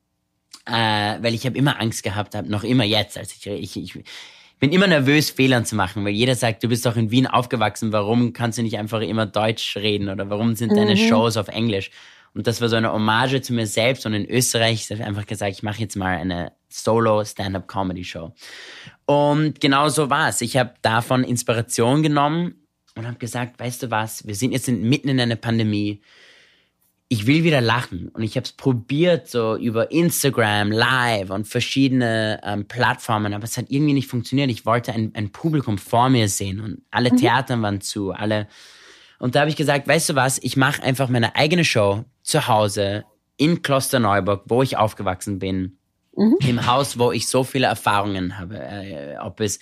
äh, 0.68 1.22
weil 1.22 1.34
ich 1.34 1.46
habe 1.46 1.58
immer 1.58 1.80
Angst 1.80 2.04
gehabt, 2.04 2.36
habe 2.36 2.50
noch 2.50 2.64
immer 2.64 2.84
jetzt, 2.84 3.18
als 3.18 3.34
ich, 3.34 3.46
ich, 3.46 3.78
ich 3.78 4.04
bin 4.60 4.72
immer 4.72 4.88
nervös, 4.88 5.30
Fehlern 5.30 5.66
zu 5.66 5.76
machen, 5.76 6.04
weil 6.06 6.14
jeder 6.14 6.36
sagt, 6.36 6.64
du 6.64 6.68
bist 6.68 6.86
doch 6.86 6.96
in 6.96 7.12
Wien 7.12 7.28
aufgewachsen, 7.28 7.92
warum 7.92 8.34
kannst 8.34 8.58
du 8.58 8.64
nicht 8.64 8.78
einfach 8.78 9.02
immer 9.02 9.26
Deutsch 9.26 9.78
reden 9.78 10.10
oder 10.10 10.30
warum 10.30 10.56
sind 10.56 10.76
deine 10.76 10.96
mhm. 10.96 11.08
Shows 11.08 11.38
auf 11.38 11.50
Englisch? 11.50 11.92
Und 12.36 12.48
das 12.48 12.60
war 12.60 12.68
so 12.68 12.76
eine 12.76 12.92
Hommage 12.92 13.42
zu 13.42 13.54
mir 13.54 13.66
selbst 13.66 14.06
und 14.06 14.14
in 14.14 14.30
Österreich 14.30 14.90
habe 14.90 15.00
ich 15.00 15.06
einfach 15.06 15.26
gesagt, 15.26 15.54
ich 15.54 15.64
mache 15.64 15.80
jetzt 15.80 15.96
mal 15.96 16.18
eine 16.18 16.52
Solo 16.68 17.24
Stand-up 17.24 17.68
Comedy 17.68 18.04
Show. 18.04 18.34
Und 19.06 19.62
genau 19.62 19.88
so 19.88 20.10
war 20.10 20.28
es. 20.28 20.42
Ich 20.42 20.58
habe 20.58 20.74
davon 20.82 21.24
Inspiration 21.24 22.04
genommen 22.04 22.68
und 22.96 23.08
habe 23.08 23.18
gesagt, 23.18 23.58
weißt 23.58 23.84
du 23.84 23.92
was, 23.92 24.28
wir 24.28 24.36
sind 24.36 24.52
jetzt 24.52 24.68
mitten 24.68 25.08
in 25.08 25.20
einer 25.20 25.38
Pandemie. 25.38 26.02
Ich 27.08 27.26
will 27.26 27.46
wieder 27.46 27.62
lachen 27.62 28.10
und 28.10 28.24
ich 28.24 28.36
habe 28.36 28.46
es 28.46 28.52
probiert 28.52 29.30
so 29.30 29.56
über 29.56 29.92
Instagram, 29.92 30.72
Live 30.72 31.30
und 31.30 31.48
verschiedene 31.48 32.42
ähm, 32.44 32.68
Plattformen, 32.68 33.34
aber 33.34 33.46
es 33.46 33.58
hat 33.58 33.68
irgendwie 33.70 33.94
nicht 33.94 34.10
funktioniert. 34.10 34.50
Ich 34.50 34.66
wollte 34.66 34.92
ein, 34.92 35.12
ein 35.14 35.32
Publikum 35.32 35.78
vor 35.78 36.10
mir 36.10 36.28
sehen 36.28 36.60
und 36.60 36.82
alle 36.92 37.14
mhm. 37.14 37.18
Theater 37.18 37.62
waren 37.62 37.80
zu, 37.80 38.12
alle 38.12 38.48
und 39.20 39.36
da 39.36 39.42
habe 39.42 39.50
ich 39.50 39.56
gesagt, 39.56 39.88
weißt 39.88 40.10
du 40.10 40.16
was, 40.16 40.40
ich 40.40 40.58
mache 40.58 40.84
einfach 40.84 41.10
meine 41.10 41.36
eigene 41.36 41.64
Show 41.64 42.06
zu 42.24 42.48
Hause 42.48 43.06
in 43.38 43.62
Klosterneuburg, 43.62 44.44
wo 44.48 44.62
ich 44.62 44.78
aufgewachsen 44.78 45.40
bin, 45.40 45.78
mhm. 46.16 46.38
im 46.48 46.68
Haus, 46.68 46.98
wo 46.98 47.12
ich 47.12 47.28
so 47.28 47.44
viele 47.44 47.68
Erfahrungen 47.68 48.38
habe, 48.38 48.60
äh, 48.60 49.18
ob 49.18 49.40
es 49.40 49.60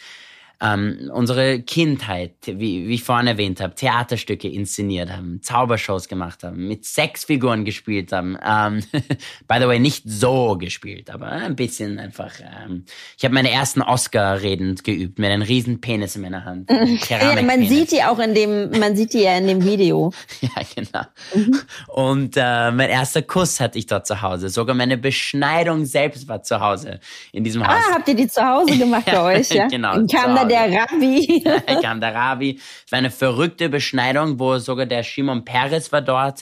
ähm, 0.64 1.12
unsere 1.14 1.60
Kindheit, 1.62 2.36
wie, 2.46 2.88
wie 2.88 2.94
ich 2.94 3.04
vorhin 3.04 3.28
erwähnt 3.28 3.60
habe, 3.60 3.76
Theaterstücke 3.76 4.48
inszeniert 4.48 5.12
haben, 5.12 5.42
Zaubershows 5.42 6.08
gemacht 6.08 6.44
haben, 6.44 6.68
mit 6.68 6.86
Sexfiguren 6.86 7.66
gespielt 7.66 8.14
haben. 8.14 8.38
Ähm, 8.42 8.82
by 9.48 9.58
the 9.60 9.68
way, 9.68 9.80
nicht 9.80 10.04
so 10.06 10.58
gespielt, 10.58 11.10
aber 11.10 11.28
ein 11.28 11.58
bisschen 11.58 12.00
einfach. 12.00 12.32
Ähm, 12.40 12.86
ich 13.18 13.26
habe 13.26 13.34
meine 13.34 13.52
ersten 13.52 13.82
Oscar-Reden 13.82 14.76
geübt 14.76 15.20
mit 15.20 15.30
einem 15.30 15.42
riesen 15.42 15.82
Penis 15.82 16.16
in 16.16 16.22
meiner 16.22 16.46
Hand. 16.46 16.70
Ja, 17.10 17.42
man 17.42 17.68
sieht 17.68 17.92
die 17.92 18.04
auch 18.04 18.20
in 18.20 18.34
dem, 18.34 18.70
man 18.80 18.96
sieht 18.96 19.14
die 19.14 19.24
ja 19.24 19.38
in 19.38 19.48
dem 19.48 19.66
Video. 19.66 20.14
ja, 20.42 20.50
genau. 20.74 21.06
Mhm. 21.34 21.60
Und 21.88 22.38
äh, 22.38 22.72
mein 22.72 22.90
erster 22.90 23.22
Kuss 23.22 23.60
hatte 23.60 23.78
ich 23.80 23.88
dort 23.88 24.08
zu 24.08 24.22
Hause. 24.22 24.48
Sogar 24.48 24.76
meine 24.76 24.98
Beschneidung 24.98 25.86
selbst 25.86 26.30
war 26.30 26.42
zu 26.42 26.62
Hause 26.62 27.02
in 27.34 27.44
diesem 27.44 27.68
Haus. 27.68 27.84
Ah, 27.90 27.96
habt 27.96 28.08
ihr 28.08 28.16
die 28.16 28.28
zu 28.28 28.42
Hause 28.42 28.78
gemacht 28.78 29.06
bei 29.12 29.40
euch? 29.40 29.50
Ja, 29.50 29.68
genau. 29.68 30.06
Kam 30.08 30.36
da 30.36 30.53
der 30.54 30.82
Rabi. 30.82 31.44
kam 31.82 32.00
der 32.00 32.14
Rabi. 32.14 32.60
Es 32.86 32.92
war 32.92 33.00
eine 33.00 33.12
verrückte 33.12 33.70
Beschneidung, 33.70 34.40
wo 34.40 34.58
sogar 34.58 34.86
der 34.86 35.04
Shimon 35.04 35.46
Peres 35.46 35.92
war 35.92 36.02
dort. 36.02 36.42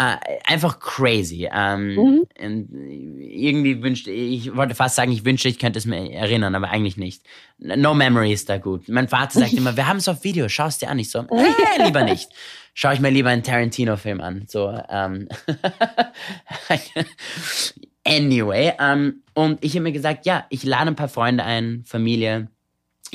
Uh, 0.00 0.16
einfach 0.48 0.80
crazy. 0.80 1.48
Ähm, 1.54 1.94
mhm. 1.94 2.26
Irgendwie 3.20 3.80
wünschte 3.80 4.10
ich 4.10 4.56
wollte 4.56 4.74
fast 4.74 4.96
sagen, 4.96 5.12
ich 5.12 5.24
wünschte, 5.24 5.48
ich 5.48 5.60
könnte 5.60 5.78
es 5.78 5.86
mir 5.86 6.10
erinnern, 6.10 6.56
aber 6.56 6.70
eigentlich 6.70 6.96
nicht. 6.96 7.22
No 7.58 7.94
memory 7.94 8.32
ist 8.32 8.48
da 8.48 8.58
gut. 8.58 8.88
Mein 8.88 9.06
Vater 9.06 9.38
sagt 9.38 9.52
immer, 9.52 9.76
wir 9.76 9.86
haben 9.86 9.98
es 9.98 10.08
auf 10.08 10.24
Video, 10.24 10.48
schau 10.48 10.66
es 10.66 10.78
dir 10.78 10.90
an. 10.90 10.98
Ich 10.98 11.10
so, 11.10 11.20
äh, 11.30 11.84
lieber 11.84 12.02
nicht. 12.02 12.28
Schau 12.74 12.90
ich 12.90 12.98
mir 12.98 13.10
lieber 13.10 13.28
einen 13.28 13.44
Tarantino-Film 13.44 14.20
an. 14.20 14.46
So, 14.48 14.66
um, 14.66 15.28
anyway, 18.04 18.72
um, 18.80 19.22
und 19.34 19.64
ich 19.64 19.74
habe 19.74 19.84
mir 19.84 19.92
gesagt, 19.92 20.26
ja, 20.26 20.44
ich 20.50 20.64
lade 20.64 20.88
ein 20.88 20.96
paar 20.96 21.08
Freunde 21.08 21.44
ein, 21.44 21.84
Familie, 21.86 22.48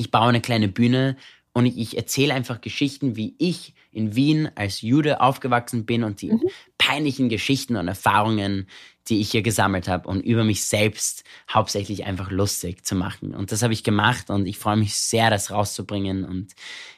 ich 0.00 0.10
baue 0.10 0.30
eine 0.30 0.40
kleine 0.40 0.68
Bühne 0.68 1.16
und 1.52 1.66
ich, 1.66 1.96
erzähle 1.96 2.32
einfach 2.32 2.60
Geschichten, 2.60 3.16
wie 3.16 3.34
ich 3.38 3.74
in 3.92 4.14
Wien 4.14 4.50
als 4.54 4.82
Jude 4.82 5.20
aufgewachsen 5.20 5.84
bin 5.84 6.04
und 6.04 6.22
die 6.22 6.30
mhm. 6.30 6.42
peinlichen 6.78 7.28
Geschichten 7.28 7.76
und 7.76 7.88
Erfahrungen, 7.88 8.68
die 9.08 9.20
ich 9.20 9.32
hier 9.32 9.42
gesammelt 9.42 9.88
habe 9.88 10.08
und 10.08 10.20
über 10.20 10.44
mich 10.44 10.64
selbst 10.64 11.24
hauptsächlich 11.52 12.04
einfach 12.04 12.30
lustig 12.30 12.86
zu 12.86 12.94
machen. 12.94 13.34
Und 13.34 13.50
das 13.50 13.62
habe 13.62 13.72
ich 13.72 13.82
gemacht 13.82 14.30
und 14.30 14.46
ich 14.46 14.58
freue 14.58 14.76
mich 14.76 14.94
sehr, 14.94 15.28
das 15.28 15.50
rauszubringen. 15.50 16.24
Und 16.24 16.52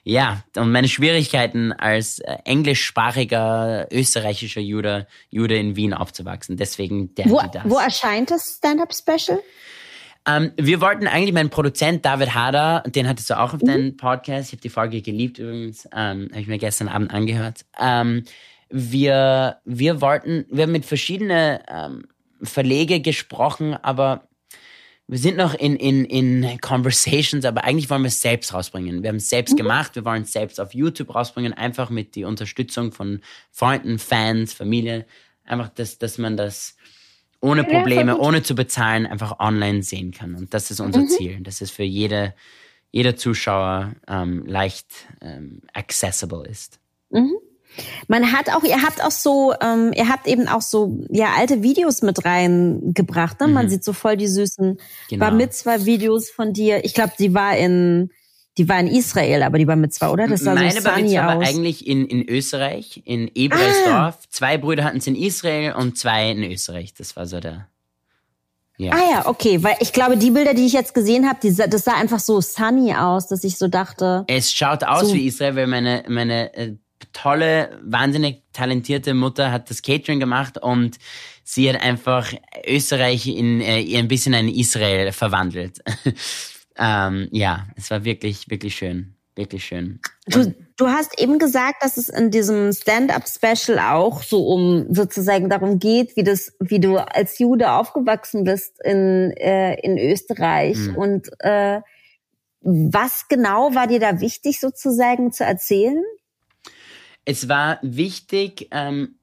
ja, 0.04 0.44
und 0.56 0.70
meine 0.70 0.88
Schwierigkeiten 0.88 1.72
als 1.72 2.18
äh, 2.18 2.36
englischsprachiger 2.44 3.88
österreichischer 3.90 4.60
Jude, 4.60 5.06
Jude 5.30 5.56
in 5.56 5.74
Wien 5.76 5.94
aufzuwachsen. 5.94 6.58
Deswegen 6.58 7.14
der 7.14 7.30
wo, 7.30 7.40
das. 7.50 7.62
Wo 7.64 7.78
erscheint 7.78 8.30
das 8.30 8.58
Stand-Up-Special? 8.58 9.40
Ähm, 10.26 10.52
wir 10.56 10.80
wollten 10.80 11.06
eigentlich, 11.06 11.32
mein 11.32 11.50
Produzent 11.50 12.04
David 12.04 12.34
Hader, 12.34 12.84
den 12.86 13.08
hattest 13.08 13.30
du 13.30 13.38
auch 13.38 13.54
auf 13.54 13.62
mhm. 13.62 13.66
deinem 13.66 13.96
Podcast, 13.96 14.48
ich 14.48 14.52
habe 14.52 14.62
die 14.62 14.68
Folge 14.68 15.02
geliebt 15.02 15.38
übrigens, 15.38 15.86
ähm, 15.86 16.28
habe 16.30 16.40
ich 16.40 16.46
mir 16.46 16.58
gestern 16.58 16.88
Abend 16.88 17.12
angehört. 17.12 17.64
Ähm, 17.80 18.24
wir, 18.68 19.58
wir 19.64 20.00
wollten, 20.00 20.46
wir 20.48 20.62
haben 20.62 20.72
mit 20.72 20.86
verschiedenen 20.86 21.58
ähm, 21.68 22.04
Verlege 22.42 23.00
gesprochen, 23.00 23.74
aber 23.74 24.28
wir 25.08 25.18
sind 25.18 25.36
noch 25.36 25.54
in, 25.54 25.76
in, 25.76 26.04
in 26.04 26.60
Conversations, 26.60 27.44
aber 27.44 27.64
eigentlich 27.64 27.90
wollen 27.90 28.02
wir 28.02 28.08
es 28.08 28.20
selbst 28.20 28.54
rausbringen. 28.54 29.02
Wir 29.02 29.08
haben 29.08 29.16
es 29.16 29.28
selbst 29.28 29.52
mhm. 29.52 29.58
gemacht, 29.58 29.94
wir 29.96 30.04
wollen 30.04 30.22
es 30.22 30.32
selbst 30.32 30.60
auf 30.60 30.72
YouTube 30.72 31.14
rausbringen, 31.14 31.52
einfach 31.52 31.90
mit 31.90 32.14
die 32.14 32.24
Unterstützung 32.24 32.92
von 32.92 33.20
Freunden, 33.50 33.98
Fans, 33.98 34.54
Familie. 34.54 35.04
Einfach, 35.44 35.68
dass, 35.68 35.98
dass 35.98 36.18
man 36.18 36.36
das 36.36 36.76
ohne 37.42 37.64
Probleme, 37.64 38.16
ohne 38.18 38.42
zu 38.42 38.54
bezahlen, 38.54 39.04
einfach 39.04 39.40
online 39.40 39.82
sehen 39.82 40.12
kann. 40.12 40.34
Und 40.34 40.54
das 40.54 40.70
ist 40.70 40.80
unser 40.80 41.00
mhm. 41.00 41.08
Ziel. 41.08 41.38
Das 41.42 41.60
ist 41.60 41.72
für 41.72 41.82
jede, 41.82 42.34
jeder 42.92 43.16
Zuschauer 43.16 43.94
ähm, 44.08 44.46
leicht 44.46 44.86
ähm, 45.20 45.60
accessible 45.74 46.46
ist. 46.48 46.78
Mhm. 47.10 47.32
Man 48.06 48.32
hat 48.32 48.50
auch, 48.50 48.62
ihr 48.62 48.82
habt 48.82 49.02
auch 49.02 49.10
so, 49.10 49.54
ähm, 49.60 49.92
ihr 49.94 50.08
habt 50.08 50.28
eben 50.28 50.46
auch 50.46 50.60
so 50.60 51.00
ja 51.10 51.32
alte 51.36 51.62
Videos 51.62 52.02
mit 52.02 52.24
reingebracht. 52.24 53.40
Ne? 53.40 53.48
Mhm. 53.48 53.52
Man 53.54 53.68
sieht 53.68 53.82
so 53.82 53.92
voll 53.92 54.16
die 54.16 54.28
süßen 54.28 54.78
genau. 55.08 55.20
Bar 55.20 55.32
Mitzvah 55.32 55.84
Videos 55.84 56.30
von 56.30 56.52
dir. 56.52 56.84
Ich 56.84 56.94
glaube, 56.94 57.12
die 57.18 57.34
war 57.34 57.56
in 57.56 58.10
die 58.58 58.68
war 58.68 58.78
in 58.80 58.88
Israel, 58.88 59.42
aber 59.42 59.58
die 59.58 59.66
war 59.66 59.76
mit 59.76 59.94
zwei, 59.94 60.08
oder? 60.08 60.28
Das 60.28 60.40
sah 60.40 60.54
Meine 60.54 60.70
so 60.72 60.82
Bar 60.82 60.98
Mitzvah 60.98 61.26
war 61.26 61.40
eigentlich 61.40 61.86
in, 61.86 62.06
in 62.06 62.28
Österreich, 62.28 63.02
in 63.04 63.30
Ebreisdorf. 63.34 64.18
Ah. 64.18 64.18
Zwei 64.28 64.58
Brüder 64.58 64.84
hatten 64.84 64.98
es 64.98 65.06
in 65.06 65.16
Israel 65.16 65.72
und 65.72 65.98
zwei 65.98 66.30
in 66.30 66.42
Österreich. 66.42 66.92
Das 66.94 67.16
war 67.16 67.26
so 67.26 67.40
der. 67.40 67.68
Ja. 68.76 68.92
Ah 68.92 69.10
ja, 69.10 69.26
okay, 69.26 69.62
weil 69.62 69.76
ich 69.80 69.92
glaube, 69.92 70.16
die 70.16 70.30
Bilder, 70.30 70.54
die 70.54 70.66
ich 70.66 70.72
jetzt 70.72 70.92
gesehen 70.92 71.28
habe, 71.28 71.38
das 71.42 71.84
sah 71.84 71.94
einfach 71.94 72.18
so 72.18 72.40
sunny 72.40 72.94
aus, 72.94 73.28
dass 73.28 73.44
ich 73.44 73.56
so 73.56 73.68
dachte. 73.68 74.24
Es 74.26 74.52
schaut 74.52 74.82
aus 74.82 75.08
so. 75.08 75.14
wie 75.14 75.26
Israel, 75.26 75.56
weil 75.56 75.66
meine 75.66 76.04
meine 76.08 76.54
äh, 76.54 76.74
tolle, 77.12 77.78
wahnsinnig 77.82 78.42
talentierte 78.52 79.14
Mutter 79.14 79.52
hat 79.52 79.70
das 79.70 79.82
Catering 79.82 80.20
gemacht 80.20 80.58
und 80.58 80.98
sie 81.44 81.68
hat 81.68 81.80
einfach 81.80 82.32
Österreich 82.66 83.26
in 83.26 83.60
äh, 83.60 83.96
ein 83.96 84.08
bisschen 84.08 84.34
in 84.34 84.48
Israel 84.48 85.12
verwandelt. 85.12 85.78
ähm, 86.76 87.28
ja, 87.30 87.66
es 87.76 87.90
war 87.90 88.04
wirklich, 88.04 88.48
wirklich 88.50 88.74
schön. 88.74 89.14
Wirklich 89.34 89.64
schön. 89.64 89.98
Du, 90.26 90.54
du 90.76 90.88
hast 90.88 91.18
eben 91.18 91.38
gesagt, 91.38 91.82
dass 91.82 91.96
es 91.96 92.10
in 92.10 92.30
diesem 92.30 92.70
Stand-up-Special 92.70 93.78
auch 93.78 94.22
so 94.22 94.46
um 94.46 94.92
sozusagen 94.92 95.48
darum 95.48 95.78
geht, 95.78 96.16
wie 96.16 96.22
das, 96.22 96.52
wie 96.60 96.80
du 96.80 96.98
als 96.98 97.38
Jude 97.38 97.72
aufgewachsen 97.72 98.44
bist 98.44 98.78
in, 98.84 99.30
äh, 99.38 99.80
in 99.80 99.96
Österreich 99.96 100.76
mhm. 100.76 100.96
und 100.96 101.28
äh, 101.38 101.80
was 102.60 103.26
genau 103.28 103.74
war 103.74 103.86
dir 103.86 104.00
da 104.00 104.20
wichtig 104.20 104.60
sozusagen 104.60 105.32
zu 105.32 105.44
erzählen? 105.44 106.04
es 107.24 107.48
war 107.48 107.78
wichtig, 107.82 108.68
ähm, 108.70 109.16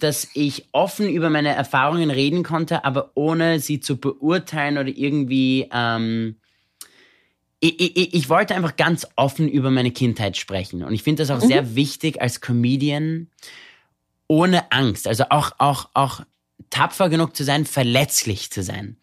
dass 0.00 0.28
ich 0.34 0.68
offen 0.72 1.08
über 1.08 1.30
meine 1.30 1.54
Erfahrungen 1.54 2.10
reden 2.10 2.42
konnte, 2.42 2.84
aber 2.84 3.12
ohne 3.14 3.60
sie 3.60 3.80
zu 3.80 3.98
beurteilen 3.98 4.78
oder 4.78 4.88
irgendwie. 4.88 5.68
Ähm, 5.72 6.36
ich, 7.60 7.96
ich, 7.96 8.14
ich, 8.14 8.28
wollte 8.28 8.54
einfach 8.54 8.76
ganz 8.76 9.06
offen 9.16 9.48
über 9.48 9.70
meine 9.70 9.90
Kindheit 9.90 10.36
sprechen. 10.36 10.82
Und 10.82 10.92
ich 10.92 11.02
finde 11.02 11.22
das 11.22 11.30
auch 11.30 11.42
mhm. 11.42 11.48
sehr 11.48 11.74
wichtig 11.74 12.20
als 12.20 12.40
Comedian, 12.40 13.28
ohne 14.28 14.72
Angst. 14.72 15.08
Also 15.08 15.24
auch, 15.30 15.52
auch, 15.58 15.88
auch 15.94 16.20
tapfer 16.70 17.08
genug 17.08 17.34
zu 17.34 17.44
sein, 17.44 17.64
verletzlich 17.64 18.50
zu 18.50 18.62
sein. 18.62 18.98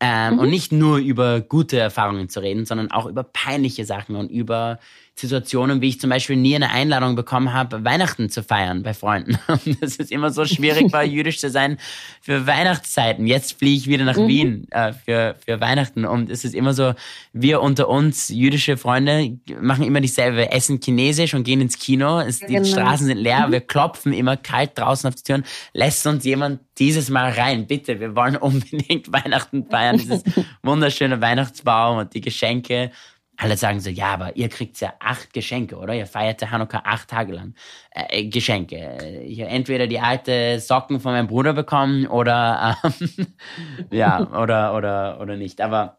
Ähm, 0.00 0.34
mhm. 0.34 0.38
Und 0.40 0.50
nicht 0.50 0.72
nur 0.72 0.98
über 0.98 1.40
gute 1.40 1.78
Erfahrungen 1.78 2.28
zu 2.28 2.40
reden, 2.40 2.66
sondern 2.66 2.90
auch 2.90 3.06
über 3.06 3.22
peinliche 3.22 3.84
Sachen 3.84 4.16
und 4.16 4.30
über 4.30 4.80
Situationen, 5.16 5.80
wie 5.80 5.88
ich 5.88 6.00
zum 6.00 6.10
Beispiel 6.10 6.36
nie 6.36 6.56
eine 6.56 6.70
Einladung 6.70 7.14
bekommen 7.14 7.52
habe, 7.52 7.84
Weihnachten 7.84 8.30
zu 8.30 8.42
feiern 8.42 8.82
bei 8.82 8.94
Freunden. 8.94 9.38
Das 9.80 9.96
ist 9.96 10.10
immer 10.10 10.30
so 10.30 10.44
schwierig 10.44 10.92
war, 10.92 11.04
jüdisch 11.04 11.38
zu 11.38 11.50
sein 11.50 11.78
für 12.20 12.46
Weihnachtszeiten. 12.46 13.26
Jetzt 13.26 13.58
fliege 13.58 13.76
ich 13.76 13.86
wieder 13.86 14.04
nach 14.04 14.16
mhm. 14.16 14.28
Wien 14.28 14.66
äh, 14.70 14.92
für, 14.92 15.36
für 15.44 15.60
Weihnachten 15.60 16.04
und 16.04 16.30
es 16.30 16.44
ist 16.44 16.54
immer 16.54 16.74
so, 16.74 16.94
wir 17.32 17.60
unter 17.62 17.88
uns, 17.88 18.28
jüdische 18.28 18.76
Freunde, 18.76 19.38
machen 19.60 19.84
immer 19.84 20.00
dieselbe, 20.00 20.36
wir 20.36 20.52
essen 20.52 20.80
chinesisch 20.80 21.34
und 21.34 21.44
gehen 21.44 21.60
ins 21.60 21.78
Kino. 21.78 22.20
Es, 22.20 22.40
die 22.40 22.46
genau. 22.46 22.64
Straßen 22.64 23.06
sind 23.06 23.18
leer, 23.18 23.46
mhm. 23.46 23.52
wir 23.52 23.60
klopfen 23.60 24.12
immer 24.12 24.36
kalt 24.36 24.72
draußen 24.74 25.08
auf 25.08 25.14
die 25.14 25.22
Türen. 25.22 25.44
Lässt 25.72 26.06
uns 26.06 26.24
jemand 26.24 26.60
dieses 26.78 27.08
Mal 27.10 27.30
rein, 27.30 27.66
bitte. 27.66 28.00
Wir 28.00 28.16
wollen 28.16 28.36
unbedingt 28.36 29.12
Weihnachten 29.12 29.66
feiern, 29.66 29.98
dieses 29.98 30.22
wunderschöne 30.62 31.20
Weihnachtsbaum 31.20 31.98
und 31.98 32.14
die 32.14 32.20
Geschenke 32.20 32.90
alle 33.36 33.56
sagen 33.56 33.80
so, 33.80 33.90
ja, 33.90 34.12
aber 34.12 34.36
ihr 34.36 34.48
kriegt 34.48 34.80
ja 34.80 34.94
acht 35.00 35.32
Geschenke, 35.32 35.76
oder? 35.76 35.94
Ihr 35.94 36.06
feiert 36.06 36.40
ja 36.42 36.50
Hanukkah 36.50 36.82
acht 36.84 37.08
Tage 37.08 37.32
lang. 37.32 37.54
Äh, 37.90 38.20
äh 38.20 38.28
Geschenke. 38.28 39.22
Ich 39.24 39.40
habe 39.40 39.50
entweder 39.50 39.86
die 39.86 40.00
alte 40.00 40.60
Socken 40.60 41.00
von 41.00 41.12
meinem 41.12 41.26
Bruder 41.26 41.52
bekommen 41.52 42.06
oder 42.06 42.78
ähm, 42.84 43.26
ja, 43.90 44.30
oder, 44.30 44.74
oder, 44.74 45.20
oder 45.20 45.36
nicht. 45.36 45.60
Aber 45.60 45.98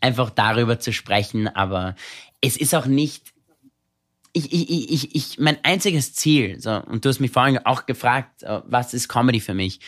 einfach 0.00 0.30
darüber 0.30 0.78
zu 0.78 0.92
sprechen, 0.92 1.48
aber 1.48 1.94
es 2.40 2.56
ist 2.56 2.74
auch 2.74 2.86
nicht. 2.86 3.32
Ich, 4.34 4.50
ich, 4.52 4.90
ich, 4.90 5.14
ich, 5.14 5.38
mein 5.38 5.58
einziges 5.62 6.14
Ziel, 6.14 6.58
so, 6.58 6.82
und 6.86 7.04
du 7.04 7.10
hast 7.10 7.20
mich 7.20 7.32
vorhin 7.32 7.58
auch 7.66 7.84
gefragt, 7.84 8.42
äh, 8.42 8.60
was 8.64 8.94
ist 8.94 9.08
Comedy 9.08 9.40
für 9.40 9.52
mich? 9.52 9.80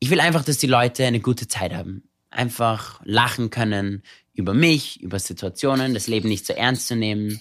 Ich 0.00 0.10
will 0.10 0.20
einfach, 0.20 0.44
dass 0.44 0.58
die 0.58 0.66
Leute 0.66 1.04
eine 1.06 1.20
gute 1.20 1.46
Zeit 1.46 1.72
haben. 1.72 2.08
Einfach 2.30 3.00
lachen 3.04 3.50
können, 3.50 4.02
über 4.38 4.54
mich, 4.54 5.02
über 5.02 5.18
Situationen, 5.18 5.94
das 5.94 6.06
Leben 6.06 6.28
nicht 6.28 6.46
so 6.46 6.52
ernst 6.52 6.86
zu 6.86 6.96
nehmen 6.96 7.40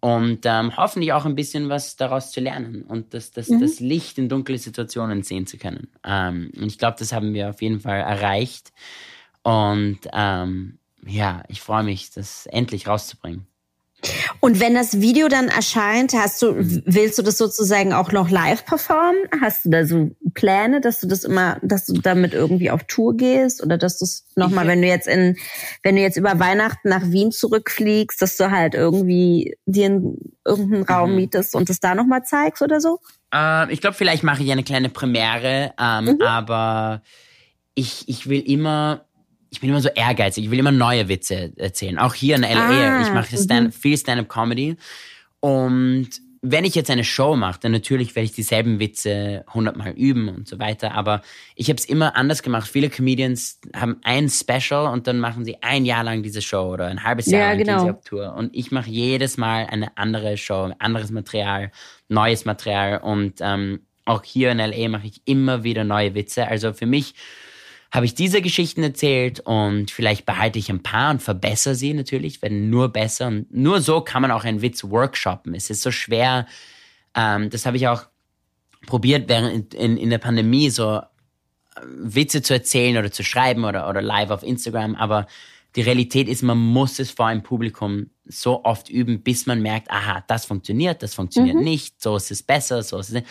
und 0.00 0.40
ähm, 0.44 0.76
hoffentlich 0.76 1.14
auch 1.14 1.24
ein 1.24 1.34
bisschen 1.34 1.70
was 1.70 1.96
daraus 1.96 2.30
zu 2.30 2.40
lernen 2.40 2.82
und 2.82 3.14
das, 3.14 3.30
das, 3.30 3.48
mhm. 3.48 3.60
das 3.60 3.80
Licht 3.80 4.18
in 4.18 4.28
dunkle 4.28 4.58
Situationen 4.58 5.22
sehen 5.22 5.46
zu 5.46 5.56
können. 5.56 5.88
Ähm, 6.04 6.50
und 6.56 6.66
ich 6.66 6.76
glaube, 6.76 6.96
das 6.98 7.14
haben 7.14 7.32
wir 7.32 7.48
auf 7.48 7.62
jeden 7.62 7.80
Fall 7.80 8.00
erreicht. 8.00 8.74
Und 9.42 10.00
ähm, 10.12 10.78
ja, 11.06 11.42
ich 11.48 11.62
freue 11.62 11.84
mich, 11.84 12.10
das 12.10 12.44
endlich 12.44 12.86
rauszubringen. 12.86 13.46
Und 14.40 14.60
wenn 14.60 14.74
das 14.74 15.00
Video 15.00 15.28
dann 15.28 15.48
erscheint, 15.48 16.12
hast 16.14 16.42
du, 16.42 16.54
willst 16.56 17.18
du 17.18 17.22
das 17.22 17.38
sozusagen 17.38 17.92
auch 17.92 18.12
noch 18.12 18.30
live 18.30 18.64
performen? 18.64 19.16
Hast 19.40 19.64
du 19.64 19.70
da 19.70 19.84
so 19.84 20.10
Pläne, 20.34 20.80
dass 20.80 21.00
du 21.00 21.06
das 21.06 21.24
immer, 21.24 21.58
dass 21.62 21.86
du 21.86 21.94
damit 22.00 22.34
irgendwie 22.34 22.70
auf 22.70 22.84
Tour 22.84 23.16
gehst 23.16 23.62
oder 23.62 23.78
dass 23.78 23.98
du 23.98 24.04
es 24.04 24.26
nochmal, 24.36 24.66
wenn 24.66 24.82
du 24.82 24.88
jetzt 24.88 25.08
in, 25.08 25.36
wenn 25.82 25.96
du 25.96 26.02
jetzt 26.02 26.16
über 26.16 26.38
Weihnachten 26.38 26.88
nach 26.88 27.02
Wien 27.10 27.32
zurückfliegst, 27.32 28.20
dass 28.20 28.36
du 28.36 28.50
halt 28.50 28.74
irgendwie 28.74 29.56
dir 29.66 29.86
in 29.86 30.18
irgendeinen 30.44 30.84
Raum 30.84 31.10
mhm. 31.10 31.16
mietest 31.16 31.54
und 31.54 31.70
es 31.70 31.80
da 31.80 31.94
nochmal 31.94 32.24
zeigst 32.24 32.62
oder 32.62 32.80
so? 32.80 32.98
Äh, 33.32 33.72
ich 33.72 33.80
glaube, 33.80 33.96
vielleicht 33.96 34.22
mache 34.22 34.42
ich 34.42 34.50
eine 34.50 34.64
kleine 34.64 34.88
Premiere, 34.88 35.72
ähm, 35.78 36.04
mhm. 36.04 36.22
aber 36.22 37.02
ich, 37.74 38.08
ich 38.08 38.28
will 38.28 38.40
immer 38.40 39.06
ich 39.54 39.60
bin 39.60 39.70
immer 39.70 39.80
so 39.80 39.88
ehrgeizig, 39.88 40.44
ich 40.44 40.50
will 40.50 40.58
immer 40.58 40.72
neue 40.72 41.08
Witze 41.08 41.52
erzählen. 41.56 41.96
Auch 41.98 42.14
hier 42.14 42.34
in 42.34 42.42
LA, 42.42 42.98
ah, 42.98 43.02
ich 43.02 43.12
mache 43.12 43.36
Stand, 43.36 43.68
mhm. 43.68 43.72
viel 43.72 43.96
Stand-up-Comedy. 43.96 44.76
Und 45.38 46.08
wenn 46.42 46.64
ich 46.64 46.74
jetzt 46.74 46.90
eine 46.90 47.04
Show 47.04 47.36
mache, 47.36 47.60
dann 47.60 47.70
natürlich 47.70 48.16
werde 48.16 48.24
ich 48.24 48.32
dieselben 48.32 48.80
Witze 48.80 49.44
hundertmal 49.54 49.92
üben 49.92 50.28
und 50.28 50.48
so 50.48 50.58
weiter. 50.58 50.92
Aber 50.92 51.22
ich 51.54 51.68
habe 51.68 51.78
es 51.78 51.84
immer 51.84 52.16
anders 52.16 52.42
gemacht. 52.42 52.68
Viele 52.68 52.90
Comedians 52.90 53.60
haben 53.74 54.00
ein 54.02 54.28
Special 54.28 54.92
und 54.92 55.06
dann 55.06 55.20
machen 55.20 55.44
sie 55.44 55.62
ein 55.62 55.84
Jahr 55.84 56.02
lang 56.02 56.24
diese 56.24 56.42
Show 56.42 56.72
oder 56.72 56.86
ein 56.86 57.04
halbes 57.04 57.26
Jahr 57.26 57.40
ja, 57.40 57.48
lang 57.50 57.58
genau. 57.58 57.76
gehen 57.76 57.84
sie 57.84 57.90
auf 57.92 58.04
Tour. 58.04 58.34
Und 58.34 58.50
ich 58.56 58.72
mache 58.72 58.90
jedes 58.90 59.36
Mal 59.36 59.66
eine 59.66 59.96
andere 59.96 60.36
Show, 60.36 60.72
anderes 60.80 61.12
Material, 61.12 61.70
neues 62.08 62.44
Material. 62.44 62.98
Und 62.98 63.34
ähm, 63.40 63.86
auch 64.04 64.24
hier 64.24 64.50
in 64.50 64.58
LA 64.58 64.88
mache 64.88 65.06
ich 65.06 65.22
immer 65.26 65.62
wieder 65.62 65.84
neue 65.84 66.16
Witze. 66.16 66.48
Also 66.48 66.72
für 66.72 66.86
mich 66.86 67.14
habe 67.94 68.06
ich 68.06 68.14
diese 68.16 68.42
Geschichten 68.42 68.82
erzählt 68.82 69.38
und 69.38 69.92
vielleicht 69.92 70.26
behalte 70.26 70.58
ich 70.58 70.68
ein 70.68 70.82
paar 70.82 71.12
und 71.12 71.22
verbessere 71.22 71.76
sie 71.76 71.94
natürlich, 71.94 72.42
werden 72.42 72.68
nur 72.68 72.88
besser. 72.88 73.28
Und 73.28 73.54
nur 73.54 73.80
so 73.80 74.00
kann 74.00 74.20
man 74.20 74.32
auch 74.32 74.42
einen 74.42 74.62
Witz 74.62 74.82
workshoppen. 74.82 75.54
Es 75.54 75.70
ist 75.70 75.80
so 75.80 75.92
schwer, 75.92 76.46
ähm, 77.14 77.50
das 77.50 77.66
habe 77.66 77.76
ich 77.76 77.86
auch 77.86 78.06
probiert 78.88 79.28
während 79.28 79.74
in, 79.74 79.96
in 79.96 80.10
der 80.10 80.18
Pandemie 80.18 80.70
so 80.70 80.96
äh, 80.96 81.02
Witze 81.84 82.42
zu 82.42 82.52
erzählen 82.54 82.98
oder 82.98 83.12
zu 83.12 83.22
schreiben 83.22 83.64
oder, 83.64 83.88
oder 83.88 84.02
live 84.02 84.30
auf 84.30 84.42
Instagram, 84.42 84.96
aber 84.96 85.28
die 85.76 85.82
Realität 85.82 86.28
ist, 86.28 86.42
man 86.42 86.58
muss 86.58 86.98
es 86.98 87.12
vor 87.12 87.26
einem 87.26 87.44
Publikum 87.44 88.10
so 88.26 88.64
oft 88.64 88.88
üben, 88.88 89.22
bis 89.22 89.46
man 89.46 89.62
merkt, 89.62 89.90
aha, 89.90 90.24
das 90.26 90.46
funktioniert, 90.46 91.02
das 91.02 91.14
funktioniert 91.14 91.56
mhm. 91.56 91.64
nicht, 91.64 92.02
so 92.02 92.16
ist 92.16 92.32
es 92.32 92.42
besser, 92.42 92.82
so 92.82 92.98
ist 92.98 93.08
es 93.08 93.14
nicht. 93.14 93.26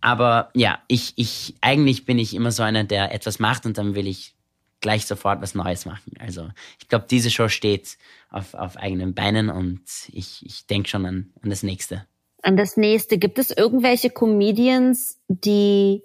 Aber 0.00 0.50
ja, 0.54 0.78
ich, 0.88 1.12
ich, 1.16 1.54
eigentlich 1.60 2.04
bin 2.04 2.18
ich 2.18 2.34
immer 2.34 2.52
so 2.52 2.62
einer, 2.62 2.84
der 2.84 3.12
etwas 3.12 3.38
macht 3.38 3.66
und 3.66 3.78
dann 3.78 3.94
will 3.94 4.06
ich 4.06 4.34
gleich 4.80 5.06
sofort 5.06 5.42
was 5.42 5.54
Neues 5.54 5.86
machen. 5.86 6.12
Also 6.18 6.48
ich 6.80 6.88
glaube, 6.88 7.06
diese 7.10 7.30
Show 7.30 7.48
steht 7.48 7.98
auf, 8.30 8.54
auf 8.54 8.76
eigenen 8.76 9.14
Beinen 9.14 9.50
und 9.50 9.82
ich, 10.12 10.44
ich 10.46 10.66
denke 10.66 10.88
schon 10.88 11.04
an, 11.06 11.32
an 11.42 11.50
das 11.50 11.62
nächste. 11.62 12.06
An 12.42 12.56
das 12.56 12.76
nächste. 12.76 13.18
Gibt 13.18 13.38
es 13.38 13.50
irgendwelche 13.50 14.10
Comedians, 14.10 15.18
die, 15.28 16.02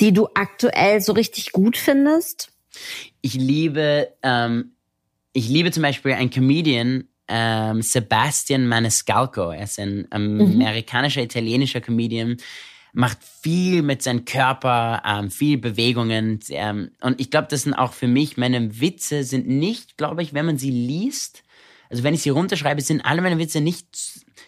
die 0.00 0.12
du 0.12 0.28
aktuell 0.34 1.00
so 1.00 1.12
richtig 1.12 1.52
gut 1.52 1.76
findest? 1.76 2.50
Ich 3.20 3.34
liebe, 3.34 4.14
ähm, 4.22 4.72
ich 5.32 5.48
liebe 5.48 5.70
zum 5.70 5.82
Beispiel 5.82 6.12
einen 6.12 6.30
Comedian, 6.30 7.07
ähm, 7.28 7.82
Sebastian 7.82 8.66
Maniscalco. 8.66 9.50
Er 9.50 9.64
ist 9.64 9.78
ein 9.78 10.06
mhm. 10.12 10.40
amerikanischer, 10.40 11.22
italienischer 11.22 11.80
Comedian, 11.80 12.38
macht 12.92 13.18
viel 13.22 13.82
mit 13.82 14.02
seinem 14.02 14.24
Körper, 14.24 15.02
ähm, 15.06 15.30
viel 15.30 15.58
Bewegungen. 15.58 16.40
Ähm, 16.48 16.90
und 17.00 17.20
ich 17.20 17.30
glaube, 17.30 17.48
das 17.50 17.62
sind 17.62 17.74
auch 17.74 17.92
für 17.92 18.08
mich, 18.08 18.36
meine 18.36 18.80
Witze 18.80 19.24
sind 19.24 19.46
nicht, 19.46 19.96
glaube 19.96 20.22
ich, 20.22 20.34
wenn 20.34 20.46
man 20.46 20.58
sie 20.58 20.70
liest, 20.70 21.44
also 21.90 22.02
wenn 22.02 22.14
ich 22.14 22.22
sie 22.22 22.30
runterschreibe, 22.30 22.80
sind 22.80 23.04
alle 23.04 23.22
meine 23.22 23.38
Witze 23.38 23.60
nicht, 23.60 23.86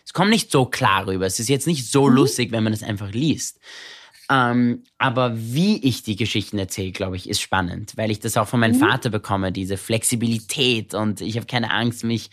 es 0.05 0.12
kommt 0.12 0.31
nicht 0.31 0.51
so 0.51 0.66
klar 0.66 1.07
rüber. 1.07 1.26
Es 1.26 1.41
ist 1.41 1.49
jetzt 1.49 1.66
nicht 1.66 1.91
so 1.91 2.09
mhm. 2.09 2.16
lustig, 2.16 2.53
wenn 2.53 2.64
man 2.64 2.72
es 2.72 2.83
einfach 2.83 3.12
liest. 3.12 3.61
Ähm, 4.31 4.85
aber 4.99 5.33
wie 5.37 5.83
ich 5.83 6.03
die 6.03 6.16
Geschichten 6.16 6.59
erzähle, 6.59 6.93
glaube 6.93 7.16
ich, 7.16 7.28
ist 7.28 7.41
spannend, 7.41 7.95
weil 7.97 8.11
ich 8.11 8.20
das 8.20 8.37
auch 8.37 8.47
von 8.47 8.61
meinem 8.61 8.76
mhm. 8.76 8.81
Vater 8.81 9.11
bekomme, 9.11 9.51
diese 9.51 9.76
Flexibilität 9.76 10.95
und 10.95 11.20
ich 11.20 11.37
habe 11.37 11.47
keine 11.47 11.72
Angst, 11.72 12.05
mich 12.05 12.31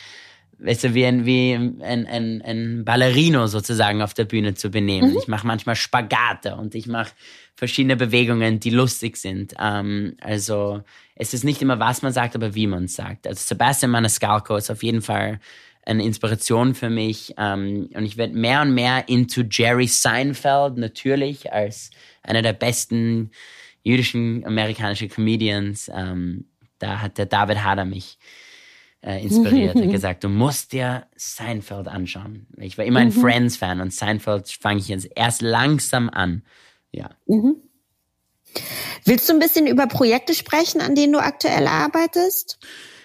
weißt 0.59 0.85
du, 0.85 0.93
wie 0.93 1.05
ein, 1.05 1.25
wie 1.25 1.53
ein, 1.53 1.81
ein, 1.81 2.41
ein 2.41 2.85
Ballerino 2.85 3.47
sozusagen 3.47 4.01
auf 4.01 4.13
der 4.13 4.25
Bühne 4.25 4.55
zu 4.55 4.69
benehmen. 4.69 5.11
Mhm. 5.11 5.17
Ich 5.17 5.27
mache 5.27 5.45
manchmal 5.45 5.75
Spagate 5.75 6.55
und 6.55 6.75
ich 6.75 6.87
mache 6.87 7.11
verschiedene 7.55 7.95
Bewegungen, 7.95 8.59
die 8.59 8.69
lustig 8.69 9.17
sind. 9.17 9.53
Ähm, 9.59 10.15
also 10.21 10.83
es 11.15 11.33
ist 11.33 11.43
nicht 11.43 11.61
immer, 11.61 11.79
was 11.79 12.01
man 12.01 12.13
sagt, 12.13 12.35
aber 12.35 12.55
wie 12.55 12.67
man 12.67 12.85
es 12.85 12.95
sagt. 12.95 13.27
Also 13.27 13.41
Sebastian 13.43 13.91
Maniscalco 13.91 14.55
ist 14.55 14.69
auf 14.69 14.83
jeden 14.83 15.01
Fall 15.01 15.39
eine 15.85 16.03
Inspiration 16.03 16.75
für 16.75 16.89
mich. 16.89 17.33
Ähm, 17.37 17.89
und 17.93 18.05
ich 18.05 18.17
werde 18.17 18.33
mehr 18.33 18.61
und 18.61 18.73
mehr 18.73 19.07
into 19.07 19.43
Jerry 19.49 19.87
Seinfeld 19.87 20.77
natürlich 20.77 21.51
als 21.51 21.91
einer 22.23 22.41
der 22.41 22.53
besten 22.53 23.31
jüdischen 23.83 24.45
amerikanischen 24.45 25.09
Comedians. 25.09 25.89
Ähm, 25.93 26.45
da 26.79 27.01
hat 27.01 27.17
der 27.17 27.25
David 27.25 27.63
Hader 27.63 27.85
mich 27.85 28.17
äh, 29.01 29.21
inspiriert. 29.21 29.75
Er 29.75 29.83
hat 29.83 29.91
gesagt, 29.91 30.23
du 30.23 30.29
musst 30.29 30.73
dir 30.73 31.07
Seinfeld 31.15 31.87
anschauen. 31.87 32.47
Ich 32.57 32.77
war 32.77 32.85
immer 32.85 32.99
ein 32.99 33.09
mhm. 33.09 33.21
Friends-Fan 33.21 33.81
und 33.81 33.93
Seinfeld 33.93 34.49
fange 34.49 34.79
ich 34.79 34.87
jetzt 34.87 35.09
erst 35.15 35.41
langsam 35.41 36.09
an. 36.09 36.43
Ja. 36.91 37.11
Mhm. 37.25 37.57
Willst 39.05 39.29
du 39.29 39.33
ein 39.33 39.39
bisschen 39.39 39.67
über 39.67 39.87
Projekte 39.87 40.33
sprechen, 40.33 40.81
an 40.81 40.95
denen 40.95 41.13
du 41.13 41.19
aktuell 41.19 41.67
arbeitest? 41.67 42.59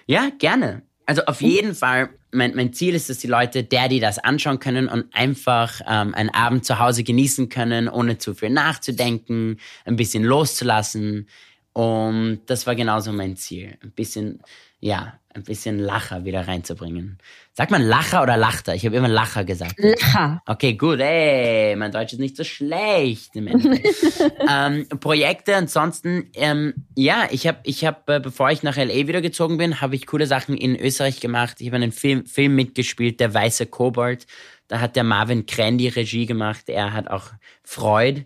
Ja, 0.06 0.30
gerne. 0.38 0.82
Also 1.06 1.22
auf 1.26 1.42
jeden 1.42 1.74
Fall, 1.74 2.10
mein, 2.30 2.54
mein 2.54 2.72
Ziel 2.72 2.94
ist, 2.94 3.10
dass 3.10 3.18
die 3.18 3.26
Leute 3.26 3.64
Daddy 3.64 4.00
das 4.00 4.18
anschauen 4.18 4.60
können 4.60 4.88
und 4.88 5.06
einfach 5.14 5.80
ähm, 5.86 6.14
einen 6.14 6.30
Abend 6.30 6.64
zu 6.64 6.78
Hause 6.78 7.02
genießen 7.02 7.48
können, 7.48 7.88
ohne 7.88 8.18
zu 8.18 8.34
viel 8.34 8.50
nachzudenken, 8.50 9.58
ein 9.84 9.96
bisschen 9.96 10.22
loszulassen. 10.22 11.28
Und 11.72 12.40
das 12.46 12.66
war 12.66 12.74
genauso 12.74 13.12
mein 13.12 13.36
Ziel. 13.36 13.76
Ein 13.82 13.90
bisschen, 13.92 14.42
ja, 14.80 15.18
ein 15.34 15.42
bisschen 15.42 15.78
Lacher 15.78 16.24
wieder 16.24 16.46
reinzubringen. 16.46 17.18
Sagt 17.54 17.70
man 17.70 17.82
Lacher 17.82 18.22
oder 18.22 18.36
Lachter? 18.36 18.74
Ich 18.74 18.84
habe 18.84 18.96
immer 18.96 19.08
Lacher 19.08 19.44
gesagt. 19.44 19.74
Lacher. 19.78 20.42
Okay, 20.46 20.74
gut. 20.74 21.00
Ey, 21.00 21.74
mein 21.76 21.92
Deutsch 21.92 22.12
ist 22.12 22.18
nicht 22.18 22.36
so 22.36 22.44
schlecht 22.44 23.34
im 23.36 23.48
ähm, 24.48 24.86
Projekte 25.00 25.56
ansonsten, 25.56 26.30
ähm, 26.34 26.74
ja, 26.96 27.28
ich 27.30 27.46
habe, 27.46 27.58
ich 27.64 27.84
hab, 27.84 28.08
äh, 28.08 28.20
bevor 28.20 28.50
ich 28.50 28.62
nach 28.62 28.76
LA 28.76 29.06
wieder 29.06 29.20
gezogen 29.20 29.58
bin, 29.58 29.80
habe 29.80 29.94
ich 29.94 30.06
coole 30.06 30.26
Sachen 30.26 30.56
in 30.56 30.76
Österreich 30.76 31.20
gemacht. 31.20 31.60
Ich 31.60 31.68
habe 31.68 31.76
einen 31.76 31.92
Film, 31.92 32.26
Film 32.26 32.54
mitgespielt, 32.54 33.20
Der 33.20 33.32
Weiße 33.32 33.66
Kobold. 33.66 34.26
Da 34.68 34.80
hat 34.80 34.96
der 34.96 35.04
Marvin 35.04 35.46
Krenn 35.46 35.78
die 35.78 35.88
Regie 35.88 36.26
gemacht. 36.26 36.68
Er 36.68 36.92
hat 36.92 37.08
auch 37.08 37.30
Freud 37.62 38.24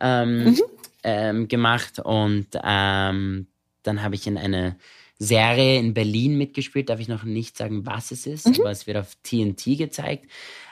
ähm, 0.00 0.44
mhm. 0.44 0.60
ähm, 1.02 1.48
gemacht 1.48 1.98
und 1.98 2.48
ähm, 2.62 3.46
dann 3.82 4.02
habe 4.02 4.14
ich 4.14 4.26
in 4.26 4.38
eine 4.38 4.76
Serie 5.22 5.78
in 5.78 5.94
Berlin 5.94 6.36
mitgespielt. 6.36 6.88
Darf 6.88 7.00
ich 7.00 7.08
noch 7.08 7.24
nicht 7.24 7.56
sagen, 7.56 7.86
was 7.86 8.10
es 8.10 8.26
ist, 8.26 8.48
mhm. 8.48 8.60
aber 8.60 8.70
es 8.70 8.86
wird 8.86 8.96
auf 8.96 9.14
TNT 9.22 9.78
gezeigt. 9.78 10.26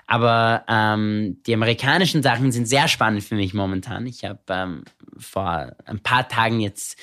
Aber 0.07 0.65
ähm, 0.69 1.39
die 1.47 1.55
amerikanischen 1.55 2.23
Sachen 2.23 2.51
sind 2.51 2.67
sehr 2.67 2.89
spannend 2.89 3.23
für 3.23 3.37
mich 3.37 3.55
momentan. 3.55 4.07
Ich 4.07 4.25
habe 4.25 4.41
ähm, 4.49 4.83
vor 5.17 5.73
ein 5.85 6.01
paar 6.01 6.29
Tagen 6.29 6.59
jetzt 6.61 6.99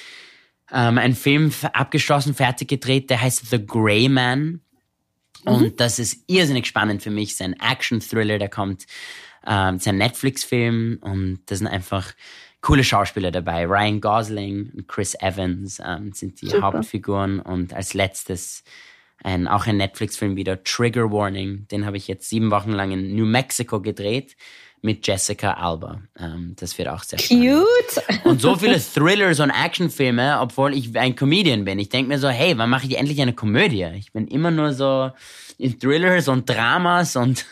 ähm, 0.71 0.97
einen 0.97 1.15
Film 1.15 1.53
abgeschlossen, 1.71 2.33
fertig 2.33 2.67
gedreht, 2.67 3.09
der 3.09 3.21
heißt 3.21 3.49
The 3.49 3.65
Grey 3.65 4.09
Man. 4.09 4.59
Und 5.45 5.61
mhm. 5.61 5.75
das 5.77 5.99
ist 5.99 6.25
irrsinnig 6.27 6.67
spannend 6.67 7.01
für 7.01 7.11
mich. 7.11 7.29
Es 7.29 7.35
ist 7.35 7.41
ein 7.43 7.53
Action-Thriller, 7.53 8.39
der 8.39 8.49
kommt. 8.49 8.85
Ähm, 9.45 9.75
es 9.75 9.83
ist 9.83 9.87
ein 9.87 9.97
Netflix-Film 9.97 10.99
und 10.99 11.39
das 11.45 11.59
sind 11.59 11.67
einfach 11.67 12.13
coole 12.61 12.83
Schauspieler 12.83 13.31
dabei. 13.31 13.65
Ryan 13.65 14.01
Gosling 14.01 14.71
und 14.75 14.87
Chris 14.87 15.15
Evans 15.19 15.81
ähm, 15.85 16.11
sind 16.13 16.41
die 16.41 16.47
Super. 16.47 16.63
Hauptfiguren 16.63 17.39
und 17.39 17.73
als 17.73 17.93
letztes 17.93 18.63
ein, 19.23 19.47
auch 19.47 19.65
ein 19.65 19.77
Netflix-Film 19.77 20.35
wieder, 20.35 20.63
Trigger 20.63 21.11
Warning. 21.11 21.67
Den 21.69 21.85
habe 21.85 21.97
ich 21.97 22.07
jetzt 22.07 22.29
sieben 22.29 22.51
Wochen 22.51 22.71
lang 22.71 22.91
in 22.91 23.15
New 23.15 23.25
Mexico 23.25 23.81
gedreht 23.81 24.35
mit 24.81 25.05
Jessica 25.07 25.53
Alba. 25.53 26.01
Ähm, 26.19 26.55
das 26.59 26.77
wird 26.77 26.87
auch 26.87 27.03
sehr 27.03 27.19
Cute. 27.19 27.65
Spannend. 27.91 28.25
Und 28.25 28.41
so 28.41 28.55
viele 28.55 28.79
Thrillers 28.93 29.39
und 29.39 29.49
Actionfilme, 29.49 30.39
obwohl 30.39 30.73
ich 30.73 30.95
ein 30.97 31.15
Comedian 31.15 31.65
bin. 31.65 31.79
Ich 31.79 31.89
denke 31.89 32.09
mir 32.09 32.19
so, 32.19 32.29
hey, 32.29 32.57
wann 32.57 32.69
mache 32.69 32.85
ich 32.85 32.97
endlich 32.97 33.21
eine 33.21 33.33
Komödie? 33.33 33.87
Ich 33.95 34.11
bin 34.13 34.27
immer 34.27 34.51
nur 34.51 34.73
so 34.73 35.11
in 35.57 35.79
Thrillers 35.79 36.27
und 36.27 36.47
Dramas 36.47 37.15
und 37.15 37.45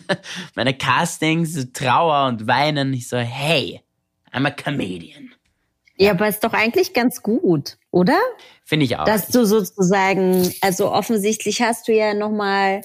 meine 0.54 0.74
Castings, 0.74 1.72
Trauer 1.72 2.26
und 2.26 2.46
Weinen. 2.48 2.92
Ich 2.92 3.08
so, 3.08 3.16
hey, 3.16 3.81
I'm 4.32 4.46
a 4.46 4.50
comedian. 4.50 5.30
Ja, 5.96 6.12
aber 6.12 6.28
ist 6.28 6.42
doch 6.42 6.52
eigentlich 6.52 6.94
ganz 6.94 7.22
gut, 7.22 7.78
oder? 7.90 8.18
Finde 8.64 8.86
ich 8.86 8.96
auch. 8.96 9.04
Dass 9.04 9.28
du 9.28 9.44
sozusagen, 9.44 10.50
also 10.60 10.90
offensichtlich 10.90 11.62
hast 11.62 11.86
du 11.86 11.92
ja 11.92 12.14
nochmal 12.14 12.82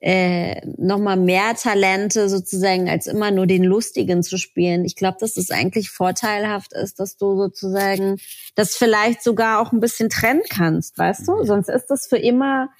äh, 0.00 0.62
noch 0.78 0.98
mal 0.98 1.16
mehr 1.16 1.54
Talente 1.54 2.28
sozusagen, 2.28 2.88
als 2.88 3.06
immer 3.06 3.30
nur 3.30 3.46
den 3.46 3.62
Lustigen 3.62 4.22
zu 4.22 4.38
spielen. 4.38 4.84
Ich 4.84 4.96
glaube, 4.96 5.18
dass 5.20 5.36
es 5.36 5.50
eigentlich 5.50 5.90
vorteilhaft 5.90 6.72
ist, 6.72 7.00
dass 7.00 7.16
du 7.16 7.36
sozusagen 7.36 8.16
das 8.54 8.76
vielleicht 8.76 9.22
sogar 9.22 9.60
auch 9.60 9.72
ein 9.72 9.80
bisschen 9.80 10.08
trennen 10.08 10.42
kannst, 10.48 10.96
weißt 10.96 11.28
du? 11.28 11.44
Sonst 11.44 11.68
ist 11.68 11.86
das 11.86 12.06
für 12.06 12.16
immer 12.16 12.70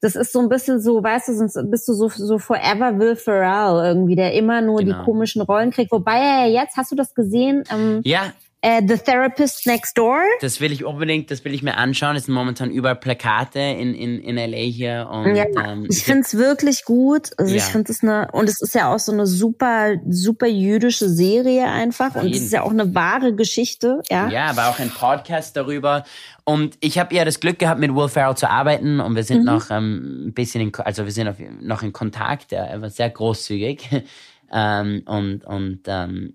das 0.00 0.16
ist 0.16 0.32
so 0.32 0.40
ein 0.40 0.48
bisschen 0.48 0.80
so, 0.80 1.02
weißt 1.02 1.28
du, 1.28 1.34
sonst 1.34 1.70
bist 1.70 1.86
du 1.86 1.92
so, 1.92 2.08
so 2.08 2.38
forever 2.38 2.98
Will 2.98 3.16
Ferrell 3.16 3.84
irgendwie, 3.84 4.16
der 4.16 4.32
immer 4.32 4.62
nur 4.62 4.78
genau. 4.78 4.98
die 4.98 5.04
komischen 5.04 5.42
Rollen 5.42 5.70
kriegt. 5.70 5.92
Wobei 5.92 6.18
er 6.18 6.46
jetzt, 6.46 6.76
hast 6.76 6.90
du 6.90 6.96
das 6.96 7.14
gesehen? 7.14 7.64
Ähm, 7.70 8.00
ja, 8.04 8.32
äh, 8.62 8.82
The 8.86 8.98
Therapist 8.98 9.66
Next 9.66 9.96
Door. 9.96 10.20
Das 10.40 10.60
will 10.60 10.70
ich 10.70 10.84
unbedingt, 10.84 11.30
das 11.30 11.44
will 11.44 11.54
ich 11.54 11.62
mir 11.62 11.76
anschauen. 11.76 12.16
Es 12.16 12.26
sind 12.26 12.34
momentan 12.34 12.70
überall 12.70 12.96
Plakate 12.96 13.58
in, 13.58 13.94
in, 13.94 14.20
in 14.20 14.36
LA 14.36 14.58
hier. 14.58 15.08
Und, 15.10 15.34
ja, 15.34 15.46
ähm, 15.64 15.86
ich 15.88 16.04
finde 16.04 16.22
es 16.22 16.36
wirklich 16.36 16.84
gut. 16.84 17.30
Also 17.38 17.54
ja. 17.54 17.58
ich 17.58 17.64
finde 17.64 17.90
es 17.90 18.02
eine, 18.02 18.28
und 18.32 18.48
es 18.48 18.60
ist 18.60 18.74
ja 18.74 18.92
auch 18.92 18.98
so 18.98 19.12
eine 19.12 19.26
super, 19.26 19.94
super 20.06 20.46
jüdische 20.46 21.08
Serie 21.08 21.66
einfach. 21.66 22.14
Und 22.16 22.34
es 22.34 22.42
ist 22.42 22.52
ja 22.52 22.62
auch 22.62 22.70
eine 22.70 22.94
wahre 22.94 23.34
Geschichte. 23.34 24.02
Ja, 24.10 24.28
ja 24.28 24.46
aber 24.50 24.68
auch 24.68 24.78
ein 24.78 24.90
Podcast 24.90 25.56
darüber. 25.56 26.04
Und 26.44 26.76
ich 26.80 26.98
habe 26.98 27.14
ja 27.14 27.24
das 27.24 27.40
Glück 27.40 27.58
gehabt, 27.58 27.80
mit 27.80 27.94
Will 27.94 28.08
Ferrell 28.08 28.36
zu 28.36 28.50
arbeiten 28.50 29.00
und 29.00 29.14
wir 29.14 29.24
sind 29.24 29.40
mhm. 29.40 29.46
noch 29.46 29.70
ähm, 29.70 30.26
ein 30.26 30.34
bisschen 30.34 30.60
in, 30.60 30.74
also 30.74 31.04
wir 31.04 31.12
sind 31.12 31.62
noch 31.62 31.82
in 31.82 31.92
Kontakt. 31.92 32.52
Er 32.52 32.82
war 32.82 32.90
sehr 32.90 33.08
großzügig. 33.08 33.88
ähm, 34.52 35.02
und 35.06 35.44
und 35.44 35.80
ähm, 35.86 36.34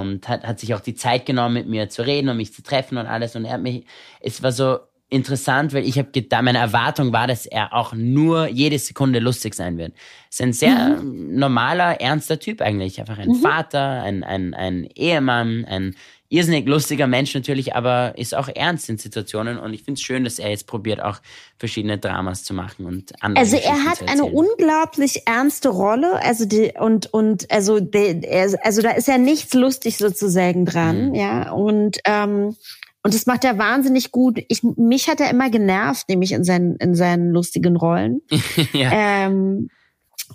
und 0.00 0.28
hat, 0.28 0.44
hat 0.44 0.60
sich 0.60 0.74
auch 0.74 0.80
die 0.80 0.94
Zeit 0.94 1.26
genommen, 1.26 1.54
mit 1.54 1.68
mir 1.68 1.88
zu 1.88 2.02
reden 2.02 2.28
und 2.28 2.36
mich 2.36 2.52
zu 2.52 2.62
treffen 2.62 2.98
und 2.98 3.06
alles. 3.06 3.36
Und 3.36 3.44
er 3.44 3.54
hat 3.54 3.62
mich, 3.62 3.84
es 4.20 4.42
war 4.42 4.52
so 4.52 4.78
interessant, 5.12 5.74
weil 5.74 5.84
ich 5.84 5.98
habe 5.98 6.10
gedacht, 6.10 6.42
meine 6.42 6.58
Erwartung 6.58 7.12
war, 7.12 7.26
dass 7.26 7.44
er 7.44 7.74
auch 7.74 7.92
nur 7.92 8.48
jede 8.48 8.78
Sekunde 8.78 9.18
lustig 9.18 9.54
sein 9.54 9.76
wird. 9.76 9.92
Es 10.30 10.36
ist 10.36 10.42
ein 10.42 10.52
sehr 10.54 10.88
mhm. 11.02 11.36
normaler, 11.38 12.00
ernster 12.00 12.38
Typ 12.38 12.62
eigentlich. 12.62 12.98
Einfach 12.98 13.18
ein 13.18 13.28
mhm. 13.28 13.34
Vater, 13.34 14.02
ein, 14.02 14.24
ein, 14.24 14.54
ein 14.54 14.88
Ehemann, 14.94 15.66
ein 15.66 15.94
irrsinnig 16.32 16.66
lustiger 16.66 17.06
Mensch 17.06 17.34
natürlich, 17.34 17.74
aber 17.76 18.16
ist 18.16 18.34
auch 18.34 18.48
ernst 18.48 18.88
in 18.88 18.98
Situationen 18.98 19.58
und 19.58 19.74
ich 19.74 19.82
finde 19.82 19.98
es 19.98 20.02
schön, 20.02 20.24
dass 20.24 20.38
er 20.38 20.50
jetzt 20.50 20.66
probiert, 20.66 21.02
auch 21.02 21.18
verschiedene 21.58 21.98
Dramas 21.98 22.42
zu 22.42 22.54
machen 22.54 22.86
und 22.86 23.12
andere 23.22 23.44
Also 23.44 23.56
er 23.56 23.84
hat 23.84 24.08
eine 24.08 24.24
unglaublich 24.24 25.26
ernste 25.26 25.68
Rolle, 25.68 26.22
also 26.22 26.46
die, 26.46 26.72
und 26.78 27.12
und 27.12 27.50
also 27.50 27.80
die, 27.80 28.26
also 28.62 28.82
da 28.82 28.90
ist 28.92 29.08
ja 29.08 29.18
nichts 29.18 29.52
lustig 29.52 29.98
sozusagen 29.98 30.64
dran, 30.64 31.10
mhm. 31.10 31.14
ja 31.14 31.52
und 31.52 31.98
ähm, 32.04 32.56
Und 33.04 33.14
das 33.14 33.26
macht 33.26 33.44
er 33.44 33.58
wahnsinnig 33.58 34.12
gut. 34.12 34.40
Ich, 34.48 34.62
mich 34.62 35.08
hat 35.08 35.20
er 35.20 35.28
immer 35.28 35.50
genervt, 35.50 36.08
nämlich 36.08 36.30
in 36.30 36.44
seinen, 36.44 36.76
in 36.76 36.94
seinen 36.94 37.32
lustigen 37.32 37.76
Rollen. 37.76 38.22
ja. 38.72 38.90
ähm, 38.92 39.68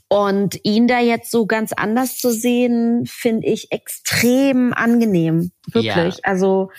und 0.10 0.58
ihn 0.64 0.88
da 0.88 1.00
jetzt 1.00 1.32
so 1.32 1.46
ganz 1.46 1.74
anders 1.74 2.18
zu 2.18 2.32
sehen, 2.32 3.06
finde 3.06 3.48
ich 3.48 3.72
extrem 3.72 4.74
angenehm. 4.74 5.52
Wirklich. 5.68 6.16
Ja. 6.16 6.20
Also 6.24 6.72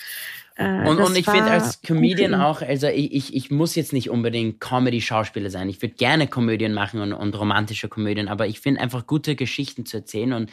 äh, 0.57 0.89
und, 0.89 0.99
und 0.99 1.17
ich 1.17 1.25
finde 1.25 1.51
als 1.51 1.83
Comedian 1.83 2.35
okay. 2.35 2.43
auch, 2.43 2.63
also 2.63 2.89
ich, 2.89 3.13
ich, 3.13 3.35
ich 3.35 3.51
muss 3.51 3.77
jetzt 3.77 3.93
nicht 3.93 4.11
unbedingt 4.11 4.61
Comedy-Schauspieler 4.61 5.51
sein. 5.51 5.69
Ich 5.69 5.81
würde 5.81 5.95
gerne 5.95 6.27
Komödien 6.27 6.75
machen 6.75 7.01
und, 7.01 7.13
und 7.13 7.39
romantische 7.39 7.89
Komödien, 7.89 8.29
aber 8.29 8.47
ich 8.49 8.61
finde 8.61 8.81
einfach 8.81 9.07
gute 9.07 9.37
Geschichten 9.37 9.87
zu 9.87 9.99
erzählen 9.99 10.33
und 10.33 10.51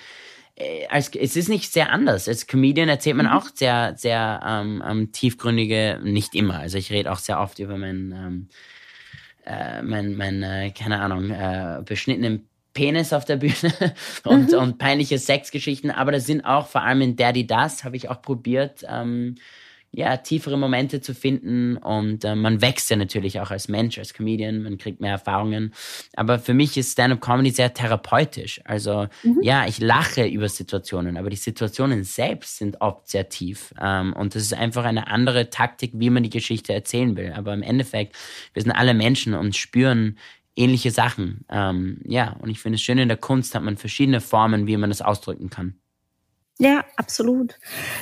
äh, 0.55 0.85
als, 0.89 1.09
es 1.15 1.35
ist 1.35 1.49
nicht 1.49 1.73
sehr 1.73 1.91
anders. 1.91 2.27
Als 2.27 2.45
Comedian 2.45 2.87
erzählt 2.87 3.17
man 3.17 3.25
mhm. 3.25 3.31
auch 3.31 3.47
sehr, 3.53 3.95
sehr 3.97 4.41
ähm, 4.45 4.83
ähm, 4.87 5.11
tiefgründige, 5.11 5.99
nicht 6.03 6.35
immer. 6.35 6.59
Also 6.59 6.77
ich 6.77 6.91
rede 6.91 7.11
auch 7.11 7.19
sehr 7.19 7.39
oft 7.39 7.57
über 7.57 7.77
meinen, 7.77 8.11
ähm, 8.11 8.47
äh, 9.45 9.81
mein, 9.81 10.15
mein 10.15 10.43
äh, 10.43 10.71
keine 10.71 11.01
Ahnung, 11.01 11.31
äh, 11.31 11.81
beschnittenen 11.83 12.47
Penis 12.75 13.13
auf 13.13 13.25
der 13.25 13.37
Bühne 13.37 13.73
und, 14.23 14.51
mhm. 14.51 14.57
und 14.59 14.77
peinliche 14.77 15.17
Sexgeschichten. 15.17 15.89
Aber 15.89 16.11
das 16.11 16.27
sind 16.27 16.45
auch, 16.45 16.67
vor 16.67 16.83
allem 16.83 17.01
in 17.01 17.15
Daddy 17.15 17.47
Das, 17.47 17.83
habe 17.83 17.95
ich 17.95 18.09
auch 18.09 18.21
probiert, 18.21 18.85
ähm, 18.87 19.35
ja, 19.97 20.17
tiefere 20.17 20.57
Momente 20.57 20.99
zu 20.99 21.15
finden 21.15 21.77
und 21.77 22.25
äh, 22.25 22.35
man 22.35 22.61
wächst 22.61 22.89
ja 22.89 22.97
natürlich 22.97 23.39
auch 23.39 23.49
als 23.49 23.69
Mensch, 23.69 23.97
als 23.97 24.13
Comedian, 24.13 24.61
man 24.61 24.77
kriegt 24.77 24.99
mehr 24.99 25.11
Erfahrungen. 25.11 25.73
Aber 26.17 26.37
für 26.37 26.53
mich 26.53 26.75
ist 26.75 26.91
Stand-up-Comedy 26.91 27.51
sehr 27.51 27.73
therapeutisch. 27.73 28.59
Also 28.65 29.07
mhm. 29.23 29.39
ja, 29.41 29.65
ich 29.65 29.79
lache 29.79 30.25
über 30.27 30.49
Situationen, 30.49 31.15
aber 31.15 31.29
die 31.29 31.37
Situationen 31.37 32.03
selbst 32.03 32.57
sind 32.57 32.81
oft 32.81 33.07
sehr 33.07 33.29
tief. 33.29 33.73
Ähm, 33.81 34.11
und 34.11 34.35
das 34.35 34.41
ist 34.43 34.53
einfach 34.53 34.83
eine 34.83 35.07
andere 35.07 35.49
Taktik, 35.49 35.91
wie 35.95 36.09
man 36.09 36.23
die 36.23 36.29
Geschichte 36.29 36.73
erzählen 36.73 37.15
will. 37.15 37.31
Aber 37.33 37.53
im 37.53 37.63
Endeffekt, 37.63 38.17
wir 38.53 38.63
sind 38.63 38.73
alle 38.73 38.93
Menschen 38.93 39.33
und 39.33 39.55
spüren 39.55 40.17
ähnliche 40.55 40.91
Sachen. 40.91 41.45
Ähm, 41.49 42.01
ja, 42.05 42.33
und 42.39 42.49
ich 42.49 42.59
finde 42.59 42.75
es 42.75 42.81
schön, 42.81 42.97
in 42.97 43.07
der 43.07 43.17
Kunst 43.17 43.55
hat 43.55 43.63
man 43.63 43.77
verschiedene 43.77 44.21
Formen, 44.21 44.67
wie 44.67 44.77
man 44.77 44.89
das 44.89 45.01
ausdrücken 45.01 45.49
kann. 45.49 45.75
Ja, 46.57 46.85
absolut. 46.95 47.55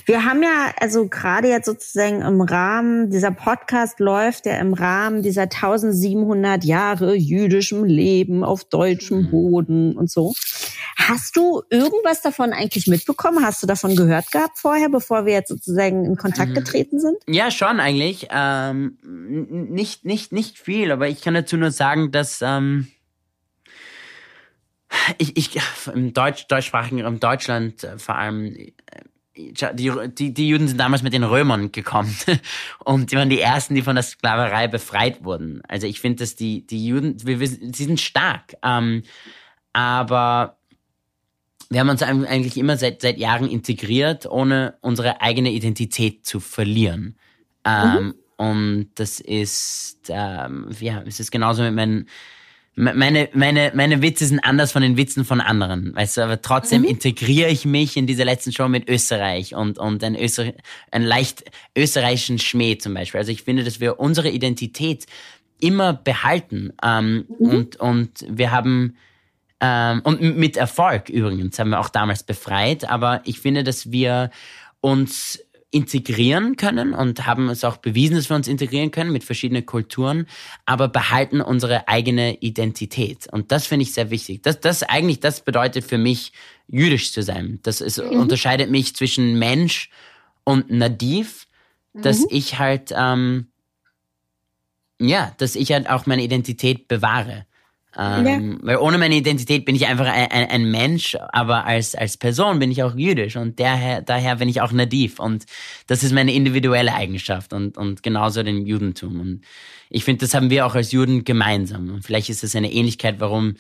Wir 0.06 0.26
haben 0.26 0.44
ja, 0.44 0.74
also 0.80 1.08
gerade 1.08 1.48
jetzt 1.48 1.66
sozusagen 1.66 2.22
im 2.22 2.40
Rahmen, 2.40 3.10
dieser 3.10 3.32
Podcast 3.32 4.00
läuft 4.00 4.46
ja 4.46 4.58
im 4.60 4.76
Rahmen 4.76 5.24
dieser 5.24 5.44
1700 5.44 6.64
Jahre 6.64 7.16
jüdischem 7.16 7.84
Leben 7.84 8.44
auf 8.44 8.64
deutschem 8.64 9.24
mhm. 9.24 9.32
Boden 9.32 9.98
und 9.98 10.12
so. 10.12 10.34
Hast 10.96 11.36
du 11.36 11.64
irgendwas 11.72 12.22
davon 12.22 12.54
eigentlich 12.54 12.86
mitbekommen? 12.86 13.44
Hast 13.44 13.64
du 13.64 13.68
davon 13.68 13.96
gehört 13.96 14.32
gehabt 14.32 14.60
vorher, 14.60 14.90
bevor 14.90 15.26
wir 15.26 15.34
jetzt 15.34 15.50
sozusagen 15.50 16.06
in 16.06 16.16
Kontakt 16.16 16.52
mhm. 16.52 16.56
getreten 16.56 17.00
sind? 17.00 17.18
Ja, 17.28 17.50
schon 17.50 17.80
eigentlich. 17.80 18.28
Ähm, 18.30 19.00
nicht, 19.02 20.06
nicht, 20.06 20.32
nicht 20.32 20.60
viel, 20.60 20.92
aber 20.92 21.08
ich 21.08 21.22
kann 21.22 21.34
dazu 21.34 21.58
nur 21.58 21.72
sagen, 21.72 22.12
dass 22.12 22.40
ähm, 22.44 22.88
ich, 25.18 25.38
ich 25.38 25.62
im 25.94 26.14
Deutsch, 26.14 26.48
deutschsprachigen 26.48 27.00
im 27.00 27.20
Deutschland 27.20 27.84
äh, 27.84 27.98
vor 27.98 28.16
allem 28.16 28.56
äh, 28.56 28.72
die, 29.36 29.92
die, 30.10 30.34
die 30.34 30.48
Juden 30.48 30.68
sind 30.68 30.80
damals 30.80 31.02
mit 31.02 31.14
den 31.14 31.24
Römern 31.24 31.72
gekommen 31.72 32.16
und 32.80 33.12
die 33.12 33.16
waren 33.16 33.30
die 33.30 33.40
ersten, 33.40 33.74
die 33.74 33.82
von 33.82 33.96
der 33.96 34.04
Sklaverei 34.04 34.68
befreit 34.68 35.24
wurden. 35.24 35.64
Also 35.68 35.88
ich 35.88 36.00
finde, 36.00 36.24
dass 36.24 36.36
die, 36.36 36.68
die 36.68 36.86
Juden, 36.86 37.18
wir 37.26 37.40
wissen, 37.40 37.74
sie 37.74 37.86
sind 37.86 38.00
stark, 38.00 38.54
ähm, 38.62 39.02
aber 39.74 40.58
wir 41.70 41.80
haben 41.80 41.90
uns 41.90 42.04
eigentlich 42.04 42.58
immer 42.58 42.78
seit, 42.78 43.02
seit 43.02 43.18
Jahren 43.18 43.50
integriert, 43.50 44.28
ohne 44.28 44.76
unsere 44.82 45.22
eigene 45.22 45.52
Identität 45.52 46.24
zu 46.26 46.40
verlieren. 46.40 47.18
Ähm, 47.66 48.04
mhm. 48.04 48.14
Und 48.38 48.92
das 48.96 49.20
ist, 49.20 49.98
ähm, 50.10 50.68
ja, 50.80 51.02
es 51.08 51.20
ist 51.20 51.32
genauso 51.32 51.64
mit 51.64 51.74
meinen 51.74 52.08
meine, 52.76 53.30
meine, 53.34 53.72
meine 53.76 54.02
Witze 54.02 54.26
sind 54.26 54.40
anders 54.40 54.72
von 54.72 54.82
den 54.82 54.98
Witzen 54.98 55.26
von 55.26 55.42
anderen. 55.42 55.96
Weißt 55.96 56.18
du, 56.18 56.22
aber 56.22 56.42
trotzdem 56.42 56.82
mhm. 56.82 56.88
integriere 56.88 57.50
ich 57.50 57.66
mich 57.66 57.98
in 57.98 58.08
dieser 58.08 58.26
letzten 58.26 58.52
Show 58.52 58.68
mit 58.68 58.90
Österreich 58.90 59.54
und, 59.54 59.78
und 59.78 60.04
ein, 60.04 60.16
Öster, 60.16 60.54
ein 60.90 61.04
leicht 61.04 61.44
österreichischen 61.78 62.40
Schmäh 62.40 62.78
zum 62.78 62.96
Beispiel. 62.96 63.20
Also 63.20 63.32
ich 63.32 63.44
finde, 63.44 63.64
dass 63.64 63.80
wir 63.80 64.00
unsere 64.00 64.30
Identität 64.30 65.06
immer 65.60 65.94
behalten. 65.94 66.74
Ähm, 66.84 67.26
mhm. 67.40 67.48
und, 67.48 67.76
und 67.78 68.26
wir 68.28 68.52
haben, 68.52 68.98
ähm, 69.60 70.02
und 70.04 70.22
mit 70.22 70.58
Erfolg 70.58 71.10
übrigens, 71.10 71.60
haben 71.60 71.70
wir 71.70 71.80
auch 71.80 71.90
damals 71.90 72.24
befreit. 72.24 72.90
Aber 72.90 73.22
ich 73.26 73.40
finde, 73.40 73.64
dass 73.64 73.92
wir 73.92 74.32
uns 74.82 75.40
integrieren 75.74 76.56
können 76.56 76.94
und 76.94 77.26
haben 77.26 77.50
es 77.50 77.64
auch 77.64 77.78
bewiesen, 77.78 78.16
dass 78.16 78.30
wir 78.30 78.36
uns 78.36 78.48
integrieren 78.48 78.92
können 78.92 79.12
mit 79.12 79.24
verschiedenen 79.24 79.66
Kulturen, 79.66 80.28
aber 80.68 80.88
behalten 80.88 81.42
unsere 81.42 81.88
eigene 81.88 82.36
Identität. 82.42 83.28
Und 83.32 83.52
das 83.52 83.66
finde 83.66 83.84
ich 83.84 83.94
sehr 83.94 84.12
wichtig. 84.12 84.44
Das, 84.44 84.60
das 84.60 84.84
eigentlich, 84.84 85.20
das 85.20 85.42
bedeutet 85.42 85.84
für 85.84 85.98
mich, 85.98 86.32
jüdisch 86.68 87.12
zu 87.12 87.24
sein. 87.24 87.60
Das 87.64 87.82
ist, 87.82 87.98
mhm. 87.98 88.20
unterscheidet 88.20 88.70
mich 88.70 88.96
zwischen 88.96 89.40
Mensch 89.40 89.90
und 90.44 90.70
Nadiv, 90.70 91.48
dass 91.94 92.20
mhm. 92.20 92.28
ich 92.30 92.60
halt, 92.60 92.94
ähm, 92.96 93.48
ja, 95.00 95.34
dass 95.40 95.56
ich 95.56 95.72
halt 95.72 95.90
auch 95.90 96.06
meine 96.06 96.24
Identität 96.24 96.88
bewahre. 96.88 97.48
Ähm, 97.98 98.26
ja. 98.26 98.58
Weil 98.62 98.78
ohne 98.78 98.98
meine 98.98 99.16
Identität 99.16 99.66
bin 99.66 99.76
ich 99.76 99.86
einfach 99.86 100.08
ein, 100.08 100.32
ein, 100.32 100.50
ein, 100.50 100.72
Mensch, 100.72 101.16
aber 101.32 101.66
als, 101.66 101.94
als 101.94 102.18
Person 102.18 102.60
bin 102.60 102.72
ich 102.72 102.82
auch 102.82 102.96
jüdisch 102.96 103.36
und 103.36 103.60
daher, 103.60 104.02
daher 104.02 104.38
bin 104.38 104.50
ich 104.50 104.62
auch 104.62 104.72
nadiv 104.72 105.20
und 105.20 105.46
das 105.86 106.04
ist 106.04 106.12
meine 106.12 106.34
individuelle 106.34 106.94
Eigenschaft 106.94 107.54
und, 107.54 107.78
und 107.78 108.02
genauso 108.02 108.42
den 108.42 108.66
Judentum. 108.66 109.20
Und 109.20 109.42
ich 109.90 110.04
finde, 110.04 110.26
das 110.26 110.34
haben 110.34 110.50
wir 110.50 110.66
auch 110.66 110.74
als 110.74 110.92
Juden 110.92 111.24
gemeinsam. 111.24 111.90
Und 111.92 112.04
vielleicht 112.04 112.30
ist 112.30 112.44
es 112.44 112.56
eine 112.56 112.72
Ähnlichkeit, 112.72 113.20
warum 113.20 113.56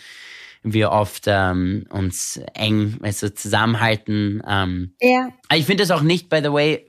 wir 0.64 0.92
oft 0.92 1.26
ähm, 1.28 1.86
uns 1.90 2.40
eng 2.54 2.98
also 3.02 3.30
zusammenhalten. 3.30 4.42
Ähm, 4.48 4.96
ja. 5.02 5.30
Ich 5.54 5.66
finde 5.66 5.84
das 5.84 5.92
auch 5.92 6.02
nicht, 6.02 6.30
by 6.30 6.40
the 6.42 6.52
way, 6.52 6.88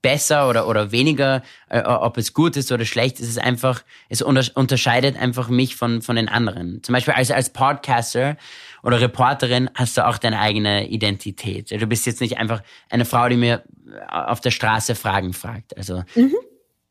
besser 0.00 0.48
oder, 0.48 0.66
oder 0.66 0.90
weniger, 0.90 1.42
äh, 1.68 1.80
ob 1.82 2.16
es 2.16 2.34
gut 2.34 2.56
ist 2.56 2.72
oder 2.72 2.84
schlecht. 2.84 3.20
Es 3.20 3.28
ist 3.28 3.38
einfach, 3.38 3.84
es 4.08 4.20
unter 4.20 4.44
unterscheidet 4.54 5.16
einfach 5.16 5.48
mich 5.48 5.76
von, 5.76 6.02
von 6.02 6.16
den 6.16 6.28
anderen. 6.28 6.82
Zum 6.82 6.94
Beispiel 6.94 7.14
als, 7.14 7.30
als 7.30 7.50
Podcaster 7.50 8.36
oder 8.82 9.00
Reporterin 9.00 9.70
hast 9.74 9.96
du 9.96 10.06
auch 10.06 10.18
deine 10.18 10.40
eigene 10.40 10.88
Identität. 10.88 11.70
Du 11.70 11.86
bist 11.86 12.06
jetzt 12.06 12.20
nicht 12.20 12.38
einfach 12.38 12.62
eine 12.90 13.04
Frau, 13.04 13.28
die 13.28 13.36
mir 13.36 13.62
auf 14.08 14.40
der 14.40 14.50
Straße 14.50 14.94
Fragen 14.94 15.34
fragt. 15.34 15.76
Also 15.76 16.02
mhm. 16.14 16.34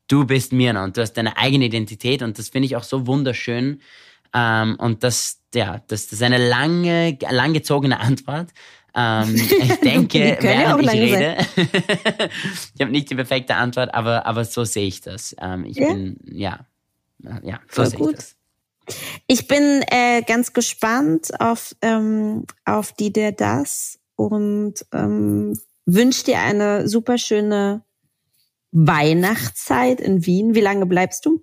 du 0.08 0.24
bist 0.24 0.52
Mirna 0.52 0.84
und 0.84 0.96
du 0.96 1.02
hast 1.02 1.14
deine 1.14 1.36
eigene 1.36 1.66
Identität 1.66 2.22
und 2.22 2.38
das 2.38 2.48
finde 2.48 2.66
ich 2.66 2.76
auch 2.76 2.84
so 2.84 3.06
wunderschön. 3.06 3.80
Ähm, 4.34 4.76
und 4.78 5.04
das, 5.04 5.40
ja, 5.54 5.82
das, 5.88 6.06
das 6.06 6.14
ist 6.14 6.22
eine 6.22 6.38
lange, 6.48 7.18
langgezogene 7.30 8.00
Antwort. 8.00 8.50
Ähm, 8.94 9.34
ich 9.34 9.80
denke, 9.80 10.38
während 10.40 10.82
ich 10.82 10.90
rede, 10.90 11.36
ich 12.74 12.80
habe 12.80 12.90
nicht 12.90 13.10
die 13.10 13.14
perfekte 13.14 13.54
Antwort, 13.54 13.94
aber, 13.94 14.26
aber 14.26 14.44
so 14.44 14.64
sehe 14.64 14.86
ich 14.86 15.00
das. 15.00 15.34
Ähm, 15.40 15.64
ich 15.64 15.76
ja? 15.76 15.92
bin, 15.92 16.18
ja, 16.24 16.66
ja, 17.42 17.60
so 17.68 17.84
Voll 17.84 17.86
sehe 17.86 18.10
ich 18.10 18.16
das. 18.16 18.36
Ich 19.26 19.48
bin 19.48 19.82
äh, 19.88 20.22
ganz 20.22 20.52
gespannt 20.52 21.30
auf, 21.40 21.74
ähm, 21.82 22.46
auf 22.64 22.92
die 22.92 23.12
der 23.12 23.32
das 23.32 23.98
und 24.16 24.84
ähm, 24.92 25.58
wünsche 25.86 26.24
dir 26.24 26.40
eine 26.40 26.88
super 26.88 27.16
schöne 27.16 27.82
Weihnachtszeit 28.72 30.00
in 30.00 30.26
Wien. 30.26 30.54
Wie 30.54 30.60
lange 30.60 30.86
bleibst 30.86 31.26
du? 31.26 31.42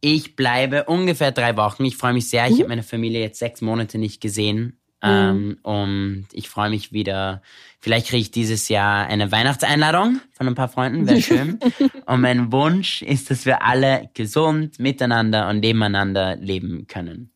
Ich 0.00 0.36
bleibe 0.36 0.84
ungefähr 0.84 1.32
drei 1.32 1.56
Wochen. 1.56 1.84
Ich 1.84 1.96
freue 1.96 2.12
mich 2.12 2.28
sehr. 2.28 2.46
Ich 2.46 2.54
mhm. 2.54 2.58
habe 2.58 2.68
meine 2.68 2.82
Familie 2.82 3.20
jetzt 3.20 3.38
sechs 3.38 3.60
Monate 3.60 3.98
nicht 3.98 4.20
gesehen. 4.20 4.80
Mhm. 5.02 5.08
Ähm, 5.10 5.58
und 5.62 6.26
ich 6.32 6.48
freue 6.48 6.70
mich 6.70 6.92
wieder. 6.92 7.42
Vielleicht 7.80 8.08
kriege 8.08 8.22
ich 8.22 8.30
dieses 8.30 8.68
Jahr 8.68 9.06
eine 9.06 9.30
Weihnachtseinladung 9.30 10.20
von 10.32 10.48
ein 10.48 10.54
paar 10.54 10.68
Freunden. 10.68 11.06
Wäre 11.06 11.22
schön. 11.22 11.60
und 12.06 12.20
mein 12.20 12.50
Wunsch 12.50 13.02
ist, 13.02 13.30
dass 13.30 13.46
wir 13.46 13.62
alle 13.62 14.10
gesund 14.14 14.78
miteinander 14.78 15.48
und 15.48 15.60
nebeneinander 15.60 16.36
leben 16.36 16.86
können. 16.86 17.30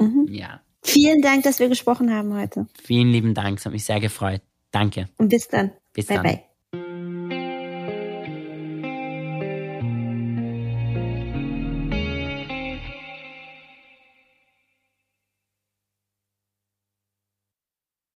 Mhm. 0.00 0.28
Ja. 0.30 0.60
Vielen 0.82 1.20
Dank, 1.20 1.42
dass 1.42 1.58
wir 1.58 1.68
gesprochen 1.68 2.14
haben 2.14 2.34
heute. 2.34 2.66
Vielen 2.82 3.10
lieben 3.10 3.34
Dank. 3.34 3.58
Es 3.58 3.66
hat 3.66 3.72
mich 3.72 3.84
sehr 3.84 4.00
gefreut. 4.00 4.40
Danke. 4.70 5.08
Und 5.18 5.28
bis 5.28 5.48
dann. 5.48 5.72
Bis 5.92 6.06
bye 6.06 6.16
dann. 6.16 6.24
Bye. 6.24 6.47